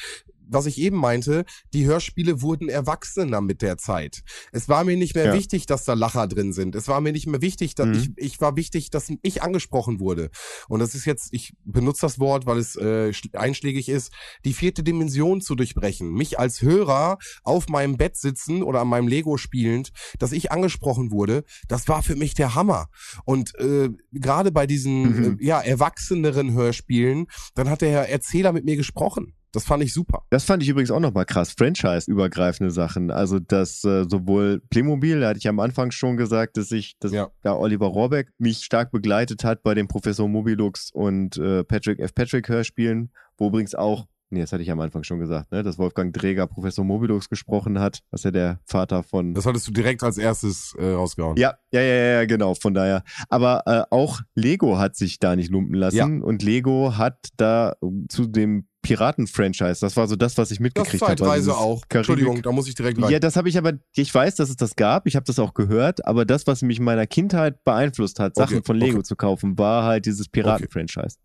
[0.54, 4.22] Was ich eben meinte, die Hörspiele wurden erwachsener mit der Zeit.
[4.52, 5.34] Es war mir nicht mehr Ja.
[5.34, 6.76] wichtig, dass da Lacher drin sind.
[6.76, 7.94] Es war mir nicht mehr wichtig, dass Mhm.
[7.94, 10.30] ich, ich war wichtig, dass ich angesprochen wurde.
[10.70, 14.12] Und das ist jetzt, ich benutze das Wort, weil es äh, schl- einschlägig ist,
[14.46, 16.12] die vierte Dimension zu durchbrechen.
[16.14, 19.90] Mich als Hörer auf meinem Bett sitzen oder an meinem Lego spielend,
[20.20, 22.88] dass ich angesprochen wurde, das war für mich der Hammer.
[23.26, 25.38] Und äh, gerade bei diesen Mhm.
[25.40, 27.26] äh, ja erwachseneren Hörspielen,
[27.56, 29.34] dann hat der Erzähler mit mir gesprochen.
[29.54, 30.24] Das fand ich super.
[30.30, 31.54] Das fand ich übrigens auch nochmal krass.
[31.58, 33.12] Franchise-übergreifende Sachen.
[33.12, 37.12] Also, dass äh, sowohl Playmobil, da hatte ich am Anfang schon gesagt, dass ich, dass
[37.12, 37.30] Ja.
[37.44, 42.14] da Oliver Rohrbeck mich stark begleitet hat bei den Professor Mobilux und äh, Patrick F.
[42.16, 45.78] Patrick Hörspielen, wo übrigens auch, nee, das hatte ich am Anfang schon gesagt, ne, dass
[45.78, 50.02] Wolfgang Dreger Professor Mobilux gesprochen hat, was ja der Vater von Das hattest du direkt
[50.04, 51.38] als erstes äh, rausgehauen.
[51.38, 53.04] ja, ja, ja, ja, genau, von daher.
[53.30, 57.76] Aber äh, auch Lego hat sich da nicht lumpen lassen und Lego hat da
[58.10, 61.16] zu dem Piraten-Franchise, das war so das, was ich mitgekriegt habe.
[61.16, 61.82] Zeitreise dieses auch.
[61.88, 63.10] Karibik- Entschuldigung, da muss ich direkt rein.
[63.10, 65.54] Ja, das habe ich aber, ich weiß, dass es das gab, ich habe das auch
[65.56, 69.04] gehört, aber das, was mich in meiner Kindheit beeinflusst hat, Sachen Okay, von Lego okay.
[69.04, 71.18] zu kaufen, war halt dieses Piraten-Franchise.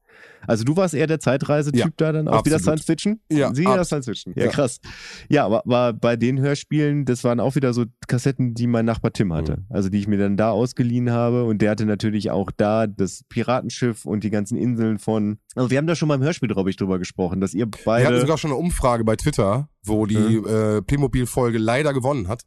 [0.47, 2.81] Also du warst eher der Zeitreise-Typ Ja, da dann auch wieder absolut.
[2.81, 3.21] Science Fiction?
[3.31, 4.33] Ja, Sie wieder abs- Science Fiction.
[4.37, 4.51] Ja, Ja.
[4.51, 4.81] krass.
[5.29, 9.13] Ja, aber war bei den Hörspielen, das waren auch wieder so Kassetten, die mein Nachbar
[9.13, 9.59] Tim hatte.
[9.59, 9.65] Mhm.
[9.69, 13.25] Also die ich mir dann da ausgeliehen habe und der hatte natürlich auch da das
[13.29, 15.39] Piratenschiff und die ganzen Inseln von.
[15.55, 17.73] Also wir haben da schon mal im Hörspiel, glaube ich, drüber gesprochen, dass ihr Wir
[17.73, 18.21] hatten beide.
[18.21, 22.43] sogar schon eine Umfrage bei Twitter, wo die äh, Playmobil-Folge leider gewonnen hat.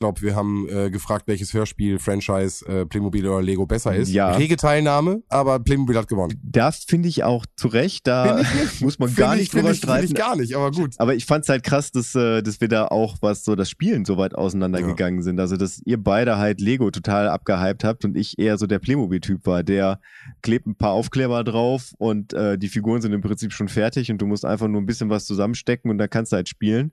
[0.00, 4.10] Ich glaube, wir haben äh, gefragt, welches Hörspiel, Franchise, äh, Playmobil oder Lego besser ist.
[4.10, 4.30] Ja.
[4.32, 6.40] Rege Teilnahme, aber Playmobil hat gewonnen.
[6.42, 8.40] Das finde ich auch zu Recht, da
[8.80, 10.06] muss man gar ich- nicht drüber ich, streiten.
[10.06, 10.94] ich gar nicht, aber gut.
[10.96, 14.06] Aber ich fand's halt krass, dass, äh, dass wir da auch, was so das Spielen
[14.06, 15.38] so weit auseinandergegangen sind.
[15.38, 19.44] Also, dass ihr beide halt Lego total abgehypt habt und ich eher so der Playmobil-Typ
[19.44, 19.62] war.
[19.62, 20.00] Der
[20.40, 24.16] klebt ein paar Aufkleber drauf und äh, die Figuren sind im Prinzip schon fertig und
[24.16, 26.92] du musst einfach nur ein bisschen was zusammenstecken und dann kannst du halt spielen.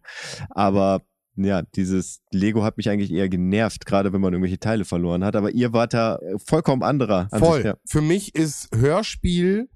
[0.49, 1.03] Aber
[1.38, 5.36] ja, dieses Lego hat mich eigentlich eher genervt, gerade wenn man irgendwelche Teile verloren hat.
[5.36, 7.28] Aber ihr wart da äh, vollkommen anderer.
[7.32, 7.66] Ansicht, Voll.
[7.66, 7.78] Ja.
[7.86, 9.70] Für mich ist Hörspiel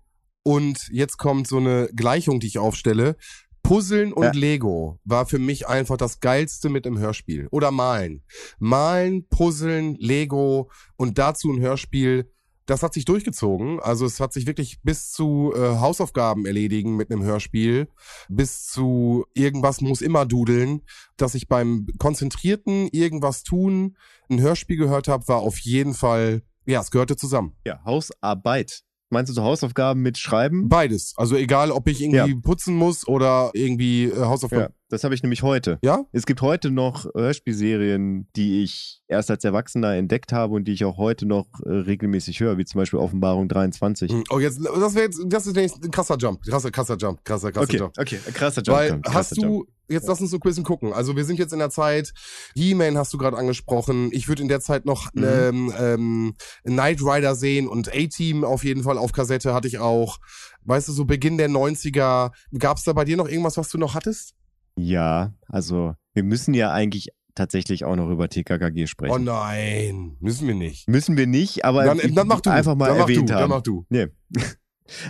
[0.44, 3.16] und jetzt kommt so eine Gleichung, die ich aufstelle.
[3.64, 4.32] Puzzeln und Ja.
[4.32, 7.48] Lego war für mich einfach das geilste mit einem Hörspiel.
[7.52, 8.24] Oder malen.
[8.60, 12.32] Malen, Puzzeln, Lego und dazu ein Hörspiel.
[12.68, 13.80] Das hat sich durchgezogen.
[13.80, 17.88] Also es hat sich wirklich bis zu äh, Hausaufgaben erledigen mit einem Hörspiel,
[18.30, 20.82] bis zu irgendwas muss immer dudeln,
[21.18, 23.98] dass ich beim konzentrierten irgendwas tun
[24.30, 27.56] ein Hörspiel gehört habe, war auf jeden Fall, ja, es gehörte zusammen.
[27.66, 28.84] ja, Hausarbeit.
[29.10, 30.70] Meinst du so Hausaufgaben mit Schreiben?
[30.70, 31.14] Beides.
[31.18, 32.40] Also egal, ob ich irgendwie Ja.
[32.42, 34.74] putzen muss oder irgendwie äh, Hausaufgaben.
[34.92, 35.80] Das habe ich nämlich heute.
[35.84, 36.06] Ja?
[36.12, 40.86] Es gibt heute noch Hörspielserien, die ich erst als Erwachsener entdeckt habe und die ich
[40.86, 44.12] auch heute noch äh, regelmäßig höre, wie zum Beispiel Offenbarung 23.
[44.12, 46.42] Hm, Oh, jetzt, das wäre jetzt, das ist nämlich ein krasser Jump.
[46.44, 47.24] Krasser, krasser Jump.
[47.26, 47.94] Krasser, krasser okay, Jump.
[48.00, 48.76] okay, krasser Job.
[48.76, 50.94] Weil krasser hast du, jetzt lass uns so ein bisschen gucken.
[50.94, 52.14] Also wir sind jetzt in der Zeit,
[52.56, 54.10] He-Man hast du gerade angesprochen.
[54.14, 55.24] Ich würde in der Zeit noch Mhm.
[55.24, 56.34] ähm, ähm,
[56.64, 60.18] Knight Rider sehen und A-Team auf jeden Fall auf Kassette hatte ich auch.
[60.64, 62.32] Weißt du, so Beginn der 90er.
[62.58, 64.36] Gab es da bei dir noch irgendwas, was du noch hattest?
[64.76, 69.14] Ja, also wir müssen ja eigentlich tatsächlich auch noch über TKKG sprechen.
[69.14, 70.88] Oh nein, müssen wir nicht.
[70.88, 72.50] müssen wir nicht, aber Dann, dann mach du.
[72.50, 73.42] einfach mal dann erwähnt du, haben.
[73.42, 73.86] Dann mach du.
[73.90, 74.08] Nee.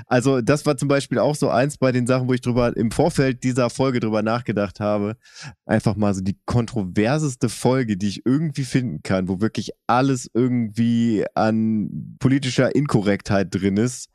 [0.05, 2.91] Also, das war zum Beispiel auch so eins bei den Sachen, wo ich drüber im
[2.91, 5.17] Vorfeld dieser Folge drüber nachgedacht habe.
[5.65, 11.25] Einfach mal so die kontroverseste Folge, die ich irgendwie finden kann, wo wirklich alles irgendwie
[11.33, 14.09] an politischer Inkorrektheit drin ist.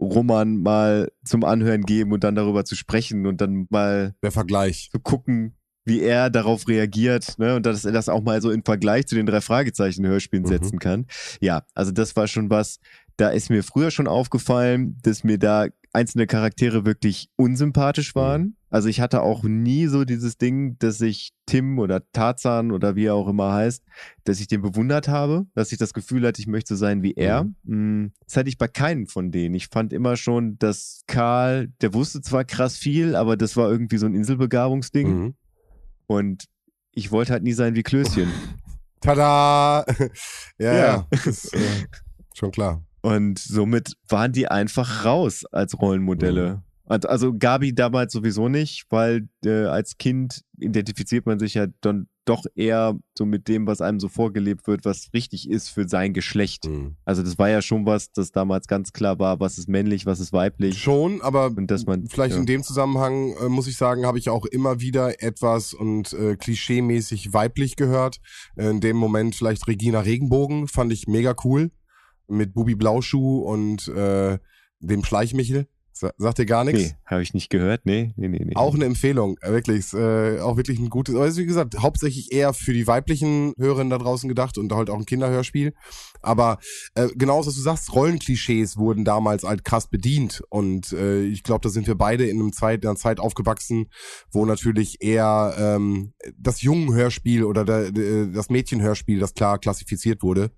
[0.00, 4.90] Roman mal zum Anhören geben und dann darüber zu sprechen und dann mal Der Vergleich.
[4.92, 5.54] zu gucken,
[5.84, 7.54] wie er darauf reagiert, ne?
[7.54, 10.48] Und dass er das auch mal so in Vergleich zu den drei Fragezeichen Hörspielen Mhm.
[10.48, 11.06] setzen kann.
[11.40, 12.78] Ja, also das war schon was,
[13.16, 18.20] da ist mir früher schon aufgefallen, dass mir da einzelne Charaktere wirklich unsympathisch Mhm.
[18.20, 18.56] waren.
[18.68, 23.06] Also ich hatte auch nie so dieses Ding, dass ich Tim oder Tarzan oder wie
[23.06, 23.82] er auch immer heißt,
[24.24, 27.44] dass ich den bewundert habe, dass ich das Gefühl hatte, ich möchte sein wie er.
[27.62, 29.54] Mm, Das hatte ich bei keinem von denen.
[29.54, 33.96] Ich fand immer schon, dass Karl, der wusste zwar krass viel, aber das war irgendwie
[33.96, 35.08] so ein Inselbegabungsding.
[35.08, 35.34] Mhm.
[36.06, 36.44] Und
[36.92, 38.28] ich wollte halt nie sein wie Klößchen.
[39.00, 39.84] Tada!
[40.58, 40.74] ja, ja.
[40.74, 41.06] Ja.
[41.24, 41.58] Ist, äh,
[42.34, 42.84] schon klar.
[43.06, 46.62] Und somit waren die einfach raus als Rollenmodelle.
[46.88, 52.08] Und Also Gabi damals sowieso nicht, weil äh, als Kind identifiziert man sich ja dann
[52.24, 56.12] doch eher so mit dem, was einem so vorgelebt wird, was richtig ist für sein
[56.12, 56.66] Geschlecht.
[56.66, 56.96] Mhm.
[57.04, 60.18] Also das war ja schon was, das damals ganz klar war, was ist männlich, was
[60.18, 60.76] ist weiblich.
[60.78, 62.40] Schon, aber Und dass man- vielleicht ja.
[62.40, 66.34] in dem Zusammenhang äh, muss ich sagen, habe ich auch immer wieder etwas und äh,
[66.36, 68.18] klischeemäßig weiblich gehört.
[68.56, 71.70] Äh, in dem Moment vielleicht Regina Regenbogen, fand ich mega cool.
[72.28, 74.38] Mit Bubi Blauschuh und äh,
[74.80, 75.66] dem Schleichmichel.
[75.98, 76.82] Sa sagt dir gar nichts?
[76.82, 77.86] Nee, habe ich nicht gehört.
[77.86, 78.44] Nee, nee, nee.
[78.44, 78.54] nee.
[78.54, 82.32] Auch eine Empfehlung, äh, wirklich, ist, äh, auch wirklich ein gutes, also wie gesagt, hauptsächlich
[82.32, 85.72] eher für die weiblichen Hörerinnen da draußen gedacht und halt auch ein Kinderhörspiel.
[86.20, 86.58] Aber
[86.96, 91.62] äh, genau was du sagst, Rollenklischees wurden damals halt krass bedient und äh, ich glaube,
[91.62, 93.86] da sind wir beide in, einem Zeit, in einer Zeit aufgewachsen,
[94.30, 100.50] wo natürlich eher ähm, das Jungenhörspiel oder der, der, das Mädchenhörspiel, das klar klassifiziert wurde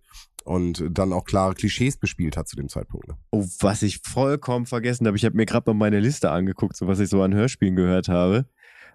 [0.49, 3.07] und dann auch klare Klischees bespielt hat zu dem Zeitpunkt.
[3.09, 3.17] Ne?
[3.31, 6.87] Oh, was ich vollkommen vergessen habe, ich habe mir gerade mal meine Liste angeguckt, so
[6.87, 8.47] was ich so an Hörspielen gehört habe,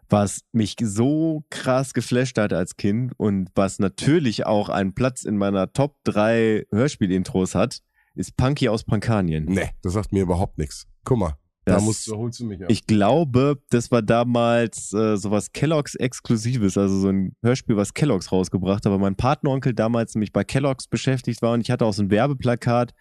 [0.10, 5.38] was mich so krass geflasht hat als Kind und was natürlich auch einen Platz in
[5.38, 7.82] meiner Top 3 Hörspielintros hat,
[8.16, 9.46] ist Punky aus Pankanien.
[9.46, 10.88] Nee, das sagt mir überhaupt nichts.
[11.04, 12.70] Guck mal, da Das- musst, da holst du mich ab.
[12.70, 18.32] Ich glaube, das war damals äh, sowas Kelloggs Exklusives, also so ein Hörspiel, was Kelloggs
[18.32, 21.94] rausgebracht hat, weil mein Patenonkel damals nämlich bei Kelloggs beschäftigt war und ich hatte auch
[21.94, 22.94] so ein Werbeplakat,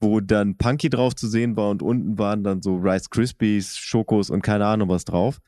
[0.00, 4.30] wo dann Punky drauf zu sehen war und unten waren dann so Rice Krispies, Schokos
[4.30, 5.38] und keine Ahnung was drauf.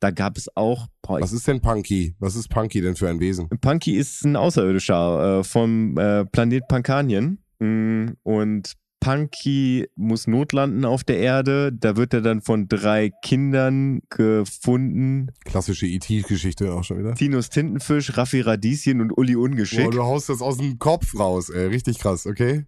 [0.00, 2.14] Da gab es auch, boah, Was ist denn Punky?
[2.18, 3.48] Was ist Punky denn für ein Wesen?
[3.60, 7.38] Punky ist ein Außerirdischer äh, vom äh, Planet Pankanien.
[7.60, 11.72] Mm, Und Punky muss notlanden auf der Erde.
[11.72, 15.32] Da wird er dann von drei Kindern gefunden.
[15.44, 17.14] Klassische E.T.-Geschichte auch schon wieder.
[17.14, 19.86] Tinus Tintenfisch, Raffi Radieschen und Uli Ungeschick.
[19.86, 21.66] Boah, du haust das aus dem Kopf raus, ey.
[21.66, 22.64] Richtig krass, okay?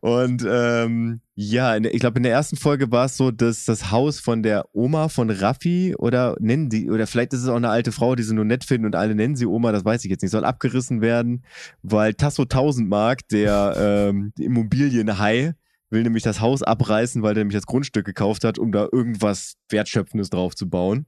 [0.00, 4.20] Und ähm, ja, ich glaube, in der ersten Folge war es so, dass das Haus
[4.20, 7.92] von der Oma von Raffi oder nennen die, oder vielleicht ist es auch eine alte
[7.92, 10.20] Frau, die sie nur nett finden und alle nennen sie Oma, das weiß ich jetzt
[10.20, 11.44] nicht, soll abgerissen werden,
[11.82, 13.74] weil Tasso Tausendmark, der
[14.10, 15.54] ähm, Immobilienhai,
[15.92, 19.54] will nämlich das Haus abreißen, weil der nämlich das Grundstück gekauft hat, um da irgendwas
[19.68, 21.06] Wertschöpfendes drauf zu bauen.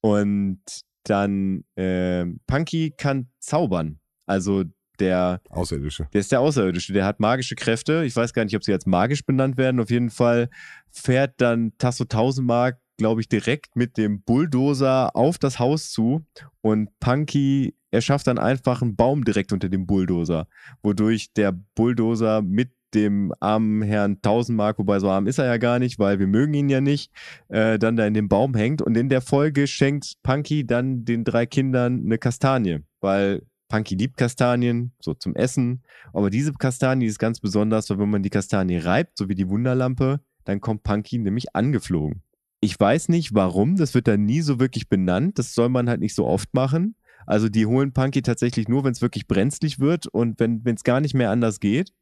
[0.00, 0.60] Und
[1.04, 4.00] dann ähm, Punky kann zaubern.
[4.26, 4.64] Also
[4.98, 6.08] der Außerirdische.
[6.12, 8.04] der ist der Außerirdische, der hat magische Kräfte.
[8.04, 9.80] Ich weiß gar nicht, ob sie jetzt magisch benannt werden.
[9.80, 10.50] Auf jeden Fall
[10.90, 16.26] fährt dann Tasso Tausendmark, glaube ich, direkt mit dem Bulldozer auf das Haus zu
[16.60, 20.48] und Punky erschafft dann einfach einen Baum direkt unter dem Bulldozer,
[20.82, 25.78] wodurch der Bulldozer mit dem armen Herrn Tausendmark, wobei so arm ist er ja gar
[25.78, 27.12] nicht, weil wir mögen ihn ja nicht,
[27.48, 28.82] äh, dann da in dem Baum hängt.
[28.82, 34.16] Und in der Folge schenkt Punky dann den drei Kindern eine Kastanie, weil Punky liebt
[34.16, 35.82] Kastanien, so zum Essen.
[36.12, 39.48] Aber diese Kastanie ist ganz besonders, weil wenn man die Kastanie reibt, so wie die
[39.48, 42.22] Wunderlampe, dann kommt Punky nämlich angeflogen.
[42.60, 45.38] Ich weiß nicht warum, das wird dann nie so wirklich benannt.
[45.38, 46.96] Das soll man halt nicht so oft machen.
[47.26, 51.00] Also die holen Punky tatsächlich nur, wenn es wirklich brenzlig wird und wenn es gar
[51.00, 51.92] nicht mehr anders geht.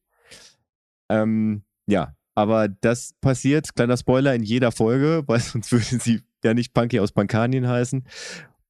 [1.08, 6.54] Ähm, ja, aber das passiert, kleiner Spoiler, in jeder Folge, weil sonst würde sie ja
[6.54, 8.04] nicht Punky aus Pankanien heißen.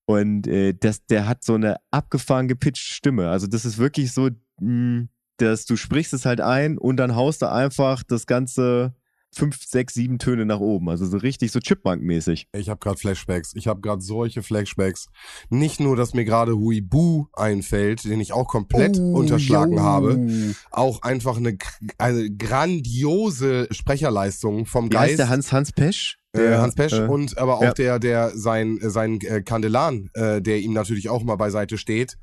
[0.06, 3.28] Und äh, das, der hat so eine abgefahren gepitchte Stimme.
[3.28, 4.30] Also das ist wirklich so,
[4.60, 5.08] mh,
[5.38, 8.94] dass du sprichst es halt ein und dann haust du einfach das ganze
[9.36, 10.88] fünf, sechs, sieben Töne nach oben.
[10.88, 12.48] Also so richtig so Chipmunk-mäßig.
[12.52, 13.52] Ich habe gerade Flashbacks.
[13.54, 15.06] Ich habe gerade solche Flashbacks.
[15.50, 19.80] Nicht nur, dass mir gerade Huibu einfällt, den ich auch komplett Oh, unterschlagen jo.
[19.80, 20.54] habe.
[20.70, 21.56] Auch einfach eine,
[21.98, 25.18] eine grandiose Sprecherleistung vom Wie heißt Geist.
[25.18, 26.18] der Hans Hans Pesch?
[26.38, 27.72] Äh, Hans Pesch äh, und aber auch ja.
[27.74, 32.18] der, der sein, äh, sein äh, Kandelan, äh, der ihm natürlich auch mal beiseite steht.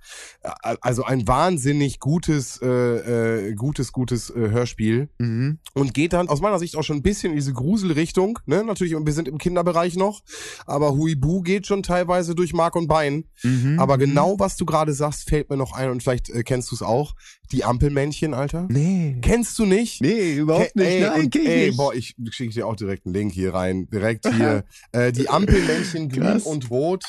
[0.81, 5.59] Also ein wahnsinnig gutes, äh, gutes, gutes äh, Hörspiel Mhm.
[5.73, 8.39] und geht dann aus meiner Sicht auch schon ein bisschen in diese Gruselrichtung.
[8.45, 8.63] Ne?
[8.63, 10.21] Natürlich, wir sind im Kinderbereich noch,
[10.65, 13.25] aber Huibu geht schon teilweise durch Mark und Bein.
[13.43, 13.79] Mhm.
[13.79, 14.01] Aber Mhm.
[14.01, 16.81] genau, was du gerade sagst, fällt mir noch ein und vielleicht äh, kennst du es
[16.81, 17.13] auch.
[17.51, 18.67] Die Ampelmännchen, Alter.
[18.69, 19.17] Nee.
[19.21, 20.01] Kennst du nicht?
[20.01, 20.87] Nee, überhaupt Ke- nicht.
[20.89, 21.77] Ey, Nein, kenn ich ey, nicht.
[21.77, 23.87] boah, ich schicke dir auch direkt einen Link hier rein.
[23.91, 24.63] Direkt hier.
[24.91, 27.03] äh, die Ampelmännchen grün und rot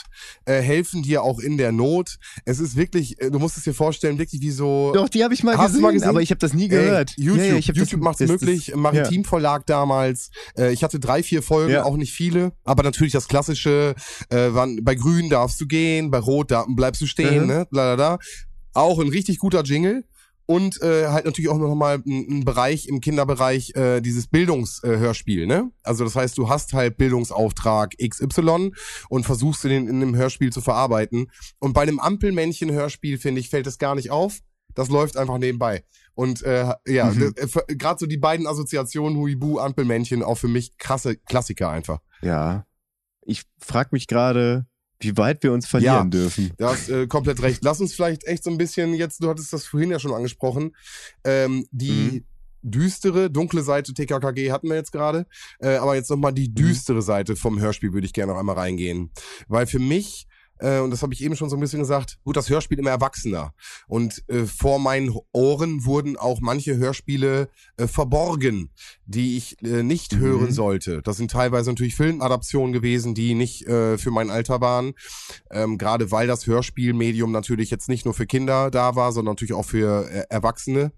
[0.44, 2.16] äh, helfen dir auch in der Not.
[2.44, 4.92] Es ist wirklich, äh, du musst es dir vorstellen, wirklich wie so.
[4.94, 6.08] Doch, die habe ich mal gesehen, mal gesehen?
[6.08, 7.12] aber ich habe das nie gehört.
[7.16, 8.66] Ey, YouTube, Ja, ja, YouTube das, macht's das, möglich.
[8.66, 10.30] Das, Maritim Verlag damals.
[10.56, 11.84] Äh, ich hatte drei, vier Folgen, Ja.
[11.84, 12.52] auch nicht viele.
[12.64, 13.94] Aber natürlich das klassische,
[14.30, 17.46] äh, wann, bei grün darfst du gehen, bei rot da bleibst du stehen, Mhm.
[17.48, 17.66] ne?
[17.70, 18.18] La, la, la.
[18.72, 20.04] Auch ein richtig guter Jingle.
[20.46, 25.44] Und äh, halt natürlich auch noch mal ein, ein Bereich im Kinderbereich, äh, dieses Bildungshörspiel,
[25.44, 25.70] äh, ne?
[25.82, 28.72] Also das heißt, du hast halt Bildungsauftrag XY
[29.08, 31.30] und versuchst den in einem Hörspiel zu verarbeiten.
[31.60, 34.40] Und bei einem Ampelmännchen-Hörspiel, finde ich, fällt es gar nicht auf.
[34.74, 35.84] Das läuft einfach nebenbei.
[36.14, 37.32] Und äh, ja, Mhm.
[37.36, 42.00] äh, gerade so die beiden Assoziationen, Huibu, Ampelmännchen, auch für mich krasse Klassiker einfach.
[42.22, 42.66] Ja.
[43.22, 44.66] Ich frage mich gerade,
[45.05, 46.05] wie weit wir uns verlieren Ja.
[46.05, 46.52] dürfen.
[46.59, 47.62] Du hast äh, komplett recht.
[47.62, 50.74] Lass uns vielleicht echt so ein bisschen jetzt, du hattest das vorhin ja schon angesprochen,
[51.24, 52.24] ähm, die
[52.62, 55.26] düstere, dunkle Seite TKKG hatten wir jetzt gerade,
[55.60, 59.10] äh, aber jetzt nochmal die düstere Seite vom Hörspiel würde ich gerne noch einmal reingehen.
[59.48, 60.26] Weil für mich,
[60.59, 62.90] äh, und das habe ich eben schon so ein bisschen gesagt, gut, das Hörspiel immer
[62.90, 63.52] erwachsener.
[63.86, 68.70] Und äh, vor meinen Ohren wurden auch manche Hörspiele äh, verborgen,
[69.06, 70.18] die ich äh, nicht Mhm.
[70.20, 71.02] hören sollte.
[71.02, 74.94] Das sind teilweise natürlich Filmadaptionen gewesen, die nicht äh, für mein Alter waren.
[75.51, 79.55] Ähm, Gerade weil das Hörspielmedium natürlich jetzt nicht nur für Kinder da war, sondern natürlich
[79.55, 80.93] auch für äh, Erwachsene.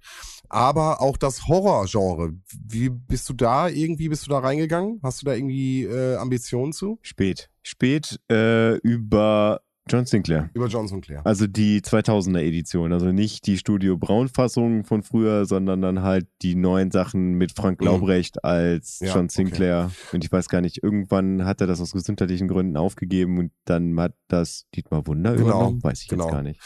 [0.48, 2.32] Aber auch das Horrorgenre.
[2.68, 5.00] Wie bist du da irgendwie, bist du da reingegangen?
[5.02, 6.98] Hast du da irgendwie äh, Ambitionen zu?
[7.02, 7.50] Spät.
[7.62, 10.50] Spät äh, über John Sinclair.
[10.52, 11.24] Über Johnson Clare.
[11.24, 16.26] Also die 2000er Edition, also nicht die Studio Braun Fassung von früher, sondern dann halt
[16.42, 17.86] die neuen Sachen mit Frank Mhm.
[17.86, 19.92] Laubrecht als Ja, John Sinclair.
[20.12, 23.98] Und ich weiß gar nicht, irgendwann hat er das aus gesundheitlichen Gründen aufgegeben und dann
[24.00, 26.24] hat das Dietmar Wunder Genau, übernommen, weiß ich genau.
[26.24, 26.60] jetzt gar nicht.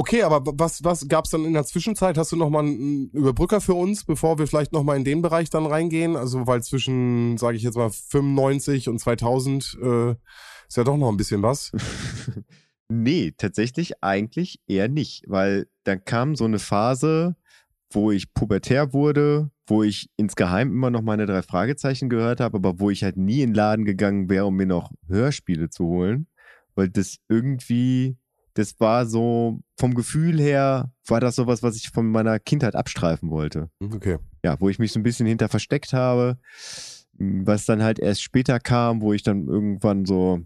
[0.00, 2.16] Okay, aber was, was gab's dann in der Zwischenzeit?
[2.16, 5.20] Hast du noch mal einen Überbrücker für uns, bevor wir vielleicht noch mal in den
[5.20, 6.16] Bereich dann reingehen?
[6.16, 11.10] Also, weil zwischen, sage ich jetzt mal, 95 und 2000 äh, ist ja doch noch
[11.10, 11.70] ein bisschen was.
[12.92, 17.36] Nee, tatsächlich eigentlich eher nicht, weil dann kam so eine Phase,
[17.92, 22.80] wo ich pubertär wurde, wo ich insgeheim immer noch meine drei Fragezeichen gehört habe, aber
[22.80, 26.26] wo ich halt nie in den Laden gegangen wäre, um mir noch Hörspiele zu holen,
[26.74, 28.16] weil das irgendwie,
[28.54, 33.30] das war so, vom Gefühl her, war das sowas, was ich von meiner Kindheit abstreifen
[33.30, 34.18] wollte Okay.
[34.44, 36.38] ja, wo ich mich so ein bisschen hinter versteckt habe,
[37.18, 40.40] m, was dann halt erst später kam, wo ich dann irgendwann so,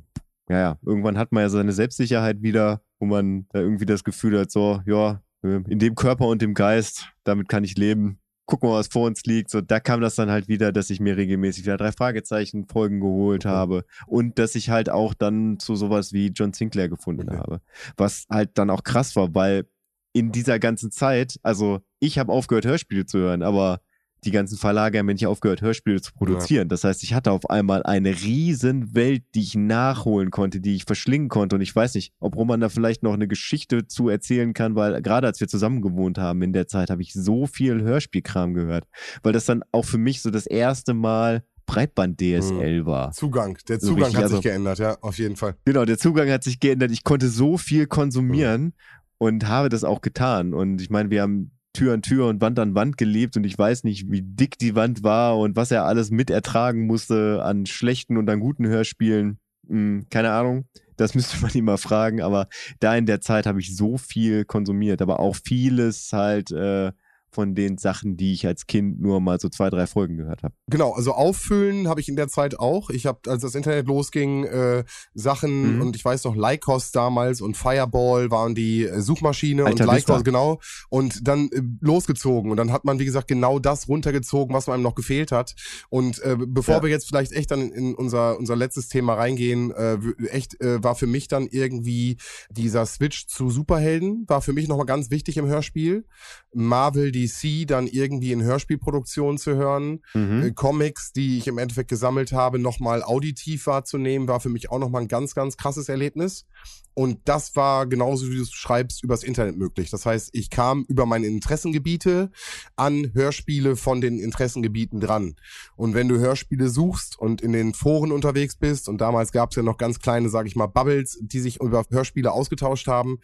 [0.49, 4.39] ja, ja, irgendwann hat man ja seine Selbstsicherheit wieder, wo man da irgendwie das Gefühl
[4.39, 8.19] hat, so, ja, äh, in dem Körper und dem Geist, damit kann ich leben.
[8.47, 9.51] Gucken wir, was vor uns liegt.
[9.51, 13.01] So, da kam das dann halt wieder, dass ich mir regelmäßig wieder drei Fragezeichen Folgen
[13.01, 13.55] geholt Okay.
[13.55, 17.39] habe und dass ich halt auch dann zu sowas wie John Sinclair gefunden Okay.
[17.39, 17.61] habe.
[17.97, 19.67] Was halt dann auch krass war, weil
[20.13, 23.81] in dieser ganzen Zeit, also ich habe aufgehört, Hörspiele zu hören, aber
[24.25, 26.69] die ganzen Verlage haben ja nicht aufgehört, Hörspiele zu produzieren.
[26.69, 30.85] Das heißt, ich hatte auf einmal eine riesen Welt, die ich nachholen konnte, die ich
[30.85, 31.57] verschlingen konnte.
[31.57, 35.01] Und ich weiß nicht, ob Roman da vielleicht noch eine Geschichte zu erzählen kann, weil
[35.03, 38.85] gerade als wir zusammen gewohnt haben in der Zeit, habe ich so viel Hörspielkram gehört.
[39.23, 43.13] Weil das dann auch für mich so das erste Mal Breitband-DSL war.
[43.13, 43.57] Zugang.
[43.69, 45.57] Der So Zugang richtig, hat sich also- geändert, ja, auf jeden Fall.
[45.65, 46.91] Genau, der Zugang hat sich geändert.
[46.91, 48.75] Ich konnte so viel konsumieren
[49.19, 50.55] und habe das auch getan.
[50.55, 53.59] Und ich meine, wir haben Tür an Tür und Wand an Wand gelebt und ich
[53.59, 57.67] weiß nicht, wie dick die Wand war und was er alles mit ertragen musste an
[57.67, 59.39] schlechten und an guten Hörspielen.
[59.69, 60.67] Hm, keine Ahnung.
[60.97, 62.49] Das müsste man ihn mal fragen, aber
[62.81, 66.93] da in der Zeit habe ich so viel konsumiert, aber auch vieles halt, äh,
[67.35, 70.55] von den Sachen, die ich als Kind nur mal so zwei, drei Folgen gehört habe.
[70.69, 72.91] Genau, also auffüllen habe ich in der Zeit auch.
[72.91, 74.85] Ich habe, als das Internet losging, äh,
[75.15, 75.81] Sachen Mhm.
[75.83, 79.95] und ich weiß noch, Lycos damals und Fireball waren die äh, Suchmaschine Alter und.
[79.95, 80.61] Lycos, genau.
[80.91, 84.83] Und dann äh, losgezogen und dann hat man, wie gesagt, genau das runtergezogen, was einem
[84.83, 85.55] noch gefehlt hat.
[85.91, 86.83] Und äh, bevor Ja.
[86.83, 89.99] wir jetzt vielleicht echt dann in unser, unser letztes Thema reingehen, äh,
[90.29, 92.17] echt äh, war für mich dann irgendwie
[92.51, 96.05] dieser Switch zu Superhelden, war für mich nochmal ganz wichtig im Hörspiel.
[96.53, 100.01] Marvel, DC dann irgendwie in Hörspielproduktionen zu hören.
[100.15, 100.43] Mhm.
[100.43, 104.79] Äh, Comics, die ich im Endeffekt gesammelt habe, nochmal auditiv wahrzunehmen, war für mich auch
[104.79, 106.47] nochmal ein ganz, ganz krasses Erlebnis.
[106.95, 109.91] Und das war genauso, wie du es schreibst, übers Internet möglich.
[109.91, 112.31] Das heißt, ich kam über meine Interessengebiete
[112.77, 115.35] an Hörspiele von den Interessengebieten dran.
[115.75, 119.57] Und wenn du Hörspiele suchst und in den Foren unterwegs bist, und damals gab es
[119.57, 123.19] ja noch ganz kleine, sage ich mal, Bubbles, die sich über Hörspiele ausgetauscht haben,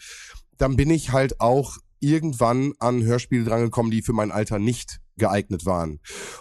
[0.58, 5.66] dann bin ich halt auch irgendwann an Hörspiele drangekommen, die für mein Alter nicht geeignet
[5.66, 6.00] waren.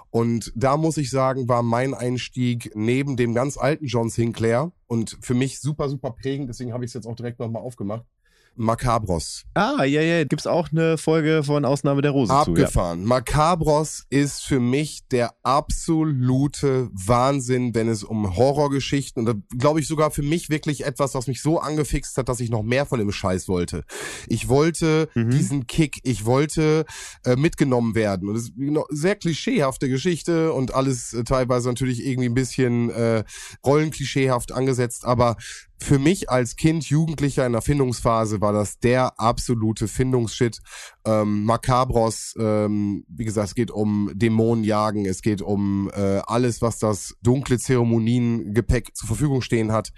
[0.10, 5.18] Und da muss ich sagen, war mein Einstieg neben dem ganz alten John Sinclair und
[5.22, 8.06] für mich super, super prägend, deswegen habe ich es jetzt auch direkt nochmal aufgemacht.
[8.55, 9.45] Macabros.
[9.53, 12.34] Ah, ja, ja, gibt's auch eine Folge von Ausnahme der Rose zu.
[12.34, 12.41] Ja.
[12.65, 13.03] Abgefahren.
[13.05, 19.88] Macabros ist für mich der absolute Wahnsinn, wenn es um Horrorgeschichten und da glaube ich
[19.88, 22.99] sogar für mich wirklich etwas, was mich so angefixt hat, dass ich noch mehr von
[22.99, 23.84] dem Scheiß wollte.
[24.27, 25.30] Ich wollte Mhm.
[25.30, 26.85] diesen Kick, ich wollte
[27.26, 32.05] äh, mitgenommen werden und es ist genau, sehr klischeehafte Geschichte und alles äh, teilweise natürlich
[32.05, 33.23] irgendwie ein bisschen äh,
[33.65, 35.38] rollenklischeehaft angesetzt, aber
[35.81, 40.60] für mich als Kind, Jugendlicher in der Findungsphase war das der absolute Findungsshit.
[41.06, 46.80] Ähm, Macabros, ähm, wie gesagt, es geht um Dämonenjagen, es geht um äh, alles, was
[46.80, 49.91] das dunkle Zeremoniengepäck zur Verfügung stehen hat.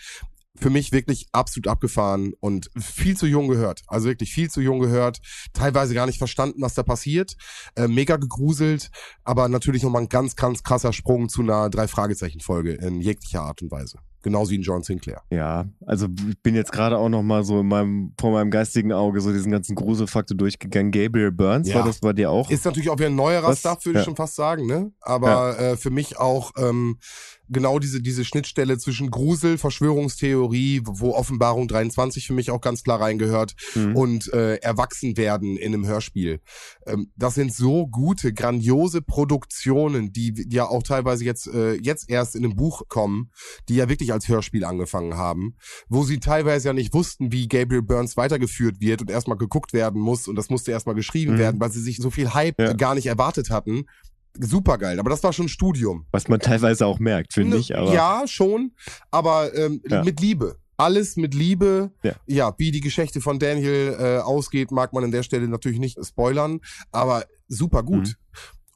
[0.55, 3.81] Für mich wirklich absolut abgefahren und viel zu jung gehört.
[3.87, 5.19] Also wirklich viel zu jung gehört.
[5.53, 7.35] Teilweise gar nicht verstanden, was da passiert.
[7.75, 8.91] Äh, mega gegruselt,
[9.23, 13.71] aber natürlich nochmal ein ganz, ganz krasser Sprung zu einer Drei-Fragezeichen-Folge in jeglicher Art und
[13.71, 13.97] Weise.
[14.23, 15.22] Genauso wie in John Sinclair.
[15.31, 18.93] Ja, also ich bin jetzt gerade auch noch mal so in meinem, vor meinem geistigen
[18.93, 20.91] Auge so diesen ganzen Gruselfaktor durchgegangen.
[20.91, 21.77] Gabriel Burns, Ja.
[21.77, 22.49] war das bei dir auch?
[22.52, 23.60] Ist natürlich auch wieder ein neuerer Was?
[23.60, 24.02] Stuff, würde Ja.
[24.02, 24.91] ich schon fast sagen, ne?
[25.02, 26.98] Aber äh, für mich auch ähm,
[27.51, 33.01] genau diese, diese Schnittstelle zwischen Grusel, Verschwörungstheorie, wo Offenbarung 23 für mich auch ganz klar
[33.01, 33.95] reingehört, Mhm.
[33.95, 36.39] und äh, Erwachsenwerden in einem Hörspiel.
[36.85, 42.09] Ähm, das sind so gute, grandiose Produktionen, die, die ja auch teilweise jetzt, äh, jetzt
[42.09, 43.31] erst in einem Buch kommen,
[43.69, 45.55] die ja wirklich als Hörspiel angefangen haben,
[45.89, 50.01] wo sie teilweise ja nicht wussten, wie Gabriel Burns weitergeführt wird und erstmal geguckt werden
[50.01, 51.39] muss und das musste erstmal geschrieben Mhm.
[51.39, 52.73] werden, weil sie sich so viel Hype Ja.
[52.73, 53.85] gar nicht erwartet hatten.
[54.39, 56.05] Super geil, aber das war schon Studium.
[56.11, 57.75] Was man teilweise auch merkt, finde Ne, ich.
[57.75, 58.71] Aber Ja, schon,
[59.11, 60.03] aber ähm, Ja.
[60.03, 60.57] mit Liebe.
[60.77, 61.91] Alles mit Liebe.
[62.27, 62.55] Ja.
[62.57, 66.59] wie die Geschichte von Daniel äh, ausgeht, mag man an der Stelle natürlich nicht spoilern,
[66.91, 68.07] aber super gut.
[68.07, 68.13] Mhm.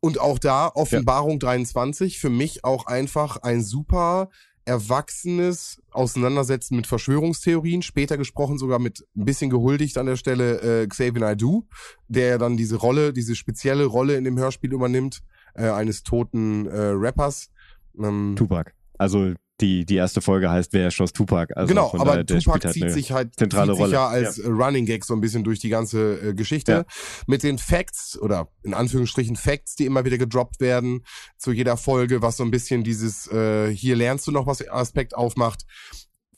[0.02, 4.30] Und auch da, Offenbarung 23, für mich auch einfach ein super
[4.66, 10.88] erwachsenes Auseinandersetzen mit Verschwörungstheorien, später gesprochen sogar mit ein bisschen gehuldigt an der Stelle äh,
[10.88, 11.64] Xavier Naidoo,
[12.08, 15.22] der ja dann diese Rolle, diese spezielle Rolle in dem Hörspiel übernimmt,
[15.56, 17.50] äh, eines toten äh, Rappers.
[17.98, 18.72] Ähm, Tupac.
[18.98, 21.54] Also die, die erste Folge heißt Wer erschoss Tupac?
[21.56, 23.94] Also genau, aber der Tupac halt zieht eine sich halt zentrale zieht sich Rolle.
[23.94, 26.72] ja als äh, Running Gag so ein bisschen durch die ganze äh, Geschichte.
[26.72, 26.86] Ja.
[27.26, 31.06] Mit den Facts oder in Anführungsstrichen Facts, die immer wieder gedroppt werden
[31.38, 35.16] zu jeder Folge, was so ein bisschen dieses äh, hier lernst du noch was Aspekt
[35.16, 35.66] aufmacht.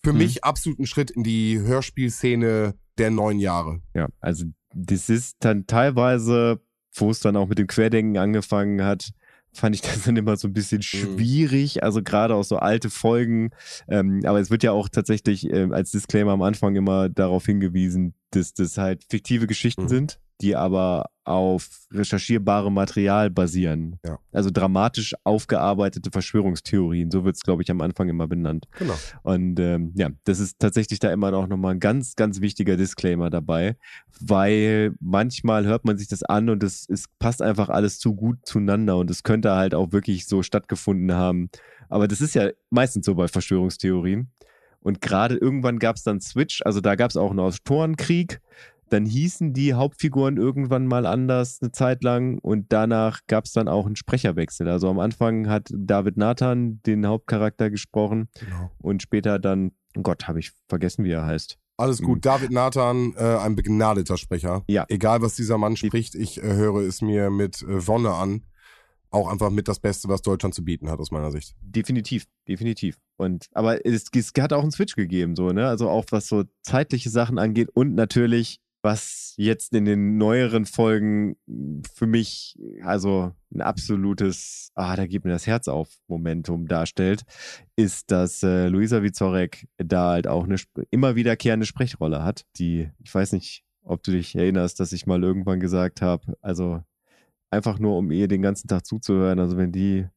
[0.03, 0.19] Für Mhm.
[0.19, 3.81] mich absolut ein Schritt in die Hörspielszene der neun Jahre.
[3.95, 4.45] Ja, also
[4.75, 6.61] das ist dann teilweise,
[6.99, 9.11] wo es dann auch mit dem Querdenken angefangen hat,
[9.53, 13.51] fand ich das dann immer so ein bisschen schwierig, also gerade auch so alte Folgen.
[13.89, 18.13] Ähm, aber es wird ja auch tatsächlich ähm, als Disclaimer am Anfang immer darauf hingewiesen,
[18.31, 19.87] dass das halt fiktive Geschichten Mhm.
[19.87, 23.99] sind, die aber auf recherchierbarem Material basieren.
[24.05, 24.17] Ja.
[24.31, 28.65] Also dramatisch aufgearbeitete Verschwörungstheorien, so wird es, glaube ich, am Anfang immer benannt.
[28.77, 28.93] Genau.
[29.23, 33.29] Und ähm, ja, das ist tatsächlich da immer auch nochmal ein ganz, ganz wichtiger Disclaimer
[33.29, 33.75] dabei,
[34.21, 38.37] weil manchmal hört man sich das an und es, es passt einfach alles zu gut
[38.45, 41.49] zueinander und es könnte halt auch wirklich so stattgefunden haben.
[41.89, 44.31] Aber das ist ja meistens so bei Verschwörungstheorien.
[44.79, 48.39] Und gerade irgendwann gab es dann Switch, also da gab es auch einen Autorenkrieg.
[48.89, 53.67] Dann hießen die Hauptfiguren irgendwann mal anders eine Zeit lang und danach gab es dann
[53.67, 54.67] auch einen Sprecherwechsel.
[54.67, 58.71] Also am Anfang hat David Nathan den Hauptcharakter gesprochen genau.
[58.79, 61.57] und später dann, oh Gott, habe ich vergessen, wie er heißt.
[61.77, 62.17] Alles gut.
[62.17, 62.21] Mhm.
[62.21, 64.63] David Nathan, äh, ein begnadeter Sprecher.
[64.67, 64.85] Ja.
[64.89, 68.43] Egal, was dieser Mann spricht, ich äh, höre es mir mit äh, Wonne an.
[69.09, 71.55] Auch einfach mit das Beste, was Deutschland zu bieten hat, aus meiner Sicht.
[71.61, 72.97] Definitiv, definitiv.
[73.15, 75.67] Und aber es, es hat auch einen Switch gegeben, so, ne?
[75.67, 81.35] Also auch was so zeitliche Sachen angeht und natürlich, was jetzt in den neueren Folgen
[81.93, 87.23] für mich also ein absolutes, ah, da geht mir das Herz auf Momentum darstellt,
[87.75, 90.55] ist, dass äh, Luisa Vizorek da halt auch eine
[90.89, 95.21] immer wiederkehrende Sprechrolle hat, die, ich weiß nicht, ob du dich erinnerst, dass ich mal
[95.21, 96.81] irgendwann gesagt habe, also
[97.51, 100.07] einfach nur, um ihr den ganzen Tag zuzuhören, also wenn die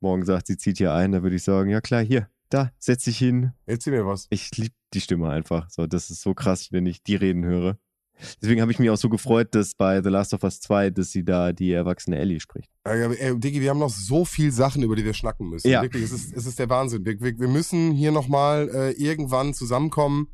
[0.00, 3.04] morgen sagt, sie zieht hier ein, dann würde ich sagen, ja klar, hier, da, setz
[3.04, 3.52] dich hin.
[3.66, 4.26] Erzähl mir was.
[4.30, 5.70] Ich liebe die Stimme einfach.
[5.70, 7.78] So, das ist so krass, wenn ich die reden höre.
[8.40, 11.10] Deswegen habe ich mich auch so gefreut, dass bei The Last of Us 2, dass
[11.10, 12.70] sie da die erwachsene Ellie spricht.
[12.86, 15.68] Äh, äh, Diggi, wir haben noch so viel Sachen, über die wir schnacken müssen.
[15.68, 15.82] Ja.
[15.82, 17.04] Wirklich, es ist, es ist der Wahnsinn.
[17.04, 20.28] Wir, wir, wir müssen hier nochmal äh, irgendwann zusammenkommen.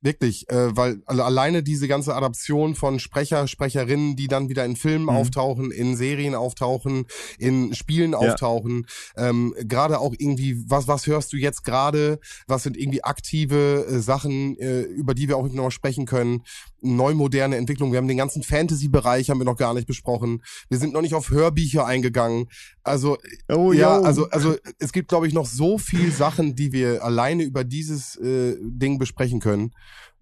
[0.00, 5.04] Wirklich, äh, weil alleine diese ganze Adaption von Sprecher, Sprecherinnen, die dann wieder in Filmen
[5.04, 5.10] mhm.
[5.10, 7.06] auftauchen, in Serien auftauchen,
[7.38, 8.18] in Spielen ja.
[8.18, 8.86] auftauchen.
[9.16, 12.20] Ähm, gerade auch irgendwie, was, was hörst du jetzt gerade?
[12.46, 16.42] Was sind irgendwie aktive äh, Sachen, äh, über die wir auch noch sprechen können?
[16.82, 17.92] Neumoderne Entwicklung.
[17.92, 20.42] Wir haben den ganzen Fantasy-Bereich haben wir noch gar nicht besprochen.
[20.68, 22.46] Wir sind noch nicht auf Hörbücher eingegangen.
[22.82, 23.18] Also
[23.48, 24.04] oh, ja, yo.
[24.04, 28.16] also also es gibt glaube ich noch so viel Sachen, die wir alleine über dieses
[28.16, 29.72] äh, Ding besprechen können.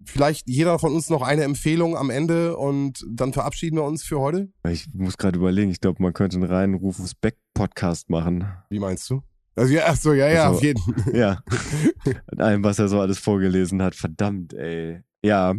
[0.05, 4.19] Vielleicht jeder von uns noch eine Empfehlung am Ende und dann verabschieden wir uns für
[4.19, 4.49] heute.
[4.69, 8.45] Ich muss gerade überlegen, ich glaube, man könnte einen reinen Rufus Beck Podcast machen.
[8.69, 9.21] Wie meinst du?
[9.55, 11.15] Also ja, ach so, ja, ja, also, auf jeden Fall.
[11.15, 11.43] Ja.
[12.27, 13.95] An allem, was er so alles vorgelesen hat.
[13.95, 15.01] Verdammt, ey.
[15.23, 15.53] Ja,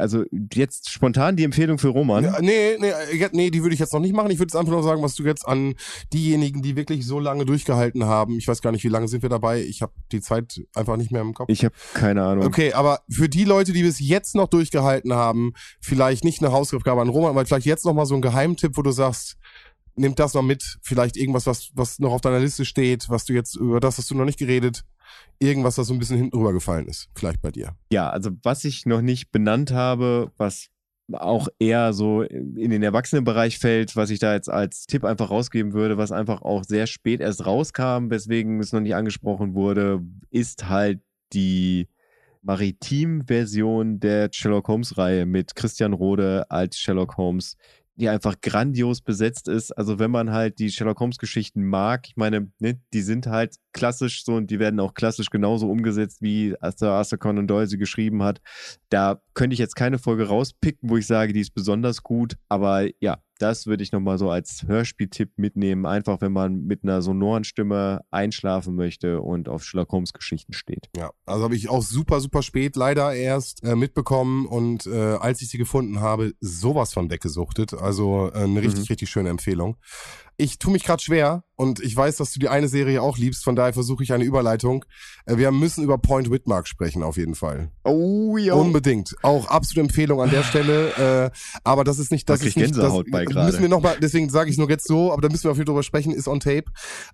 [0.00, 2.34] also jetzt spontan die Empfehlung für Roman.
[2.40, 2.92] Nee, nee,
[3.32, 4.30] nee, die würde ich jetzt noch nicht machen.
[4.30, 5.74] Ich würde jetzt einfach nur sagen, was du jetzt an
[6.12, 8.38] diejenigen, die wirklich so lange durchgehalten haben.
[8.38, 9.62] Ich weiß gar nicht, wie lange sind wir dabei.
[9.62, 11.48] Ich habe die Zeit einfach nicht mehr im Kopf.
[11.50, 12.44] Ich habe keine Ahnung.
[12.44, 17.00] Okay, aber für die Leute, die bis jetzt noch durchgehalten haben, vielleicht nicht eine Hausaufgabe
[17.00, 19.36] an Roman, aber vielleicht jetzt noch mal so ein Geheimtipp, wo du sagst,
[19.96, 23.32] nimm das noch mit, vielleicht irgendwas, was, was noch auf deiner Liste steht, was du
[23.32, 24.84] jetzt, über das hast du noch nicht geredet.
[25.38, 27.74] Irgendwas, das so ein bisschen hinten rübergefallen ist, vielleicht bei dir.
[27.92, 30.68] Ja, also was ich noch nicht benannt habe, was
[31.12, 35.72] auch eher so in den Erwachsenenbereich fällt, was ich da jetzt als Tipp einfach rausgeben
[35.72, 40.68] würde, was einfach auch sehr spät erst rauskam, weswegen es noch nicht angesprochen wurde, ist
[40.68, 41.00] halt
[41.32, 41.88] die
[42.42, 47.56] Maritim-Version der Sherlock Holmes-Reihe mit Christian Rode als Sherlock Holmes
[48.00, 49.70] die einfach grandios besetzt ist.
[49.72, 53.56] Also wenn man halt die Sherlock Holmes Geschichten mag, ich meine, ne, die sind halt
[53.72, 57.78] klassisch so und die werden auch klassisch genauso umgesetzt, wie Arthur, Arthur Conan Doyle sie
[57.78, 58.40] geschrieben hat.
[58.88, 62.88] Da könnte ich jetzt keine Folge rauspicken, wo ich sage, die ist besonders gut, aber
[63.00, 67.44] ja, das würde ich nochmal so als Hörspieltipp mitnehmen, einfach wenn man mit einer sonoren
[67.44, 70.88] Stimme einschlafen möchte und auf Sherlock Holmes Geschichten steht.
[70.96, 75.40] Ja, also habe ich auch super, super spät leider erst äh, mitbekommen und äh, als
[75.42, 77.74] ich sie gefunden habe, sowas von weggesuchtet.
[77.74, 78.92] Also äh, eine richtig, mhm.
[78.92, 79.76] richtig schöne Empfehlung
[80.40, 83.44] ich tue mich gerade schwer und ich weiß, dass du die eine Serie auch liebst,
[83.44, 84.86] von daher versuche ich eine Überleitung.
[85.26, 87.70] Äh, wir müssen über Point Whitmark sprechen, auf jeden Fall.
[87.84, 88.54] Oh ja.
[88.54, 89.14] Unbedingt.
[89.22, 91.30] Auch absolute Empfehlung an der Stelle.
[91.30, 91.30] Äh,
[91.62, 94.50] aber das ist nicht, das ist nicht, das bei müssen wir noch mal, deswegen sage
[94.50, 96.40] ich nur jetzt so, aber da müssen wir auf jeden Fall drüber sprechen, ist on
[96.40, 96.64] tape.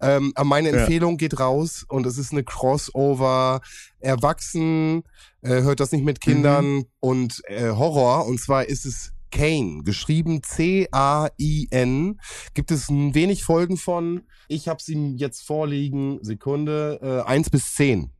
[0.00, 1.16] Ähm, meine Empfehlung ja.
[1.16, 3.60] geht raus und es ist eine Crossover
[3.98, 5.02] Erwachsen,
[5.42, 6.84] äh, hört das nicht mit Kindern mhm.
[7.00, 12.20] und äh, Horror und zwar ist es Kane, geschrieben C-A-I-N.
[12.54, 14.22] Gibt es ein wenig Folgen von.
[14.48, 16.18] Ich habe sie jetzt vorliegen.
[16.22, 16.98] Sekunde.
[17.26, 18.12] Äh, 1 bis 10.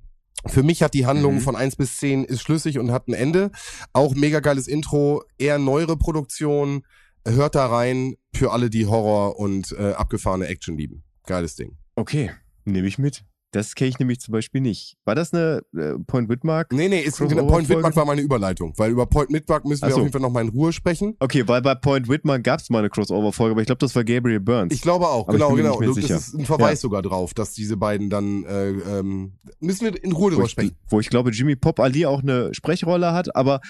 [0.46, 1.40] Für mich hat die Handlung mhm.
[1.40, 3.50] von 1 bis 10 ist schlüssig und hat ein Ende.
[3.92, 6.82] Auch mega geiles Intro, eher neuere Produktion.
[7.26, 11.02] Hört da rein für alle, die Horror und äh, abgefahrene Action lieben.
[11.26, 11.76] Geiles Ding.
[11.96, 12.30] Okay,
[12.64, 13.24] nehme ich mit.
[13.56, 14.98] Das kenne ich nämlich zum Beispiel nicht.
[15.06, 16.72] War das eine äh, Point Whitmark?
[16.72, 19.92] Nee, nee, ist, genau, Point Whitmark war meine Überleitung, weil über Point Whitmark müssen wir
[19.92, 19.96] so.
[19.96, 21.16] auf jeden Fall noch mal in Ruhe sprechen.
[21.20, 24.04] Okay, weil bei Point Whitmark gab es mal eine Crossover-Folge, aber ich glaube, das war
[24.04, 24.74] Gabriel Burns.
[24.74, 25.80] Ich glaube auch, aber genau, genau.
[25.80, 26.16] Das sicher.
[26.16, 26.82] ist ein Verweis ja.
[26.82, 30.76] sogar drauf, dass diese beiden dann, äh, ähm, müssen wir in Ruhe drüber sprechen.
[30.90, 33.62] Wo ich glaube, Jimmy Pop Ali auch eine Sprechrolle hat, aber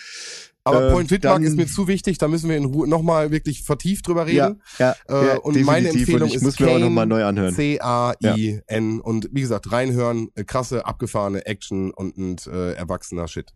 [0.66, 3.62] aber äh, Point Whitmark ist mir zu wichtig, da müssen wir in Ruhe nochmal wirklich
[3.62, 4.62] vertieft drüber reden.
[4.78, 7.06] Ja, ja, äh, ja und meine Empfehlung und ich ist muss mir auch noch mal
[7.06, 7.55] neu anhören.
[7.55, 9.01] C-A-I-N.
[9.01, 13.52] Und wie gesagt, reinhören, äh, krasse, abgefahrene Action und ein äh, erwachsener Shit.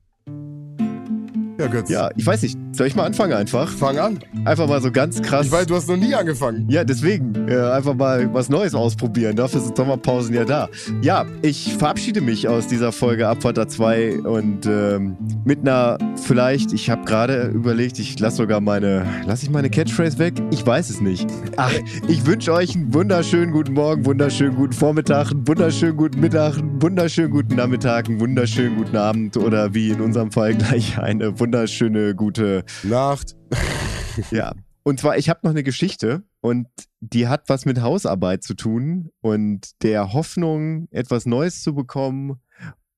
[1.61, 1.91] Ja, Götz.
[1.91, 2.59] Ja, ich weiß nicht.
[2.73, 3.69] Soll ich mal anfangen einfach?
[3.69, 4.19] Fang an.
[4.47, 5.45] Einfach mal so ganz krass.
[5.45, 6.67] Ich weiß, du hast noch nie angefangen.
[6.71, 7.35] Ja, deswegen.
[7.49, 9.37] Äh, einfach mal was Neues ausprobieren.
[9.37, 10.71] Dafür sind Sommerpausen ja da.
[11.03, 16.89] Ja, ich verabschiede mich aus dieser Folge Abfahrter 2 und ähm, mit einer vielleicht, ich
[16.89, 20.33] habe gerade überlegt, ich lasse sogar meine, lasse ich meine Catchphrase weg?
[20.53, 21.29] Ich weiß es nicht.
[21.59, 21.75] Ach,
[22.09, 26.81] ich wünsche euch einen wunderschönen guten Morgen, wunderschönen guten Vormittag, einen wunderschönen guten Mittag, einen
[26.81, 31.50] wunderschönen guten Nachmittag, einen wunderschönen guten Abend oder wie in unserem Fall gleich eine wunderschöne
[31.51, 33.35] wunderschöne, gute Nacht.
[34.31, 34.55] ja.
[34.85, 36.69] Und zwar, ich habe noch eine Geschichte und
[37.01, 42.41] die hat was mit Hausarbeit zu tun und der Hoffnung, etwas Neues zu bekommen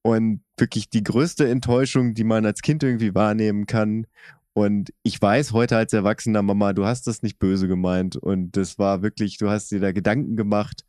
[0.03, 4.07] und wirklich die größte Enttäuschung, die man als Kind irgendwie wahrnehmen kann.
[4.53, 8.79] Und ich weiß heute als erwachsener Mama, du hast das nicht böse gemeint und das
[8.79, 10.85] war wirklich, du hast dir da Gedanken gemacht.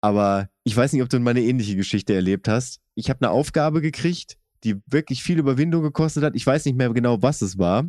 [0.00, 2.78] Aber ich weiß nicht, ob du mal eine ähnliche Geschichte erlebt hast.
[2.94, 6.34] Ich habe eine Aufgabe gekriegt, die wirklich viel Überwindung gekostet hat.
[6.34, 7.84] Ich weiß nicht mehr genau, was es war.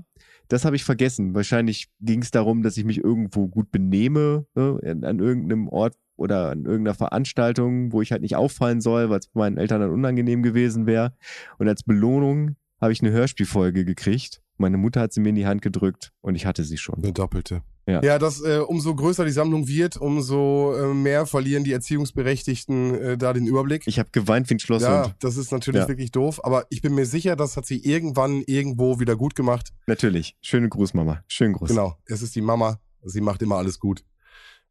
[0.47, 1.33] Das habe ich vergessen.
[1.33, 6.51] Wahrscheinlich ging es darum, dass ich mich irgendwo gut benehme, ne, an irgendeinem Ort oder
[6.51, 10.43] an irgendeiner Veranstaltung, wo ich halt nicht auffallen soll, weil es meinen Eltern dann unangenehm
[10.43, 11.13] gewesen wäre.
[11.57, 14.41] Und als Belohnung habe ich eine Hörspielfolge gekriegt.
[14.57, 17.03] Meine Mutter hat sie mir in die Hand gedrückt und ich hatte sie schon.
[17.03, 17.63] Eine doppelte.
[17.87, 18.01] Ja.
[18.03, 23.17] Ja, das, äh, umso größer die Sammlung wird, umso äh, mehr verlieren die Erziehungsberechtigten äh,
[23.17, 23.83] da den Überblick.
[23.85, 24.91] Ich habe geweint wie ein Schlosshund.
[25.07, 25.87] ja, das ist natürlich Ja.
[25.87, 29.69] wirklich doof, aber ich bin mir sicher, das hat sie irgendwann irgendwo wieder gut gemacht.
[29.87, 30.35] Natürlich.
[30.41, 31.23] Schönen Gruß, Mama.
[31.27, 31.69] Schönen Gruß.
[31.69, 34.03] Genau, es ist die Mama, sie macht immer alles gut.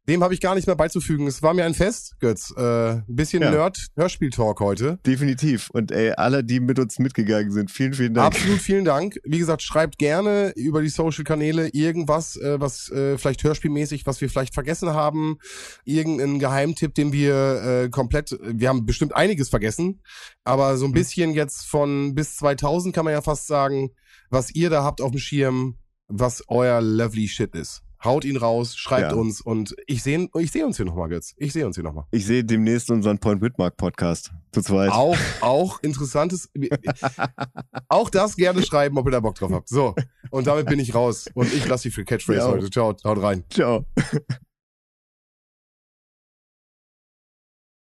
[0.07, 1.25] Dem habe ich gar nicht mehr beizufügen.
[1.25, 2.53] Es war mir ein Fest, Götz.
[2.55, 2.61] Äh,
[2.97, 3.49] ein bisschen Ja.
[3.49, 4.99] Nerd-Hörspiel-Talk heute.
[5.05, 5.69] Definitiv.
[5.71, 8.27] Und ey, alle, die mit uns mitgegangen sind, vielen, vielen Dank.
[8.27, 9.19] Absolut vielen Dank.
[9.23, 14.29] Wie gesagt, schreibt gerne über die Social-Kanäle irgendwas, äh, was äh, vielleicht hörspielmäßig, was wir
[14.29, 15.37] vielleicht vergessen haben.
[15.85, 20.01] Irgendeinen Geheimtipp, den wir äh, komplett, wir haben bestimmt einiges vergessen,
[20.43, 23.89] aber so ein bisschen jetzt von bis 2000 kann man ja fast sagen,
[24.29, 25.77] was ihr da habt auf dem Schirm,
[26.07, 27.81] was euer lovely shit ist.
[28.03, 29.17] Haut ihn raus, schreibt Ja.
[29.17, 31.33] uns und ich sehe ich seh uns hier nochmal, Götz.
[31.37, 32.05] Ich sehe uns hier nochmal.
[32.11, 34.31] Ich sehe demnächst unseren Point Whitmark Podcast.
[34.51, 34.91] Zu zweit.
[34.91, 36.49] Auch, auch interessantes,
[37.89, 39.69] auch das gerne schreiben, ob ihr da Bock drauf habt.
[39.69, 39.95] So,
[40.29, 41.27] und damit bin ich raus.
[41.33, 42.47] Und ich lasse die für Catchphrase Ja.
[42.47, 42.69] heute.
[42.69, 43.43] Ciao, haut rein.
[43.49, 43.85] Ciao.